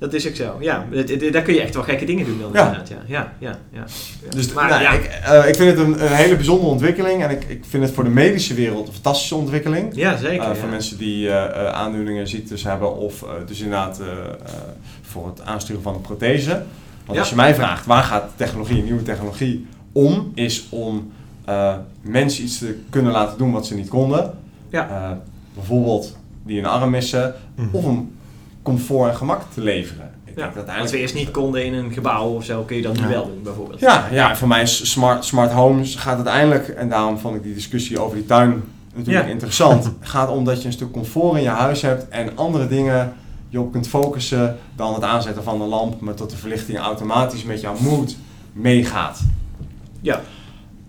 Dat 0.01 0.13
is 0.13 0.27
ook 0.27 0.35
zo. 0.35 0.57
Ja, 0.59 0.85
daar 1.31 1.41
kun 1.41 1.53
je 1.53 1.61
echt 1.61 1.73
wel 1.73 1.83
gekke 1.83 2.05
dingen 2.05 2.25
doen 2.25 2.39
dan 2.39 2.49
Ja. 2.53 2.59
inderdaad. 2.65 2.87
Ja, 2.87 2.97
ja, 3.07 3.31
ja. 3.39 3.57
ja. 3.73 3.83
Dus 4.29 4.53
Maar 4.53 4.69
nou, 4.69 4.81
ja. 4.81 4.91
ik, 4.91 5.03
eh, 5.05 5.47
ik 5.47 5.55
vind 5.55 5.69
het 5.77 5.79
een, 5.87 6.03
een 6.03 6.15
hele 6.15 6.35
bijzondere 6.35 6.69
ontwikkeling. 6.69 7.23
En 7.23 7.29
ik, 7.29 7.43
ik 7.43 7.63
vind 7.65 7.83
het 7.83 7.93
voor 7.93 8.03
de 8.03 8.09
medische 8.09 8.53
wereld 8.53 8.87
een 8.87 8.93
fantastische 8.93 9.35
ontwikkeling. 9.35 9.95
Ja, 9.95 10.17
zeker. 10.17 10.41
Eh, 10.41 10.47
ja. 10.47 10.55
voor 10.55 10.69
mensen 10.69 10.97
die 10.97 11.29
eh, 11.29 11.43
eh, 11.67 11.73
aandoeningen, 11.73 12.27
ziektes 12.27 12.63
hebben 12.63 12.97
of 12.97 13.25
dus 13.47 13.59
inderdaad 13.59 14.01
voor 15.01 15.27
het 15.27 15.41
aansturen 15.41 15.81
van 15.81 15.93
een 15.93 16.01
prothese. 16.01 16.49
Want 17.05 17.13
Ja. 17.13 17.19
als 17.19 17.29
je 17.29 17.35
mij 17.35 17.55
vraagt 17.55 17.85
waar 17.85 18.03
gaat 18.03 18.29
technologie, 18.35 18.83
nieuwe 18.83 19.03
technologie 19.03 19.67
om, 19.91 20.31
is 20.35 20.67
om 20.69 21.11
mensen 22.01 22.43
iets 22.43 22.57
te 22.57 22.79
kunnen 22.89 23.11
laten 23.11 23.37
doen 23.37 23.51
wat 23.51 23.65
ze 23.65 23.75
niet 23.75 23.89
konden. 23.89 24.33
Ja. 24.69 24.89
Eh, 24.89 25.17
bijvoorbeeld 25.55 26.17
die 26.43 26.59
een 26.59 26.65
arm 26.65 26.89
missen. 26.89 27.33
Mhm. 27.55 27.67
Of 27.75 27.85
om 27.85 28.11
comfort 28.61 29.09
en 29.09 29.15
gemak 29.15 29.41
te 29.53 29.61
leveren. 29.61 30.09
Ik 30.25 30.37
Ja, 30.37 30.43
denk 30.43 30.67
dat 30.67 30.77
wat 30.77 30.91
we 30.91 30.97
eerst 30.97 31.13
niet 31.15 31.31
konden 31.31 31.65
in 31.65 31.73
een 31.73 31.91
gebouw 31.91 32.27
of 32.35 32.43
zo, 32.43 32.61
kun 32.63 32.75
je 32.75 32.81
dat 32.81 32.93
nu 32.95 33.01
Ja. 33.01 33.07
wel 33.07 33.25
doen 33.27 33.43
bijvoorbeeld. 33.43 33.79
Ja, 33.79 34.07
ja, 34.11 34.35
voor 34.35 34.47
mij 34.47 34.61
is 34.61 34.91
smart, 34.91 35.25
smart 35.25 35.51
homes 35.51 35.95
gaat 35.95 36.15
uiteindelijk, 36.15 36.67
en 36.67 36.89
daarom 36.89 37.17
vond 37.17 37.35
ik 37.35 37.43
die 37.43 37.53
discussie 37.53 37.99
over 37.99 38.15
die 38.17 38.25
tuin 38.25 38.63
natuurlijk 38.95 39.25
Ja. 39.25 39.31
interessant. 39.31 39.91
gaat 39.99 40.29
om 40.29 40.45
dat 40.45 40.61
je 40.61 40.67
een 40.67 40.73
stuk 40.73 40.91
comfort 40.91 41.35
in 41.37 41.41
je 41.43 41.49
huis 41.49 41.81
hebt 41.81 42.09
en 42.09 42.37
andere 42.37 42.67
dingen 42.67 43.13
je 43.49 43.59
op 43.59 43.71
kunt 43.71 43.87
focussen 43.87 44.57
dan 44.75 44.93
het 44.93 45.03
aanzetten 45.03 45.43
van 45.43 45.57
de 45.57 45.63
lamp, 45.65 45.99
maar 45.99 46.15
dat 46.15 46.29
de 46.29 46.37
verlichting 46.37 46.77
automatisch 46.79 47.43
met 47.43 47.61
jouw 47.61 47.75
mood 47.79 48.15
meegaat. 48.53 49.19
Ja. 50.01 50.21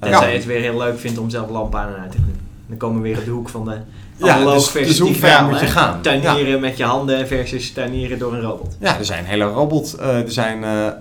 Tenzij 0.00 0.30
je 0.30 0.36
het 0.36 0.46
weer 0.46 0.60
heel 0.60 0.78
leuk 0.78 0.98
vindt 0.98 1.18
om 1.18 1.30
zelf 1.30 1.50
lampen 1.50 1.80
aan 1.80 1.94
en 1.94 2.00
uit 2.00 2.10
te 2.10 2.16
doen. 2.16 2.36
Dan 2.66 2.76
komen 2.76 3.02
we 3.02 3.08
weer 3.08 3.18
op 3.18 3.24
de 3.24 3.30
hoek 3.30 3.48
van 3.48 3.64
de 3.64 3.70
Ja, 3.70 3.84
analoog 4.30 4.54
dus- 4.54 4.68
versus 4.68 4.88
dus 4.88 4.98
hoe 4.98 5.14
ver 5.14 5.20
digitaal, 5.20 5.48
moet 5.48 5.60
je 5.60 5.66
gaan? 5.66 6.00
Tuinieren 6.00 6.60
met 6.60 6.76
je 6.76 6.84
handen 6.84 7.26
versus 7.26 7.72
tuinieren 7.72 8.18
door 8.18 8.32
een 8.34 8.40
robot. 8.40 8.76
Ja, 8.80 8.98
er 8.98 9.04
zijn 9.04 9.24
hele 9.24 9.44
robot, 9.44 9.94
eh, 9.94 10.16
er 10.18 10.32
zijn 10.32 10.64
eh, 10.64 10.86
eh, 10.86 10.92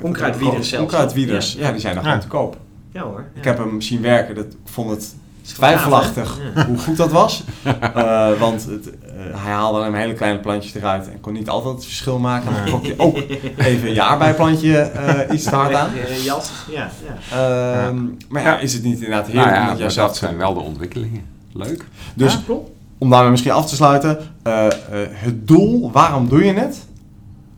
Onkruidwieders 0.00 0.68
zelfs. 0.68 0.84
Onkruidwieders, 0.84 1.52
ja. 1.58 1.70
die 1.72 1.80
zijn 1.80 1.94
nog 1.94 2.04
Ja. 2.04 2.10
gewoon 2.10 2.24
te 2.24 2.30
koop. 2.36 2.56
Ja 2.92 3.02
hoor. 3.02 3.24
Ik 3.34 3.44
heb 3.44 3.58
hem 3.58 3.80
zien 3.80 4.02
werken, 4.02 4.34
dat, 4.34 4.44
ik 4.44 4.56
vond 4.64 4.90
het 4.90 5.14
twijfelachtig? 5.42 6.38
Ja. 6.54 6.66
hoe 6.66 6.78
goed 6.78 6.96
dat 6.96 7.10
was. 7.10 7.42
Eh, 7.94 8.28
want 8.38 8.64
het, 8.64 8.90
eh, 8.90 9.40
hij 9.42 9.52
haalde 9.52 9.90
maar 9.90 10.00
hele 10.00 10.14
kleine 10.14 10.38
plantjes 10.38 10.74
eruit 10.74 11.08
en 11.10 11.20
kon 11.20 11.32
niet 11.32 11.48
altijd 11.48 11.74
het 11.74 11.84
verschil 11.84 12.18
maken. 12.18 12.54
Dan 12.54 12.64
trok 12.64 12.84
je 12.84 12.94
ook 12.96 13.18
even 13.56 13.94
je 13.94 14.02
aardbeiplantje 14.02 14.78
eh, 14.78 15.34
iets 15.34 15.44
te 15.44 15.54
hard 15.54 15.74
aan. 15.74 15.90
Eh, 15.94 16.24
jas, 16.30 16.50
ja. 16.70 16.90
ja. 17.30 17.86
Ehm, 17.86 17.98
Maar 18.28 18.42
ja, 18.42 18.58
is 18.58 18.72
het 18.72 18.82
niet 18.82 18.94
inderdaad 18.94 19.26
heerlijk 19.26 19.50
Nou 19.50 19.78
ja, 19.78 19.88
dat 19.94 20.16
zijn 20.16 20.36
wel 20.36 20.54
de 20.54 20.60
ontwikkelingen. 20.60 21.24
Leuk. 21.52 21.84
Dus 22.14 22.38
Ja, 22.48 22.54
om 22.98 23.10
daarmee 23.10 23.30
misschien 23.30 23.52
af 23.52 23.68
te 23.68 23.74
sluiten, 23.74 24.18
eh, 24.42 24.66
eh, 24.66 24.72
het 25.12 25.48
doel, 25.48 25.90
waarom 25.92 26.28
doe 26.28 26.44
je 26.44 26.52
het, 26.52 26.86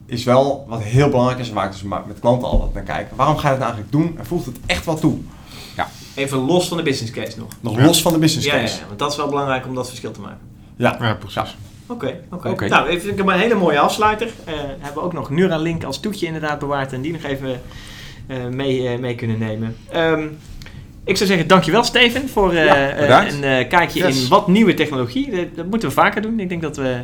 is 0.07 0.25
wel 0.25 0.65
wat 0.69 0.83
heel 0.83 1.09
belangrijk 1.09 1.41
is 1.41 1.49
en 1.49 1.55
waar 1.55 1.67
ik 1.67 1.73
dus 1.73 1.83
met 1.83 2.19
klanten 2.21 2.49
al 2.49 2.59
wat 2.59 2.75
naar 2.75 2.83
kijk. 2.83 3.09
Waarom 3.17 3.37
ga 3.37 3.43
je 3.49 3.55
het 3.55 3.59
nou 3.63 3.73
eigenlijk 3.73 3.93
doen 3.93 4.19
en 4.19 4.27
voegt 4.27 4.47
het 4.47 4.57
echt 4.67 4.85
wat 4.85 5.01
toe? 5.01 5.19
Even 6.15 6.39
los 6.39 6.69
van 6.69 6.77
de 6.77 6.83
business 6.83 7.13
case 7.13 7.39
nog. 7.39 7.49
Nog 7.61 7.77
Ja. 7.77 7.85
los 7.85 8.03
van 8.03 8.13
de 8.13 8.19
business 8.19 8.47
Ja, 8.47 8.55
ja, 8.55 8.61
case. 8.61 8.81
ja, 8.81 8.87
want 8.87 8.99
dat 8.99 9.11
is 9.11 9.17
wel 9.17 9.29
belangrijk 9.29 9.67
om 9.67 9.75
dat 9.75 9.89
verschil 9.89 10.11
te 10.11 10.21
maken. 10.21 10.39
Ja, 10.77 10.97
Ja, 11.01 11.15
precies. 11.15 11.57
Oké, 11.87 12.21
oké. 12.31 12.69
Nou, 12.69 12.89
ik 12.91 13.01
vind 13.01 13.19
ik 13.19 13.27
een 13.27 13.39
hele 13.39 13.55
mooie 13.55 13.79
afsluiter. 13.79 14.27
Eh 14.45 14.55
hebben 14.57 14.95
we 14.95 15.01
ook 15.01 15.13
nog 15.13 15.31
Neuralink 15.31 15.85
als 15.85 16.01
toetje 16.01 16.27
inderdaad 16.27 16.59
bewaard 16.59 16.93
en 16.93 17.01
die 17.01 17.13
nog 17.13 17.23
even 17.23 17.61
eh, 18.27 18.47
mee, 18.47 18.89
eh, 18.89 18.99
mee 18.99 19.15
kunnen 19.15 19.39
nemen. 19.39 19.77
Ehm, 19.91 20.27
ik 21.05 21.17
zou 21.17 21.29
zeggen, 21.29 21.47
dankjewel 21.47 21.85
Steven 21.85 22.29
voor 22.29 22.53
eh, 22.53 22.65
Ja, 22.65 22.91
eh, 23.25 23.33
een 23.33 23.45
eh, 23.45 23.69
kijkje 23.69 23.99
Yes. 24.07 24.23
in 24.23 24.29
wat 24.29 24.49
nieuwe 24.49 24.75
technologie. 24.75 25.31
Dat, 25.31 25.47
dat 25.55 25.67
moeten 25.67 25.89
we 25.89 25.95
vaker 25.95 26.23
doen. 26.23 26.41
Ik 26.41 26.49
denk 26.49 26.63
dat 26.63 26.77
we, 26.77 26.97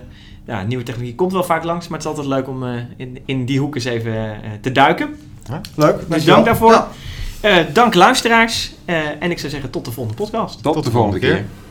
ja, 0.46 0.62
nieuwe 0.62 0.82
technologie 0.84 1.14
komt 1.16 1.32
wel 1.32 1.44
vaak 1.44 1.64
langs, 1.64 1.88
maar 1.88 1.99
het 1.99 2.07
is 2.09 2.14
altijd 2.16 2.34
leuk 2.34 2.49
om 2.49 2.64
eh, 2.66 2.74
in, 2.96 3.18
in 3.24 3.44
die 3.44 3.59
hoek 3.61 3.74
eens 3.74 3.84
even 3.84 4.14
eh, 4.14 4.32
te 4.61 4.72
duiken. 4.72 5.16
leuk. 5.74 5.96
Dus 6.09 6.24
dank 6.24 6.44
daarvoor. 6.44 6.70
Ja. 6.72 6.88
Eh, 7.40 7.57
dank 7.72 7.94
luisteraars. 7.94 8.72
Eh, 8.84 8.96
en 9.18 9.30
ik 9.30 9.38
zou 9.38 9.51
zeggen, 9.53 9.70
tot 9.70 9.84
de 9.84 9.90
volgende 9.92 10.22
podcast. 10.22 10.62
Tot, 10.62 10.74
Tot 10.74 10.84
de 10.84 10.90
de 10.90 10.96
volgende 10.96 11.18
volgende 11.20 11.42
keer. 11.42 11.68